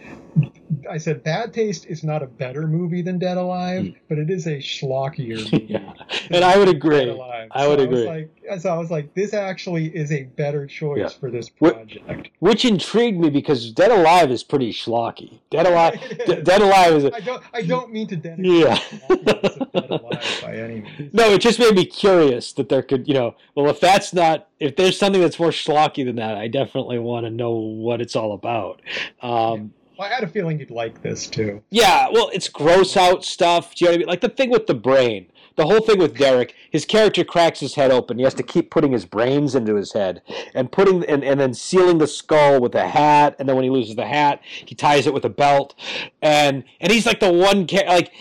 I 0.90 0.98
said 0.98 1.22
Bad 1.22 1.54
Taste 1.54 1.86
is 1.86 2.04
not 2.04 2.22
a 2.22 2.26
better 2.26 2.66
movie 2.66 3.02
than 3.02 3.18
Dead 3.18 3.36
Alive, 3.36 3.84
mm. 3.84 3.96
but 4.08 4.18
it 4.18 4.30
is 4.30 4.46
a 4.46 4.58
schlockier 4.58 5.38
movie. 5.50 5.66
yeah. 5.68 5.92
And 6.30 6.44
I 6.44 6.58
would 6.58 6.68
agree. 6.68 7.10
I 7.50 7.66
would 7.66 7.78
so 7.78 7.84
agree. 7.84 8.08
I 8.08 8.50
like, 8.50 8.60
so 8.60 8.70
I 8.70 8.78
was 8.78 8.90
like, 8.90 9.14
this 9.14 9.32
actually 9.32 9.86
is 9.86 10.12
a 10.12 10.24
better 10.24 10.66
choice 10.66 10.98
yeah. 10.98 11.08
for 11.08 11.30
this 11.30 11.48
project. 11.48 12.30
Which 12.40 12.64
intrigued 12.64 13.18
me 13.18 13.30
because 13.30 13.70
Dead 13.70 13.90
Alive 13.90 14.30
is 14.30 14.42
pretty 14.42 14.72
schlocky. 14.72 15.38
Dead 15.50 15.66
Alive, 15.66 15.98
Dead 16.44 16.62
Alive 16.62 16.94
is. 16.94 17.04
A, 17.04 17.14
I 17.14 17.20
don't. 17.20 17.42
I 17.54 17.62
don't 17.62 17.92
mean 17.92 18.06
to 18.08 18.16
denigrate 18.16 18.60
yeah. 18.60 19.25
Dead 19.26 19.90
Alive 19.90 20.40
by 20.42 20.56
any 20.56 20.80
means. 20.80 21.12
No, 21.12 21.32
it 21.32 21.40
just 21.40 21.58
made 21.58 21.74
me 21.74 21.84
curious 21.84 22.52
that 22.54 22.68
there 22.68 22.82
could, 22.82 23.06
you 23.06 23.14
know, 23.14 23.34
well, 23.54 23.68
if 23.68 23.80
that's 23.80 24.12
not, 24.12 24.48
if 24.60 24.76
there's 24.76 24.98
something 24.98 25.20
that's 25.20 25.38
more 25.38 25.50
schlocky 25.50 26.04
than 26.04 26.16
that, 26.16 26.36
I 26.36 26.48
definitely 26.48 26.98
want 26.98 27.26
to 27.26 27.30
know 27.30 27.52
what 27.52 28.00
it's 28.00 28.16
all 28.16 28.32
about. 28.32 28.80
Um, 29.22 29.72
well, 29.98 30.08
I 30.10 30.14
had 30.14 30.24
a 30.24 30.28
feeling 30.28 30.60
you'd 30.60 30.70
like 30.70 31.02
this 31.02 31.26
too. 31.26 31.62
Yeah, 31.70 32.08
well, 32.12 32.30
it's 32.32 32.48
gross 32.48 32.96
out 32.96 33.24
stuff. 33.24 33.74
Do 33.74 33.84
you 33.84 33.90
know 33.90 33.92
what 33.92 33.96
I 33.96 33.98
mean? 33.98 34.08
Like 34.08 34.20
the 34.20 34.28
thing 34.28 34.50
with 34.50 34.66
the 34.66 34.74
brain. 34.74 35.26
The 35.56 35.64
whole 35.64 35.80
thing 35.80 35.98
with 35.98 36.18
Derek, 36.18 36.54
his 36.70 36.84
character 36.84 37.24
cracks 37.24 37.60
his 37.60 37.74
head 37.74 37.90
open. 37.90 38.18
He 38.18 38.24
has 38.24 38.34
to 38.34 38.42
keep 38.42 38.70
putting 38.70 38.92
his 38.92 39.06
brains 39.06 39.54
into 39.54 39.74
his 39.74 39.90
head 39.90 40.20
and 40.54 40.70
putting 40.70 41.02
and, 41.06 41.24
and 41.24 41.40
then 41.40 41.54
sealing 41.54 41.96
the 41.96 42.06
skull 42.06 42.60
with 42.60 42.74
a 42.74 42.86
hat. 42.86 43.36
And 43.38 43.48
then 43.48 43.56
when 43.56 43.64
he 43.64 43.70
loses 43.70 43.96
the 43.96 44.06
hat, 44.06 44.42
he 44.44 44.74
ties 44.74 45.06
it 45.06 45.14
with 45.14 45.24
a 45.24 45.30
belt. 45.30 45.74
And 46.20 46.62
and 46.80 46.92
he's 46.92 47.06
like 47.06 47.20
the 47.20 47.32
one 47.32 47.66
like 47.72 48.12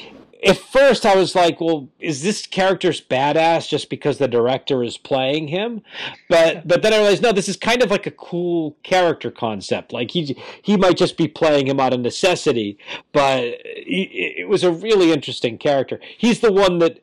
at 0.43 0.57
first 0.57 1.05
I 1.05 1.15
was 1.15 1.35
like, 1.35 1.61
well, 1.61 1.89
is 1.99 2.21
this 2.21 2.45
character's 2.45 3.01
badass 3.01 3.69
just 3.69 3.89
because 3.89 4.17
the 4.17 4.27
director 4.27 4.83
is 4.83 4.97
playing 4.97 5.47
him? 5.47 5.81
But 6.29 6.67
but 6.67 6.81
then 6.81 6.93
I 6.93 6.97
realized 6.97 7.23
no, 7.23 7.31
this 7.31 7.47
is 7.47 7.57
kind 7.57 7.81
of 7.81 7.89
like 7.89 8.05
a 8.05 8.11
cool 8.11 8.75
character 8.83 9.31
concept. 9.31 9.93
Like 9.93 10.11
he 10.11 10.37
he 10.61 10.77
might 10.77 10.97
just 10.97 11.17
be 11.17 11.27
playing 11.27 11.67
him 11.67 11.79
out 11.79 11.93
of 11.93 11.99
necessity, 11.99 12.77
but 13.13 13.43
it 13.63 14.47
was 14.47 14.63
a 14.63 14.71
really 14.71 15.11
interesting 15.11 15.57
character. 15.57 15.99
He's 16.17 16.41
the 16.41 16.51
one 16.51 16.79
that 16.79 16.99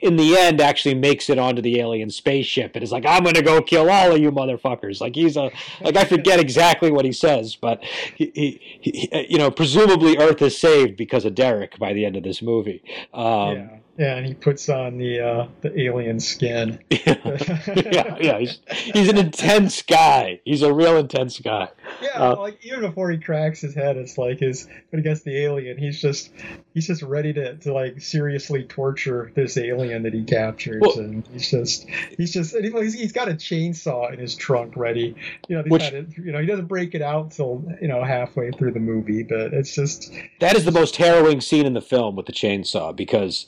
in 0.00 0.16
the 0.16 0.36
end 0.36 0.60
actually 0.60 0.94
makes 0.94 1.30
it 1.30 1.38
onto 1.38 1.62
the 1.62 1.80
alien 1.80 2.10
spaceship 2.10 2.72
and 2.74 2.82
is 2.82 2.92
like, 2.92 3.06
I'm 3.06 3.24
gonna 3.24 3.42
go 3.42 3.62
kill 3.62 3.90
all 3.90 4.14
of 4.14 4.20
you 4.20 4.30
motherfuckers. 4.30 5.00
Like 5.00 5.14
he's 5.14 5.36
a 5.36 5.50
like 5.80 5.96
I 5.96 6.04
forget 6.04 6.40
exactly 6.40 6.90
what 6.90 7.04
he 7.04 7.12
says, 7.12 7.56
but 7.56 7.82
he, 8.14 8.30
he, 8.34 8.60
he 8.80 9.26
you 9.28 9.38
know 9.38 9.50
presumably 9.50 10.18
Earth 10.18 10.42
is 10.42 10.58
saved 10.58 10.96
because 10.96 11.24
of 11.24 11.34
Derek 11.34 11.78
by 11.78 11.92
the 11.92 12.04
end 12.04 12.16
of 12.16 12.24
this 12.24 12.42
movie 12.42 12.63
movie. 12.64 12.82
Um, 13.12 13.56
yeah. 13.56 13.78
Yeah, 13.96 14.16
and 14.16 14.26
he 14.26 14.34
puts 14.34 14.68
on 14.68 14.98
the 14.98 15.20
uh, 15.20 15.46
the 15.60 15.80
alien 15.80 16.18
skin. 16.18 16.80
yeah, 16.90 18.16
yeah, 18.20 18.38
he's, 18.38 18.58
he's 18.72 19.08
an 19.08 19.18
intense 19.18 19.82
guy. 19.82 20.40
He's 20.44 20.62
a 20.62 20.72
real 20.72 20.96
intense 20.96 21.38
guy. 21.38 21.68
Yeah, 22.02 22.10
uh, 22.14 22.36
like 22.36 22.64
even 22.64 22.80
before 22.80 23.10
he 23.12 23.18
cracks 23.18 23.60
his 23.60 23.74
head, 23.74 23.96
it's 23.96 24.18
like 24.18 24.40
his 24.40 24.68
but 24.90 24.98
he 24.98 25.02
gets 25.02 25.22
the 25.22 25.36
alien, 25.36 25.78
he's 25.78 26.00
just 26.00 26.32
he's 26.72 26.88
just 26.88 27.02
ready 27.02 27.32
to, 27.34 27.56
to 27.58 27.72
like 27.72 28.00
seriously 28.00 28.64
torture 28.64 29.30
this 29.34 29.56
alien 29.56 30.02
that 30.02 30.12
he 30.12 30.24
captures, 30.24 30.80
well, 30.80 30.98
and 30.98 31.24
he's 31.32 31.50
just 31.50 31.86
he's 32.16 32.32
just 32.32 32.56
he's, 32.56 32.94
he's 32.94 33.12
got 33.12 33.28
a 33.28 33.34
chainsaw 33.34 34.12
in 34.12 34.18
his 34.18 34.34
trunk 34.34 34.76
ready. 34.76 35.14
You 35.48 35.56
know, 35.56 35.62
which, 35.68 35.92
you 35.92 36.32
know 36.32 36.40
he 36.40 36.46
doesn't 36.46 36.66
break 36.66 36.96
it 36.96 37.02
out 37.02 37.30
till 37.30 37.64
you 37.80 37.86
know 37.86 38.02
halfway 38.02 38.50
through 38.50 38.72
the 38.72 38.80
movie, 38.80 39.22
but 39.22 39.54
it's 39.54 39.72
just 39.72 40.12
that 40.40 40.56
is 40.56 40.64
the 40.64 40.72
most 40.72 40.96
harrowing 40.96 41.40
scene 41.40 41.64
in 41.64 41.74
the 41.74 41.80
film 41.80 42.16
with 42.16 42.26
the 42.26 42.32
chainsaw 42.32 42.94
because 42.94 43.46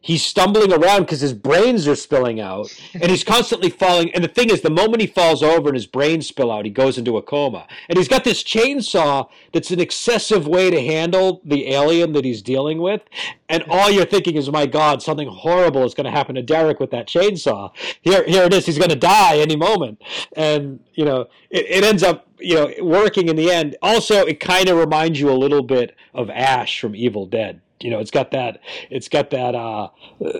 he's 0.00 0.24
stumbling 0.24 0.72
around 0.72 1.02
because 1.02 1.20
his 1.20 1.32
brains 1.32 1.86
are 1.86 1.96
spilling 1.96 2.40
out 2.40 2.72
and 2.94 3.10
he's 3.10 3.24
constantly 3.24 3.70
falling. 3.70 4.12
And 4.14 4.22
the 4.22 4.28
thing 4.28 4.50
is 4.50 4.60
the 4.60 4.70
moment 4.70 5.00
he 5.00 5.06
falls 5.06 5.42
over 5.42 5.68
and 5.68 5.76
his 5.76 5.86
brains 5.86 6.26
spill 6.26 6.50
out 6.50 6.64
he 6.64 6.70
goes 6.70 6.98
into 6.98 7.16
a 7.16 7.22
coma. 7.22 7.66
And 7.88 7.96
he's 7.96 8.08
got 8.08 8.24
this 8.24 8.42
chainsaw 8.42 9.28
that's 9.52 9.70
an 9.70 9.80
excessive 9.80 10.46
way 10.46 10.70
to 10.70 10.80
handle 10.80 11.40
the 11.44 11.68
alien 11.68 12.12
that 12.12 12.24
he's 12.24 12.42
dealing 12.42 12.80
with. 12.80 13.02
And 13.48 13.64
all 13.68 13.90
you're 13.90 14.06
thinking 14.06 14.36
is 14.36 14.50
my 14.50 14.66
god 14.66 15.02
something 15.02 15.28
horrible 15.28 15.84
is 15.84 15.94
going 15.94 16.06
to 16.06 16.10
happen 16.10 16.34
to 16.34 16.42
derek 16.42 16.80
with 16.80 16.90
that 16.90 17.06
chainsaw. 17.06 17.70
Here 18.02 18.24
here 18.24 18.44
it 18.44 18.54
is. 18.54 18.66
He's 18.66 18.78
going 18.78 18.90
to 18.90 18.96
die 18.96 19.38
any 19.38 19.56
moment. 19.56 20.02
And 20.36 20.80
you 20.94 21.04
know 21.04 21.28
it, 21.50 21.66
it 21.68 21.84
ends 21.84 22.02
up 22.02 22.26
you 22.38 22.56
know 22.56 22.72
working 22.82 23.28
in 23.28 23.36
the 23.36 23.50
end. 23.50 23.76
Also 23.82 24.26
it 24.26 24.40
kind 24.40 24.68
of 24.68 24.78
reminds 24.78 25.20
you 25.20 25.30
a 25.30 25.32
little 25.32 25.62
bit 25.62 25.94
of 26.14 26.30
ash 26.30 26.80
from 26.80 26.94
evil 26.94 27.26
dead 27.26 27.60
you 27.82 27.90
know, 27.90 27.98
it's 27.98 28.10
got 28.10 28.30
that 28.30 28.60
it's 28.90 29.08
got 29.08 29.30
that 29.30 29.54
uh, 29.54 29.88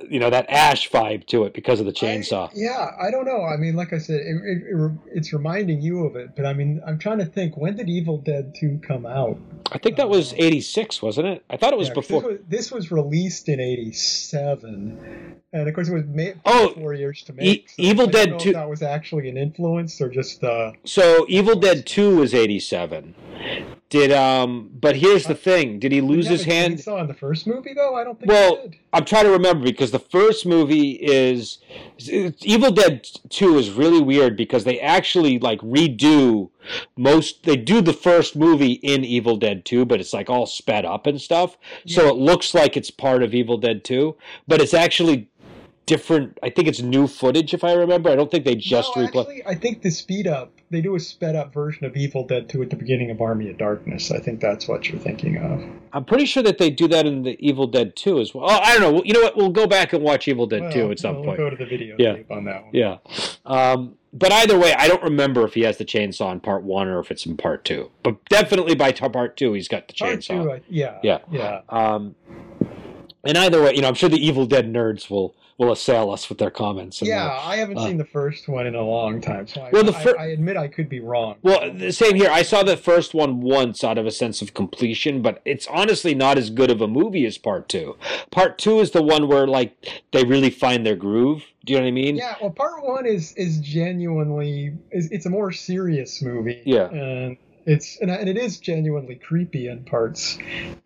you 0.08 0.18
know 0.18 0.30
that 0.30 0.46
ash 0.48 0.90
vibe 0.90 1.26
to 1.26 1.44
it 1.44 1.54
because 1.54 1.80
of 1.80 1.86
the 1.86 1.92
chainsaw. 1.92 2.48
I, 2.48 2.52
yeah, 2.54 2.90
I 3.00 3.10
don't 3.10 3.24
know. 3.24 3.44
I 3.44 3.56
mean, 3.56 3.76
like 3.76 3.92
I 3.92 3.98
said, 3.98 4.20
it, 4.20 4.36
it, 4.44 4.62
it, 4.68 4.92
it's 5.12 5.32
reminding 5.32 5.82
you 5.82 6.06
of 6.06 6.16
it, 6.16 6.36
but 6.36 6.46
I 6.46 6.52
mean, 6.52 6.80
I'm 6.86 6.98
trying 6.98 7.18
to 7.18 7.24
think 7.26 7.56
when 7.56 7.76
did 7.76 7.88
Evil 7.88 8.18
Dead 8.18 8.54
Two 8.58 8.80
come 8.86 9.06
out? 9.06 9.38
I 9.72 9.78
think 9.78 9.96
that 9.96 10.08
was 10.08 10.34
'86, 10.34 10.96
uh, 11.02 11.06
wasn't 11.06 11.28
it? 11.28 11.44
I 11.50 11.56
thought 11.56 11.72
it 11.72 11.78
was 11.78 11.88
yeah, 11.88 11.94
before. 11.94 12.22
This 12.22 12.30
was, 12.30 12.40
this 12.48 12.72
was, 12.72 12.92
released 12.92 13.48
in 13.48 13.60
'87, 13.60 15.40
and 15.52 15.68
of 15.68 15.74
course 15.74 15.88
it 15.88 15.94
was 15.94 16.04
made 16.06 16.40
oh, 16.44 16.72
four 16.74 16.94
years 16.94 17.22
to 17.24 17.32
make. 17.32 17.70
So 17.70 17.74
Evil 17.78 18.06
Dead 18.06 18.38
Two. 18.38 18.52
that 18.52 18.68
was 18.68 18.82
actually 18.82 19.28
an 19.28 19.36
influence 19.36 20.00
or 20.00 20.08
just. 20.08 20.44
Uh, 20.44 20.72
so 20.84 21.26
Evil 21.28 21.58
Dead 21.58 21.86
Two 21.86 22.16
was 22.16 22.34
'87. 22.34 23.14
Did 23.92 24.10
um? 24.10 24.70
But 24.72 24.96
here's 24.96 25.26
the 25.26 25.34
thing: 25.34 25.78
Did 25.78 25.92
he 25.92 26.00
lose 26.00 26.26
his 26.26 26.44
hand? 26.44 26.80
Saw 26.80 27.02
in 27.02 27.08
the 27.08 27.12
first 27.14 27.46
movie 27.46 27.74
though. 27.74 27.94
I 27.94 28.04
don't 28.04 28.18
think. 28.18 28.32
Well, 28.32 28.70
I'm 28.90 29.04
trying 29.04 29.24
to 29.24 29.30
remember 29.30 29.66
because 29.66 29.90
the 29.90 29.98
first 29.98 30.46
movie 30.46 30.92
is 30.92 31.58
Evil 32.08 32.70
Dead 32.70 33.06
Two 33.28 33.58
is 33.58 33.68
really 33.68 34.00
weird 34.00 34.34
because 34.34 34.64
they 34.64 34.80
actually 34.80 35.38
like 35.38 35.60
redo 35.60 36.48
most. 36.96 37.42
They 37.42 37.54
do 37.54 37.82
the 37.82 37.92
first 37.92 38.34
movie 38.34 38.72
in 38.72 39.04
Evil 39.04 39.36
Dead 39.36 39.66
Two, 39.66 39.84
but 39.84 40.00
it's 40.00 40.14
like 40.14 40.30
all 40.30 40.46
sped 40.46 40.86
up 40.86 41.06
and 41.06 41.20
stuff, 41.20 41.58
yeah. 41.84 41.96
so 41.96 42.08
it 42.08 42.16
looks 42.16 42.54
like 42.54 42.78
it's 42.78 42.90
part 42.90 43.22
of 43.22 43.34
Evil 43.34 43.58
Dead 43.58 43.84
Two, 43.84 44.16
but 44.48 44.62
it's 44.62 44.72
actually 44.72 45.28
different. 45.86 46.38
I 46.42 46.50
think 46.50 46.68
it's 46.68 46.80
new 46.80 47.06
footage, 47.06 47.54
if 47.54 47.64
I 47.64 47.72
remember. 47.72 48.10
I 48.10 48.16
don't 48.16 48.30
think 48.30 48.44
they 48.44 48.54
just 48.54 48.96
no, 48.96 49.04
Actually, 49.04 49.44
I 49.46 49.54
think 49.54 49.82
the 49.82 49.90
speed 49.90 50.26
up. 50.26 50.52
They 50.70 50.80
do 50.80 50.94
a 50.94 51.00
sped 51.00 51.36
up 51.36 51.52
version 51.52 51.84
of 51.84 51.96
Evil 51.96 52.26
Dead 52.26 52.48
2 52.48 52.62
at 52.62 52.70
the 52.70 52.76
beginning 52.76 53.10
of 53.10 53.20
Army 53.20 53.50
of 53.50 53.58
Darkness. 53.58 54.10
I 54.10 54.20
think 54.20 54.40
that's 54.40 54.66
what 54.66 54.88
you're 54.88 54.98
thinking 54.98 55.36
of. 55.36 55.62
I'm 55.92 56.06
pretty 56.06 56.24
sure 56.24 56.42
that 56.44 56.56
they 56.56 56.70
do 56.70 56.88
that 56.88 57.04
in 57.04 57.24
the 57.24 57.36
Evil 57.46 57.66
Dead 57.66 57.94
2 57.94 58.20
as 58.20 58.34
well. 58.34 58.46
Oh, 58.48 58.58
I 58.58 58.78
don't 58.78 58.94
know. 58.94 59.02
You 59.04 59.12
know 59.12 59.20
what? 59.20 59.36
We'll 59.36 59.50
go 59.50 59.66
back 59.66 59.92
and 59.92 60.02
watch 60.02 60.28
Evil 60.28 60.46
Dead 60.46 60.62
well, 60.62 60.72
2 60.72 60.90
at 60.92 60.98
some 60.98 61.16
we'll 61.16 61.24
point. 61.24 61.38
We'll 61.38 61.50
go 61.50 61.56
to 61.56 61.62
the 61.62 61.68
video 61.68 61.96
yeah. 61.98 62.22
on 62.30 62.44
that 62.44 62.64
one. 62.64 62.70
Yeah. 62.72 62.98
Um, 63.44 63.96
but 64.14 64.32
either 64.32 64.58
way, 64.58 64.74
I 64.74 64.88
don't 64.88 65.02
remember 65.02 65.44
if 65.44 65.54
he 65.54 65.62
has 65.62 65.78
the 65.78 65.84
chainsaw 65.84 66.32
in 66.32 66.40
part 66.40 66.62
one 66.62 66.88
or 66.88 67.00
if 67.00 67.10
it's 67.10 67.26
in 67.26 67.36
part 67.36 67.64
two. 67.64 67.90
But 68.02 68.24
definitely 68.26 68.74
by 68.74 68.92
part 68.92 69.36
two, 69.36 69.52
he's 69.52 69.68
got 69.68 69.88
the 69.88 69.94
part 69.94 70.20
chainsaw. 70.20 70.56
Two, 70.58 70.64
yeah. 70.68 70.98
Yeah. 71.02 71.18
Yeah. 71.30 71.60
Um, 71.68 72.14
and 73.24 73.38
either 73.38 73.62
way, 73.62 73.74
you 73.74 73.82
know, 73.82 73.88
I'm 73.88 73.94
sure 73.94 74.08
the 74.08 74.24
Evil 74.24 74.46
Dead 74.46 74.72
nerds 74.72 75.10
will 75.10 75.34
will 75.58 75.72
assail 75.72 76.10
us 76.10 76.28
with 76.28 76.38
their 76.38 76.50
comments. 76.50 77.02
yeah, 77.02 77.24
we'll, 77.24 77.50
I 77.52 77.56
haven't 77.56 77.78
uh, 77.78 77.86
seen 77.86 77.96
the 77.96 78.04
first 78.04 78.48
one 78.48 78.66
in 78.66 78.74
a 78.74 78.82
long 78.82 79.20
time, 79.20 79.46
so 79.46 79.60
I, 79.62 79.70
well, 79.70 79.84
the 79.84 79.92
fir- 79.92 80.16
I, 80.18 80.24
I, 80.24 80.26
admit 80.28 80.56
I 80.56 80.68
could 80.68 80.88
be 80.88 81.00
wrong. 81.00 81.36
Well, 81.42 81.72
the 81.72 81.92
same 81.92 82.14
here. 82.14 82.30
I 82.30 82.42
saw 82.42 82.62
the 82.62 82.76
first 82.76 83.14
one 83.14 83.40
once 83.40 83.84
out 83.84 83.98
of 83.98 84.06
a 84.06 84.10
sense 84.10 84.42
of 84.42 84.54
completion, 84.54 85.22
but 85.22 85.40
it's 85.44 85.66
honestly 85.68 86.14
not 86.14 86.38
as 86.38 86.50
good 86.50 86.70
of 86.70 86.80
a 86.80 86.88
movie 86.88 87.26
as 87.26 87.38
Part 87.38 87.68
Two. 87.68 87.96
Part 88.30 88.58
Two 88.58 88.80
is 88.80 88.90
the 88.90 89.02
one 89.02 89.28
where 89.28 89.46
like 89.46 90.02
they 90.12 90.24
really 90.24 90.50
find 90.50 90.86
their 90.86 90.96
groove. 90.96 91.44
Do 91.64 91.72
you 91.72 91.78
know 91.78 91.84
what 91.84 91.88
I 91.88 91.92
mean? 91.92 92.16
Yeah. 92.16 92.34
Well, 92.40 92.50
Part 92.50 92.84
One 92.84 93.06
is 93.06 93.32
is 93.34 93.58
genuinely 93.58 94.74
is 94.90 95.10
it's 95.10 95.26
a 95.26 95.30
more 95.30 95.52
serious 95.52 96.22
movie. 96.22 96.62
Yeah. 96.64 96.88
And 96.90 97.36
it's 97.66 97.98
and, 98.00 98.10
and 98.10 98.28
it 98.28 98.36
is 98.36 98.58
genuinely 98.58 99.14
creepy 99.14 99.68
in 99.68 99.84
parts 99.84 100.38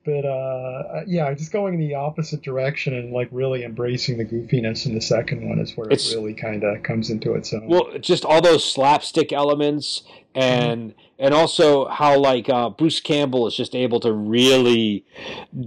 but 0.04 0.24
uh 0.24 1.02
yeah 1.06 1.32
just 1.34 1.52
going 1.52 1.74
in 1.74 1.80
the 1.80 1.94
opposite 1.94 2.42
direction 2.42 2.94
and 2.94 3.12
like 3.12 3.28
really 3.30 3.64
embracing 3.64 4.18
the 4.18 4.24
goofiness 4.24 4.86
in 4.86 4.94
the 4.94 5.00
second 5.00 5.48
one 5.48 5.58
is 5.58 5.76
where 5.76 5.88
it's, 5.90 6.12
it 6.12 6.16
really 6.16 6.34
kind 6.34 6.64
of 6.64 6.82
comes 6.82 7.10
into 7.10 7.34
its 7.34 7.52
own. 7.52 7.66
Well 7.66 7.98
just 8.00 8.24
all 8.24 8.40
those 8.40 8.70
slapstick 8.70 9.32
elements 9.32 10.02
and 10.36 10.90
mm-hmm 10.90 11.00
and 11.18 11.32
also 11.32 11.86
how 11.86 12.18
like 12.18 12.48
uh, 12.48 12.68
Bruce 12.68 13.00
Campbell 13.00 13.46
is 13.46 13.56
just 13.56 13.74
able 13.74 14.00
to 14.00 14.12
really 14.12 15.04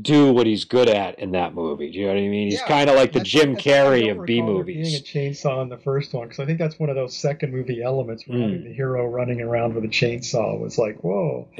do 0.02 0.32
what 0.32 0.46
he's 0.46 0.64
good 0.64 0.88
at 0.88 1.18
in 1.18 1.32
that 1.32 1.56
movie. 1.56 1.92
Do 1.92 1.98
you 1.98 2.06
know 2.06 2.14
what 2.14 2.20
I 2.20 2.28
mean? 2.28 2.50
He's 2.52 2.60
yeah, 2.60 2.68
kind 2.68 2.90
of 2.90 2.96
like 2.96 3.14
the 3.14 3.20
Jim 3.20 3.56
Carrey 3.56 4.12
of 4.12 4.26
B 4.26 4.42
movies. 4.42 5.02
Being 5.12 5.30
a 5.30 5.32
chainsaw 5.32 5.62
in 5.64 5.70
the 5.70 5.78
first 5.78 6.14
one 6.14 6.28
because 6.28 6.40
I 6.40 6.46
think 6.46 6.60
that's 6.60 6.78
one 6.78 6.90
of 6.90 6.96
those 6.96 7.16
second 7.16 7.52
movie 7.52 7.82
elements 7.82 8.28
where 8.28 8.38
mm. 8.38 8.64
the 8.64 8.74
hero 8.74 9.08
running 9.08 9.42
around 9.42 9.74
with 9.74 9.84
a 9.86 9.88
chainsaw 9.88 10.60
was 10.60 10.78
like, 10.78 11.04
whoa. 11.04 11.48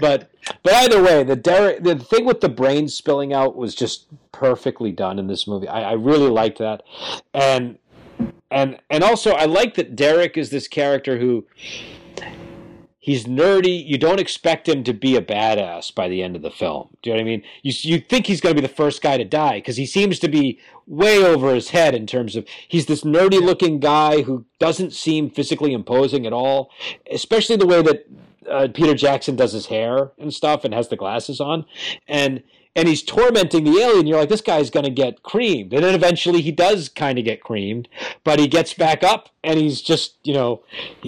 but 0.00 0.30
but 0.62 0.72
either 0.74 1.02
way, 1.02 1.24
the 1.24 1.36
Derek, 1.36 1.82
the 1.82 1.96
thing 1.96 2.24
with 2.24 2.40
the 2.40 2.48
brain 2.48 2.88
spilling 2.88 3.32
out 3.32 3.56
was 3.56 3.74
just 3.74 4.06
perfectly 4.30 4.92
done 4.92 5.18
in 5.18 5.26
this 5.26 5.46
movie. 5.48 5.68
I, 5.68 5.90
I 5.90 5.92
really 5.92 6.30
liked 6.30 6.58
that, 6.58 6.82
and 7.34 7.78
and 8.50 8.78
and 8.90 9.02
also 9.02 9.32
I 9.32 9.46
like 9.46 9.74
that 9.74 9.96
Derek 9.96 10.36
is 10.36 10.50
this 10.50 10.68
character 10.68 11.18
who 11.18 11.46
he's 13.02 13.24
nerdy. 13.24 13.84
You 13.84 13.98
don't 13.98 14.20
expect 14.20 14.68
him 14.68 14.84
to 14.84 14.94
be 14.94 15.16
a 15.16 15.20
badass 15.20 15.94
by 15.94 16.08
the 16.08 16.22
end 16.22 16.36
of 16.36 16.42
the 16.42 16.50
film. 16.50 16.96
Do 17.02 17.10
you 17.10 17.16
know 17.16 17.22
what 17.22 17.28
I 17.28 17.30
mean? 17.30 17.42
You 17.62 17.72
you 17.82 17.98
think 17.98 18.26
he's 18.26 18.40
going 18.40 18.54
to 18.54 18.62
be 18.62 18.66
the 18.66 18.72
first 18.72 19.02
guy 19.02 19.18
to 19.18 19.24
die 19.24 19.58
because 19.58 19.76
he 19.76 19.86
seems 19.86 20.18
to 20.20 20.28
be 20.28 20.58
way 20.86 21.22
over 21.22 21.54
his 21.54 21.70
head 21.70 21.94
in 21.94 22.06
terms 22.06 22.36
of 22.36 22.46
he's 22.68 22.86
this 22.86 23.02
nerdy 23.02 23.42
looking 23.42 23.80
guy 23.80 24.22
who 24.22 24.46
doesn't 24.58 24.92
seem 24.92 25.28
physically 25.28 25.72
imposing 25.72 26.26
at 26.26 26.32
all, 26.32 26.70
especially 27.10 27.56
the 27.56 27.66
way 27.66 27.82
that 27.82 28.06
uh, 28.50 28.68
Peter 28.72 28.94
Jackson 28.94 29.36
does 29.36 29.52
his 29.52 29.66
hair 29.66 30.12
and 30.18 30.32
stuff 30.32 30.64
and 30.64 30.72
has 30.72 30.88
the 30.88 30.96
glasses 30.96 31.40
on, 31.40 31.64
and 32.06 32.42
and 32.74 32.88
he's 32.88 33.02
tormenting 33.02 33.64
the 33.64 33.78
alien. 33.78 34.06
You're 34.06 34.20
like, 34.20 34.28
this 34.28 34.40
guy's 34.40 34.70
going 34.70 34.84
to 34.84 34.90
get 34.90 35.22
creamed. 35.22 35.72
And 35.72 35.84
then 35.84 35.94
eventually 35.94 36.40
he 36.40 36.52
does 36.52 36.88
kind 36.88 37.18
of 37.18 37.24
get 37.24 37.42
creamed, 37.42 37.88
but 38.24 38.38
he 38.38 38.48
gets 38.48 38.72
back 38.74 39.02
up 39.02 39.28
and 39.44 39.58
he's 39.58 39.82
just, 39.82 40.16
you 40.24 40.32
know, 40.32 40.62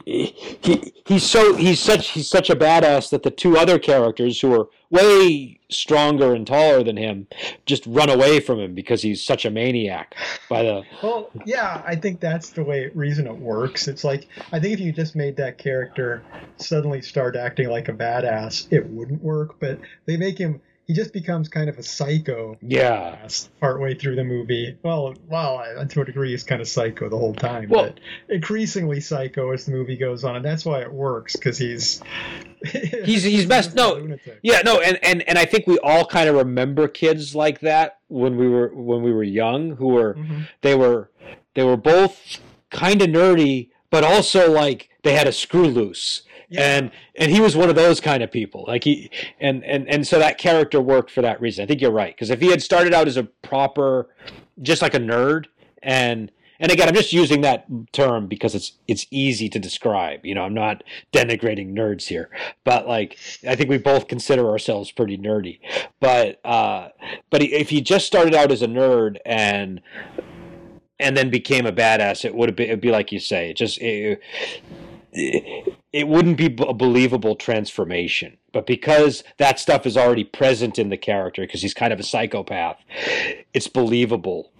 he, 0.04 0.34
he, 0.62 0.92
he's 1.06 1.24
so, 1.24 1.54
he's 1.56 1.80
such, 1.80 2.08
he's 2.10 2.28
such 2.28 2.50
a 2.50 2.56
badass 2.56 3.10
that 3.10 3.22
the 3.22 3.30
two 3.30 3.56
other 3.56 3.78
characters 3.78 4.40
who 4.40 4.52
are 4.52 4.68
way 4.90 5.58
stronger 5.70 6.34
and 6.34 6.46
taller 6.46 6.84
than 6.84 6.96
him 6.96 7.26
just 7.66 7.84
run 7.86 8.08
away 8.08 8.38
from 8.38 8.60
him 8.60 8.74
because 8.74 9.02
he's 9.02 9.24
such 9.24 9.44
a 9.44 9.50
maniac 9.50 10.14
by 10.48 10.62
the 10.62 10.82
well 11.02 11.30
yeah 11.44 11.82
i 11.84 11.96
think 11.96 12.20
that's 12.20 12.50
the 12.50 12.62
way 12.62 12.88
reason 12.94 13.26
it 13.26 13.36
works 13.36 13.88
it's 13.88 14.04
like 14.04 14.28
i 14.52 14.60
think 14.60 14.74
if 14.74 14.78
you 14.78 14.92
just 14.92 15.16
made 15.16 15.36
that 15.36 15.58
character 15.58 16.22
suddenly 16.58 17.02
start 17.02 17.34
acting 17.34 17.68
like 17.68 17.88
a 17.88 17.92
badass 17.92 18.68
it 18.70 18.86
wouldn't 18.90 19.20
work 19.20 19.58
but 19.58 19.80
they 20.06 20.16
make 20.16 20.38
him 20.38 20.60
he 20.86 20.92
just 20.92 21.12
becomes 21.12 21.48
kind 21.48 21.70
of 21.70 21.78
a 21.78 21.82
psycho. 21.82 22.58
Yeah. 22.60 23.26
Partway 23.60 23.94
through 23.94 24.16
the 24.16 24.24
movie. 24.24 24.76
Well, 24.82 25.14
well, 25.28 25.86
to 25.88 26.00
a 26.00 26.04
degree, 26.04 26.30
he's 26.32 26.42
kind 26.42 26.60
of 26.60 26.68
psycho 26.68 27.08
the 27.08 27.16
whole 27.16 27.34
time. 27.34 27.70
Well, 27.70 27.84
but 27.84 28.00
increasingly 28.28 29.00
psycho 29.00 29.52
as 29.52 29.64
the 29.64 29.72
movie 29.72 29.96
goes 29.96 30.24
on, 30.24 30.36
and 30.36 30.44
that's 30.44 30.64
why 30.64 30.82
it 30.82 30.92
works 30.92 31.36
because 31.36 31.56
he's 31.56 32.02
he's 32.64 33.22
he's 33.22 33.46
best. 33.46 33.74
No, 33.74 33.94
lunatic. 33.94 34.38
yeah, 34.42 34.60
no, 34.64 34.80
and 34.80 34.98
and 35.02 35.26
and 35.28 35.38
I 35.38 35.46
think 35.46 35.66
we 35.66 35.78
all 35.78 36.04
kind 36.04 36.28
of 36.28 36.36
remember 36.36 36.86
kids 36.86 37.34
like 37.34 37.60
that 37.60 37.98
when 38.08 38.36
we 38.36 38.46
were 38.46 38.70
when 38.74 39.02
we 39.02 39.12
were 39.12 39.24
young, 39.24 39.76
who 39.76 39.88
were 39.88 40.14
mm-hmm. 40.14 40.42
they 40.60 40.74
were 40.74 41.10
they 41.54 41.64
were 41.64 41.78
both 41.78 42.38
kind 42.70 43.00
of 43.00 43.08
nerdy, 43.08 43.70
but 43.90 44.04
also 44.04 44.50
like 44.50 44.90
they 45.02 45.14
had 45.14 45.26
a 45.26 45.32
screw 45.32 45.66
loose 45.66 46.22
and 46.56 46.90
and 47.16 47.30
he 47.30 47.40
was 47.40 47.56
one 47.56 47.68
of 47.68 47.74
those 47.74 48.00
kind 48.00 48.22
of 48.22 48.30
people. 48.30 48.64
Like 48.66 48.84
he 48.84 49.10
and 49.40 49.64
and 49.64 49.88
and 49.88 50.06
so 50.06 50.18
that 50.18 50.38
character 50.38 50.80
worked 50.80 51.10
for 51.10 51.22
that 51.22 51.40
reason. 51.40 51.62
I 51.62 51.66
think 51.66 51.80
you're 51.80 51.90
right 51.90 52.14
because 52.14 52.30
if 52.30 52.40
he 52.40 52.48
had 52.48 52.62
started 52.62 52.94
out 52.94 53.08
as 53.08 53.16
a 53.16 53.24
proper 53.24 54.08
just 54.62 54.82
like 54.82 54.94
a 54.94 55.00
nerd 55.00 55.46
and 55.82 56.30
and 56.58 56.70
again 56.70 56.88
i'm 56.88 56.94
just 56.94 57.12
using 57.12 57.40
that 57.40 57.66
term 57.92 58.26
because 58.26 58.54
it's 58.54 58.72
it's 58.88 59.06
easy 59.10 59.48
to 59.48 59.58
describe 59.58 60.24
you 60.24 60.34
know 60.34 60.42
i'm 60.42 60.54
not 60.54 60.82
denigrating 61.12 61.72
nerds 61.74 62.06
here 62.06 62.30
but 62.64 62.86
like 62.86 63.18
i 63.46 63.54
think 63.54 63.68
we 63.68 63.78
both 63.78 64.08
consider 64.08 64.48
ourselves 64.48 64.90
pretty 64.90 65.18
nerdy. 65.18 65.60
But 66.00 66.44
uh 66.44 66.88
but 67.30 67.42
if 67.42 67.70
he 67.70 67.80
just 67.80 68.06
started 68.06 68.34
out 68.34 68.52
as 68.52 68.62
a 68.62 68.66
nerd 68.66 69.18
and 69.24 69.80
and 70.98 71.16
then 71.16 71.30
became 71.30 71.66
a 71.66 71.72
badass 71.72 72.24
it 72.24 72.34
would 72.34 72.54
be 72.56 72.64
it'd 72.64 72.80
be 72.80 72.90
like 72.90 73.12
you 73.12 73.18
say 73.18 73.50
it 73.50 73.56
just 73.56 73.78
it, 73.80 74.20
it 75.14 76.08
wouldn't 76.08 76.36
be 76.36 76.46
a 76.46 76.74
believable 76.74 77.36
transformation. 77.36 78.36
But 78.52 78.66
because 78.66 79.22
that 79.38 79.58
stuff 79.58 79.86
is 79.86 79.96
already 79.96 80.24
present 80.24 80.78
in 80.78 80.88
the 80.88 80.96
character, 80.96 81.42
because 81.42 81.62
he's 81.62 81.74
kind 81.74 81.92
of 81.92 82.00
a 82.00 82.04
psychopath, 82.04 82.78
it's 83.52 83.68
believable 83.68 84.50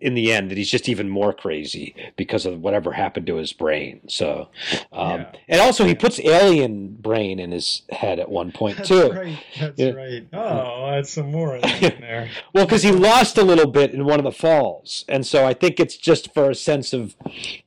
in 0.00 0.14
the 0.14 0.30
end 0.30 0.50
that 0.50 0.58
he's 0.58 0.70
just 0.70 0.88
even 0.88 1.08
more 1.08 1.32
crazy 1.32 1.94
because 2.16 2.44
of 2.44 2.60
whatever 2.60 2.92
happened 2.92 3.26
to 3.26 3.36
his 3.36 3.52
brain. 3.52 4.00
So, 4.08 4.48
um, 4.92 5.20
yeah. 5.20 5.32
and 5.48 5.60
also 5.60 5.86
he 5.86 5.94
puts 5.94 6.20
alien 6.20 6.96
brain 6.96 7.38
in 7.38 7.50
his 7.50 7.82
head 7.90 8.18
at 8.18 8.30
one 8.30 8.52
point 8.52 8.76
that's 8.76 8.88
too. 8.88 9.10
Right. 9.10 9.38
That's 9.58 9.78
yeah. 9.78 9.90
right. 9.90 10.26
Oh, 10.34 10.90
that's 10.90 11.10
some 11.10 11.30
more 11.30 11.56
in 11.56 11.62
there. 11.80 12.28
well, 12.52 12.66
because 12.66 12.82
he 12.82 12.92
lost 12.92 13.38
a 13.38 13.42
little 13.42 13.70
bit 13.70 13.92
in 13.94 14.04
one 14.04 14.20
of 14.20 14.24
the 14.24 14.32
falls, 14.32 15.06
and 15.08 15.26
so 15.26 15.46
I 15.46 15.54
think 15.54 15.80
it's 15.80 15.96
just 15.96 16.34
for 16.34 16.50
a 16.50 16.54
sense 16.54 16.92
of 16.92 17.16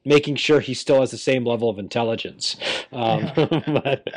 making 0.06 0.36
sure 0.36 0.60
he 0.60 0.76
still 0.76 1.00
has 1.00 1.10
the 1.10 1.18
same 1.18 1.46
level 1.46 1.70
of 1.70 1.80
intelligence. 1.80 2.56
Um, 2.92 3.32
yeah. 3.36 3.60
But 3.74 4.08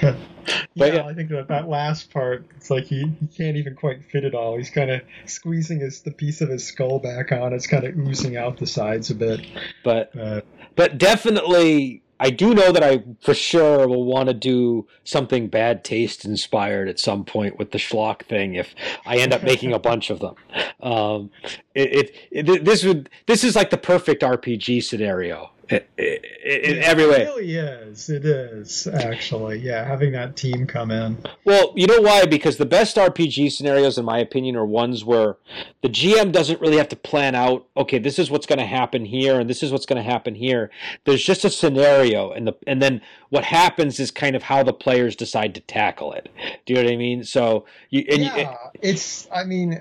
yeah, 0.74 0.86
yeah, 0.86 1.06
I 1.06 1.14
think 1.14 1.30
that, 1.30 1.48
that 1.48 1.68
last 1.68 2.10
part, 2.12 2.44
it's 2.56 2.70
like 2.70 2.84
he, 2.84 3.12
he 3.20 3.26
can't 3.26 3.56
even 3.56 3.74
quite 3.74 4.04
fit 4.04 4.24
it 4.24 4.34
all. 4.34 4.56
He's 4.56 4.70
kind 4.70 4.90
of 4.90 5.02
squeezing 5.26 5.80
his 5.80 6.02
the 6.02 6.10
piece 6.10 6.40
of 6.40 6.48
his 6.48 6.66
skull 6.66 6.98
back 6.98 7.32
on. 7.32 7.52
It's 7.52 7.66
kind 7.66 7.84
of 7.84 7.96
oozing 7.96 8.36
out 8.36 8.58
the 8.58 8.66
sides 8.66 9.10
a 9.10 9.14
bit. 9.14 9.40
But 9.82 10.16
uh, 10.18 10.40
but 10.76 10.98
definitely, 10.98 12.02
I 12.20 12.30
do 12.30 12.54
know 12.54 12.72
that 12.72 12.82
I 12.82 13.02
for 13.20 13.34
sure 13.34 13.88
will 13.88 14.04
want 14.04 14.28
to 14.28 14.34
do 14.34 14.86
something 15.04 15.48
bad 15.48 15.84
taste 15.84 16.24
inspired 16.24 16.88
at 16.88 16.98
some 16.98 17.24
point 17.24 17.58
with 17.58 17.72
the 17.72 17.78
schlock 17.78 18.22
thing 18.22 18.54
if 18.54 18.74
I 19.04 19.18
end 19.18 19.32
up 19.32 19.42
making 19.44 19.72
a 19.72 19.78
bunch 19.78 20.10
of 20.10 20.20
them. 20.20 20.34
Um, 20.80 21.30
it, 21.74 22.14
it, 22.30 22.46
it 22.46 22.64
this 22.64 22.84
would 22.84 23.10
this 23.26 23.44
is 23.44 23.56
like 23.56 23.70
the 23.70 23.78
perfect 23.78 24.22
RPG 24.22 24.84
scenario 24.84 25.50
in 25.70 25.80
it, 25.96 26.78
every 26.84 27.06
way. 27.06 27.22
It 27.22 27.28
really 27.28 27.54
is. 27.54 28.10
It 28.10 28.24
is 28.24 28.86
actually. 28.86 29.58
Yeah, 29.58 29.84
having 29.84 30.12
that 30.12 30.36
team 30.36 30.66
come 30.66 30.90
in. 30.90 31.18
Well, 31.44 31.72
you 31.76 31.86
know 31.86 32.00
why? 32.00 32.26
Because 32.26 32.56
the 32.56 32.66
best 32.66 32.96
RPG 32.96 33.52
scenarios, 33.52 33.98
in 33.98 34.04
my 34.04 34.18
opinion, 34.18 34.56
are 34.56 34.66
ones 34.66 35.04
where 35.04 35.36
the 35.82 35.88
GM 35.88 36.32
doesn't 36.32 36.60
really 36.60 36.76
have 36.76 36.88
to 36.88 36.96
plan 36.96 37.34
out. 37.34 37.66
Okay, 37.76 37.98
this 37.98 38.18
is 38.18 38.30
what's 38.30 38.46
going 38.46 38.58
to 38.58 38.66
happen 38.66 39.04
here, 39.04 39.40
and 39.40 39.48
this 39.48 39.62
is 39.62 39.72
what's 39.72 39.86
going 39.86 40.02
to 40.02 40.10
happen 40.10 40.34
here. 40.34 40.70
There's 41.04 41.24
just 41.24 41.44
a 41.44 41.50
scenario, 41.50 42.30
and 42.32 42.46
the 42.46 42.54
and 42.66 42.82
then 42.82 43.00
what 43.30 43.44
happens 43.44 43.98
is 43.98 44.10
kind 44.10 44.36
of 44.36 44.42
how 44.42 44.62
the 44.62 44.72
players 44.72 45.16
decide 45.16 45.54
to 45.54 45.60
tackle 45.60 46.12
it. 46.12 46.28
Do 46.66 46.74
you 46.74 46.80
know 46.80 46.86
what 46.86 46.92
I 46.92 46.96
mean? 46.96 47.24
So 47.24 47.64
you 47.90 48.04
and 48.10 48.22
yeah, 48.22 48.36
you, 48.38 48.56
it's. 48.82 49.28
I 49.32 49.44
mean, 49.44 49.80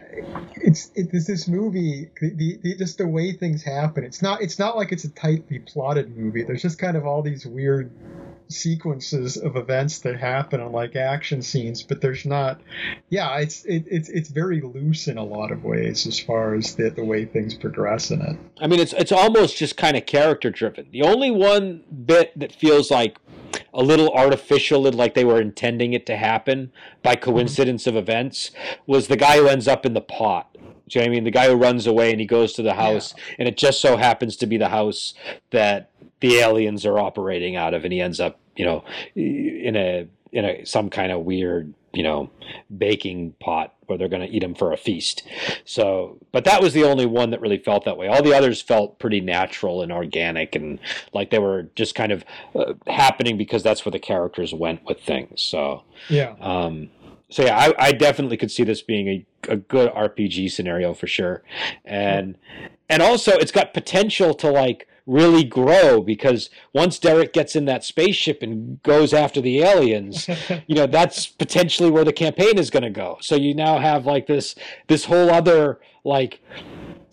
it's 0.56 0.92
it's 0.96 1.28
this 1.28 1.48
movie. 1.48 2.10
The, 2.20 2.58
the, 2.62 2.76
just 2.78 2.98
the 2.98 3.08
way 3.08 3.34
things 3.34 3.64
happen. 3.64 4.04
It's 4.04 4.22
not. 4.22 4.42
It's 4.42 4.60
not 4.60 4.78
like 4.78 4.92
it's 4.92 5.04
a 5.04 5.10
tightly 5.10 5.60
plotted 5.74 6.16
movie. 6.16 6.44
There's 6.44 6.62
just 6.62 6.80
kind 6.80 6.96
of 6.96 7.06
all 7.06 7.22
these 7.22 7.46
weird 7.46 7.92
sequences 8.50 9.38
of 9.38 9.56
events 9.56 10.00
that 10.00 10.20
happen 10.20 10.62
on 10.62 10.72
like 10.72 10.96
action 10.96 11.42
scenes 11.42 11.82
but 11.82 12.02
there's 12.02 12.26
not 12.26 12.62
yeah 13.10 13.38
it's 13.40 13.66
it, 13.66 13.84
it's 13.88 14.10
it's 14.10 14.30
very 14.30 14.62
loose 14.62 15.08
in 15.08 15.18
a 15.18 15.24
lot 15.24 15.52
of 15.52 15.64
ways 15.64 16.06
as 16.06 16.20
far 16.20 16.54
as 16.54 16.76
the, 16.76 16.90
the 16.90 17.04
way 17.04 17.26
things 17.26 17.56
progress 17.56 18.12
in 18.12 18.22
it 18.22 18.38
i 18.62 18.68
mean 18.68 18.80
it's 18.80 18.94
it's 18.94 19.12
almost 19.12 19.58
just 19.58 19.78
kind 19.78 19.98
of 19.98 20.06
character 20.06 20.52
driven 20.52 20.86
the 20.92 21.02
only 21.02 21.32
one 21.32 21.84
bit 22.06 22.38
that 22.38 22.54
feels 22.54 22.92
like 22.92 23.18
a 23.74 23.84
little 23.84 24.10
artificial 24.10 24.86
and 24.88 24.96
like 24.96 25.14
they 25.14 25.26
were 25.26 25.42
intending 25.42 25.94
it 25.94 26.06
to 26.06 26.16
happen 26.16 26.72
by 27.02 27.16
mm-hmm. 27.16 27.24
coincidence 27.24 27.88
of 27.88 27.96
events 27.96 28.52
was 28.86 29.08
the 29.08 29.18
guy 29.18 29.38
who 29.38 29.48
ends 29.48 29.68
up 29.68 29.86
in 29.86 29.94
the 29.94 30.02
pot 30.02 30.53
do 30.88 31.00
you 31.00 31.06
know 31.06 31.10
what 31.10 31.12
I 31.12 31.16
mean? 31.16 31.24
The 31.24 31.32
guy 31.32 31.48
who 31.48 31.56
runs 31.56 31.88
away 31.88 32.12
and 32.12 32.20
he 32.20 32.26
goes 32.26 32.54
to 32.54 32.62
the 32.62 32.74
house, 32.74 33.14
yeah. 33.16 33.36
and 33.40 33.48
it 33.48 33.58
just 33.58 33.82
so 33.82 33.98
happens 33.98 34.36
to 34.38 34.46
be 34.46 34.58
the 34.58 34.70
house 34.70 35.14
that 35.52 35.90
the 36.20 36.36
aliens 36.40 36.86
are 36.86 37.00
operating 37.00 37.56
out 37.56 37.74
of, 37.74 37.84
and 37.84 37.94
he 37.94 38.02
ends 38.02 38.20
up, 38.20 38.40
you 38.56 38.66
know, 38.66 38.84
in 39.16 39.76
a 39.76 40.08
in 40.32 40.46
a 40.46 40.66
some 40.66 40.90
kind 40.90 41.12
of 41.12 41.22
weird, 41.22 41.74
you 41.94 42.04
know, 42.04 42.30
baking 42.76 43.34
pot 43.40 43.74
where 43.86 43.98
they're 43.98 44.10
going 44.10 44.28
to 44.28 44.34
eat 44.34 44.44
him 44.44 44.56
for 44.56 44.74
a 44.74 44.78
feast. 44.78 45.24
So, 45.66 46.18
but 46.32 46.46
that 46.46 46.62
was 46.62 46.74
the 46.74 46.84
only 46.84 47.06
one 47.06 47.30
that 47.32 47.42
really 47.42 47.58
felt 47.58 47.86
that 47.86 47.98
way. 47.98 48.08
All 48.08 48.24
the 48.24 48.36
others 48.36 48.62
felt 48.62 49.00
pretty 49.00 49.22
natural 49.22 49.82
and 49.82 49.92
organic, 49.92 50.56
and 50.56 50.80
like 51.14 51.30
they 51.30 51.40
were 51.40 51.70
just 51.76 51.96
kind 51.96 52.12
of 52.12 52.26
uh, 52.56 52.74
happening 52.88 53.38
because 53.38 53.64
that's 53.64 53.86
where 53.86 53.92
the 53.92 54.00
characters 54.00 54.54
went 54.54 54.84
with 54.86 55.00
things. 55.00 55.42
So, 55.42 55.84
yeah. 56.10 56.36
Um, 56.42 56.90
so 57.30 57.44
yeah, 57.44 57.58
I, 57.58 57.88
I, 57.88 57.92
definitely 57.92 58.38
could 58.38 58.52
see 58.52 58.64
this 58.64 58.82
being 58.82 59.08
a, 59.08 59.26
a 59.50 59.58
good 59.58 59.92
RPG 59.92 60.52
scenario 60.52 60.94
for 60.94 61.08
sure, 61.08 61.44
and 61.84 62.38
and 62.90 63.02
also 63.02 63.32
it's 63.34 63.52
got 63.52 63.74
potential 63.74 64.34
to 64.36 64.52
like 64.52 64.88
really 65.06 65.44
grow 65.44 66.02
because 66.02 66.50
once 66.74 66.98
Derek 66.98 67.34
gets 67.34 67.56
in 67.56 67.66
that 67.66 67.84
spaceship 67.84 68.42
and 68.42 68.82
goes 68.84 69.14
after 69.14 69.42
the 69.42 69.62
aliens, 69.62 70.30
you 70.68 70.76
know 70.76 70.88
that's 70.88 71.28
potentially 71.28 71.90
where 71.90 72.06
the 72.06 72.14
campaign 72.14 72.58
is 72.58 72.70
going 72.70 72.84
to 72.84 72.90
go. 72.90 73.18
So 73.22 73.36
you 73.36 73.54
now 73.54 73.80
have 73.80 74.06
like 74.06 74.28
this 74.28 74.56
this 74.88 75.06
whole 75.06 75.30
other 75.30 75.80
like 76.04 76.42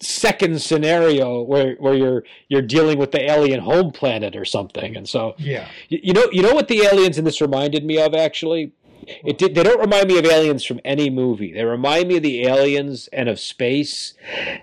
second 0.00 0.60
scenario 0.60 1.42
where 1.42 1.76
where 1.76 1.94
you're 1.94 2.24
you're 2.48 2.62
dealing 2.62 2.98
with 2.98 3.12
the 3.12 3.30
alien 3.30 3.60
home 3.60 3.92
planet 3.92 4.34
or 4.34 4.44
something. 4.44 4.96
And 4.96 5.08
so 5.08 5.34
yeah. 5.38 5.68
you, 5.88 6.00
you 6.02 6.12
know 6.12 6.28
you 6.32 6.42
know 6.42 6.54
what 6.54 6.68
the 6.68 6.82
aliens 6.82 7.18
in 7.18 7.24
this 7.24 7.40
reminded 7.40 7.84
me 7.84 8.00
of 8.00 8.14
actually 8.14 8.72
it 9.06 9.38
did, 9.38 9.54
they 9.54 9.62
don't 9.62 9.80
remind 9.80 10.08
me 10.08 10.18
of 10.18 10.24
aliens 10.24 10.64
from 10.64 10.80
any 10.84 11.10
movie. 11.10 11.52
They 11.52 11.64
remind 11.64 12.08
me 12.08 12.16
of 12.16 12.22
the 12.22 12.46
aliens 12.46 13.08
and 13.12 13.28
of 13.28 13.40
space 13.40 14.14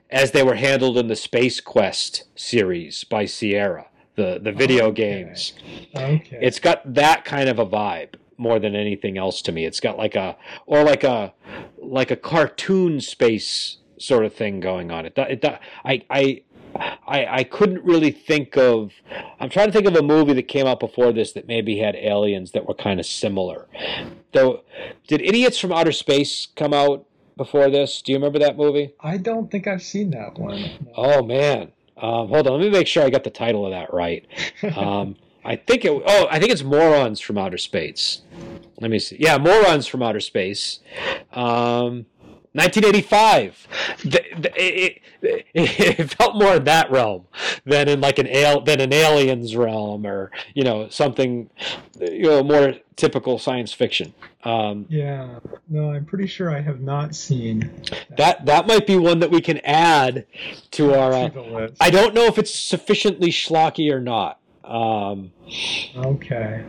as 0.09 0.31
they 0.31 0.43
were 0.43 0.55
handled 0.55 0.97
in 0.97 1.07
the 1.07 1.15
Space 1.15 1.59
Quest 1.59 2.23
series 2.35 3.03
by 3.03 3.25
Sierra, 3.25 3.87
the 4.15 4.39
the 4.41 4.51
video 4.51 4.87
okay. 4.87 5.23
games. 5.23 5.53
Okay. 5.95 6.39
It's 6.41 6.59
got 6.59 6.93
that 6.93 7.25
kind 7.25 7.49
of 7.49 7.59
a 7.59 7.65
vibe 7.65 8.15
more 8.37 8.59
than 8.59 8.75
anything 8.75 9.17
else 9.17 9.41
to 9.43 9.51
me. 9.51 9.65
It's 9.65 9.79
got 9.79 9.97
like 9.97 10.15
a 10.15 10.37
or 10.65 10.83
like 10.83 11.03
a 11.03 11.33
like 11.77 12.11
a 12.11 12.15
cartoon 12.15 13.01
space 13.01 13.77
sort 13.99 14.25
of 14.25 14.33
thing 14.33 14.59
going 14.59 14.91
on. 14.91 15.05
It 15.05 15.13
it 15.17 15.43
I 15.83 16.03
I 16.09 16.43
I, 16.75 17.25
I 17.29 17.43
couldn't 17.43 17.83
really 17.83 18.11
think 18.11 18.57
of. 18.57 18.91
I'm 19.39 19.49
trying 19.49 19.67
to 19.67 19.71
think 19.71 19.87
of 19.87 19.95
a 19.95 20.01
movie 20.01 20.33
that 20.33 20.47
came 20.47 20.67
out 20.67 20.79
before 20.79 21.11
this 21.11 21.31
that 21.33 21.47
maybe 21.47 21.79
had 21.79 21.95
aliens 21.95 22.51
that 22.51 22.67
were 22.67 22.73
kind 22.73 22.99
of 22.99 23.05
similar. 23.05 23.67
Though, 24.33 24.63
did 25.07 25.21
Idiots 25.21 25.57
from 25.57 25.71
Outer 25.71 25.91
Space 25.91 26.47
come 26.55 26.73
out 26.73 27.05
before 27.35 27.69
this? 27.69 28.01
Do 28.01 28.11
you 28.11 28.17
remember 28.17 28.39
that 28.39 28.57
movie? 28.57 28.93
I 28.99 29.17
don't 29.17 29.49
think 29.49 29.67
I've 29.67 29.83
seen 29.83 30.11
that 30.11 30.37
one. 30.37 30.61
No. 30.61 30.91
Oh 30.95 31.23
man, 31.23 31.71
um, 31.97 32.27
hold 32.29 32.47
on. 32.47 32.53
Let 32.59 32.61
me 32.61 32.69
make 32.69 32.87
sure 32.87 33.03
I 33.03 33.09
got 33.09 33.23
the 33.23 33.29
title 33.29 33.65
of 33.65 33.71
that 33.71 33.93
right. 33.93 34.25
Um, 34.75 35.15
I 35.45 35.55
think 35.55 35.85
it. 35.85 35.91
Oh, 36.05 36.27
I 36.29 36.39
think 36.39 36.51
it's 36.51 36.63
Morons 36.63 37.21
from 37.21 37.37
Outer 37.37 37.57
Space. 37.57 38.21
Let 38.81 38.91
me 38.91 38.99
see. 38.99 39.15
Yeah, 39.17 39.37
Morons 39.37 39.87
from 39.87 40.03
Outer 40.03 40.19
Space. 40.19 40.79
Um, 41.31 42.05
1985. 42.53 43.67
The, 44.03 44.09
the, 44.09 44.51
it, 44.55 45.01
it, 45.21 45.45
it, 45.99 46.13
felt 46.13 46.35
more 46.35 46.55
in 46.55 46.63
that 46.65 46.91
realm 46.91 47.25
than 47.65 47.87
in 47.87 48.01
like 48.01 48.19
an 48.19 48.27
al- 48.27 48.61
than 48.61 48.79
an 48.81 48.93
aliens 48.93 49.55
realm 49.55 50.05
or 50.05 50.31
you 50.53 50.63
know 50.63 50.89
something 50.89 51.49
you 51.99 52.23
know 52.23 52.43
more 52.43 52.73
typical 52.95 53.39
science 53.39 53.73
fiction. 53.73 54.13
Um, 54.43 54.85
yeah, 54.89 55.39
no, 55.67 55.91
I'm 55.91 56.05
pretty 56.05 56.27
sure 56.27 56.49
I 56.49 56.61
have 56.61 56.81
not 56.81 57.15
seen 57.15 57.59
that. 57.59 58.17
That, 58.17 58.45
that 58.45 58.67
might 58.67 58.87
be 58.87 58.97
one 58.97 59.19
that 59.19 59.31
we 59.31 59.41
can 59.41 59.59
add 59.59 60.25
to 60.71 60.93
our. 60.93 61.13
Uh, 61.13 61.69
I 61.79 61.89
don't 61.89 62.13
know 62.13 62.25
if 62.25 62.37
it's 62.37 62.53
sufficiently 62.53 63.29
schlocky 63.29 63.91
or 63.91 63.99
not. 63.99 64.39
Um, 64.63 65.31
okay. 65.95 66.63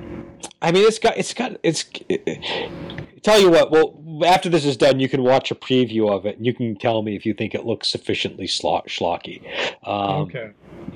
I 0.63 0.73
mean, 0.73 0.87
it's 0.87 0.99
got 0.99 1.17
it's 1.17 1.35
got 1.35 1.57
it's. 1.63 1.85
It, 2.09 3.23
tell 3.23 3.41
you 3.41 3.51
what, 3.51 3.71
well, 3.71 4.01
after 4.25 4.49
this 4.49 4.65
is 4.65 4.77
done, 4.77 5.01
you 5.01 5.09
can 5.09 5.23
watch 5.23 5.51
a 5.51 5.55
preview 5.55 6.11
of 6.11 6.27
it, 6.27 6.37
and 6.37 6.47
you 6.47 6.55
can 6.55 6.77
tell 6.77 7.03
me 7.03 7.17
if 7.17 7.27
you 7.27 7.35
think 7.35 7.55
it 7.55 7.65
looks 7.65 7.89
sufficiently 7.89 8.47
schlocky. 8.47 9.43
Um, 9.85 10.23
okay. 10.23 10.51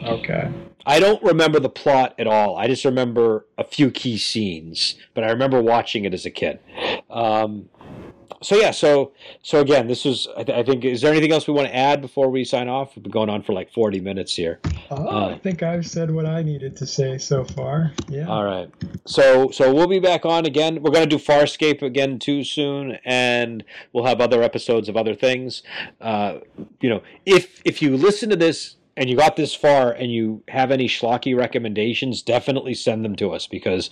Okay. 0.04 0.50
I 0.84 0.98
don't 1.00 1.22
remember 1.22 1.60
the 1.60 1.68
plot 1.68 2.14
at 2.18 2.26
all. 2.26 2.56
I 2.56 2.66
just 2.66 2.84
remember 2.84 3.46
a 3.58 3.64
few 3.64 3.90
key 3.90 4.18
scenes, 4.18 4.96
but 5.14 5.24
I 5.24 5.30
remember 5.30 5.62
watching 5.62 6.04
it 6.04 6.14
as 6.14 6.26
a 6.26 6.30
kid. 6.30 6.58
Um, 7.08 7.68
so 8.42 8.56
yeah, 8.56 8.70
so 8.70 9.12
so 9.42 9.60
again, 9.60 9.88
this 9.88 10.04
was. 10.04 10.28
I, 10.36 10.44
th- 10.44 10.58
I, 10.58 10.62
think. 10.62 10.84
Is 10.84 11.00
there 11.00 11.10
anything 11.10 11.32
else 11.32 11.46
we 11.46 11.54
want 11.54 11.68
to 11.68 11.76
add 11.76 12.00
before 12.00 12.30
we 12.30 12.44
sign 12.44 12.68
off? 12.68 12.94
We've 12.94 13.02
been 13.02 13.12
going 13.12 13.28
on 13.28 13.42
for 13.42 13.52
like 13.52 13.72
forty 13.72 14.00
minutes 14.00 14.34
here. 14.36 14.60
Oh, 14.90 15.06
uh, 15.06 15.28
I 15.28 15.38
think 15.38 15.62
I've 15.62 15.86
said 15.86 16.10
what 16.10 16.26
I 16.26 16.42
needed 16.42 16.76
to 16.76 16.86
say 16.86 17.18
so 17.18 17.44
far. 17.44 17.92
Yeah. 18.08 18.28
All 18.28 18.44
right. 18.44 18.70
So 19.06 19.50
so 19.50 19.72
we'll 19.74 19.88
be 19.88 20.00
back 20.00 20.24
on 20.24 20.46
again. 20.46 20.82
We're 20.82 20.92
going 20.92 21.08
to 21.08 21.16
do 21.16 21.22
Farscape 21.22 21.82
again 21.82 22.18
too 22.18 22.44
soon, 22.44 22.98
and 23.04 23.64
we'll 23.92 24.06
have 24.06 24.20
other 24.20 24.42
episodes 24.42 24.88
of 24.88 24.96
other 24.96 25.14
things. 25.14 25.62
Uh, 26.00 26.38
you 26.80 26.88
know, 26.88 27.02
if 27.26 27.60
if 27.64 27.82
you 27.82 27.96
listen 27.96 28.30
to 28.30 28.36
this 28.36 28.76
and 28.96 29.08
you 29.08 29.16
got 29.16 29.36
this 29.36 29.54
far 29.54 29.92
and 29.92 30.12
you 30.12 30.42
have 30.48 30.70
any 30.70 30.86
schlocky 30.86 31.36
recommendations, 31.36 32.20
definitely 32.22 32.74
send 32.74 33.04
them 33.04 33.16
to 33.16 33.32
us 33.32 33.46
because 33.46 33.90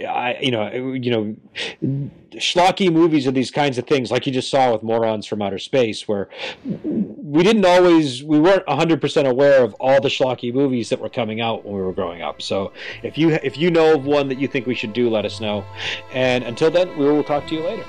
I, 0.00 0.38
you 0.40 0.50
know, 0.50 0.70
you 0.70 1.10
know, 1.10 2.10
schlocky 2.32 2.90
movies 2.90 3.26
are 3.26 3.32
these 3.32 3.50
kinds 3.50 3.76
of 3.76 3.86
things, 3.86 4.10
like 4.10 4.26
you 4.26 4.32
just 4.32 4.50
saw 4.50 4.72
with 4.72 4.82
Morons 4.82 5.26
from 5.26 5.42
Outer 5.42 5.58
Space, 5.58 6.08
where 6.08 6.30
we 6.64 7.42
didn't 7.42 7.64
always, 7.64 8.24
we 8.24 8.40
weren't 8.40 8.66
hundred 8.68 9.00
percent 9.00 9.28
aware 9.28 9.62
of 9.62 9.74
all 9.74 10.00
the 10.00 10.08
schlocky 10.08 10.54
movies 10.54 10.88
that 10.88 11.00
were 11.00 11.10
coming 11.10 11.40
out 11.40 11.64
when 11.64 11.74
we 11.74 11.82
were 11.82 11.92
growing 11.92 12.22
up. 12.22 12.40
So 12.40 12.72
if 13.02 13.18
you 13.18 13.30
if 13.42 13.58
you 13.58 13.70
know 13.70 13.94
of 13.94 14.04
one 14.04 14.28
that 14.28 14.38
you 14.38 14.48
think 14.48 14.66
we 14.66 14.74
should 14.74 14.94
do, 14.94 15.10
let 15.10 15.24
us 15.26 15.40
know. 15.40 15.64
And 16.12 16.44
until 16.44 16.70
then, 16.70 16.96
we 16.96 17.04
will 17.04 17.24
talk 17.24 17.46
to 17.48 17.54
you 17.54 17.62
later. 17.62 17.84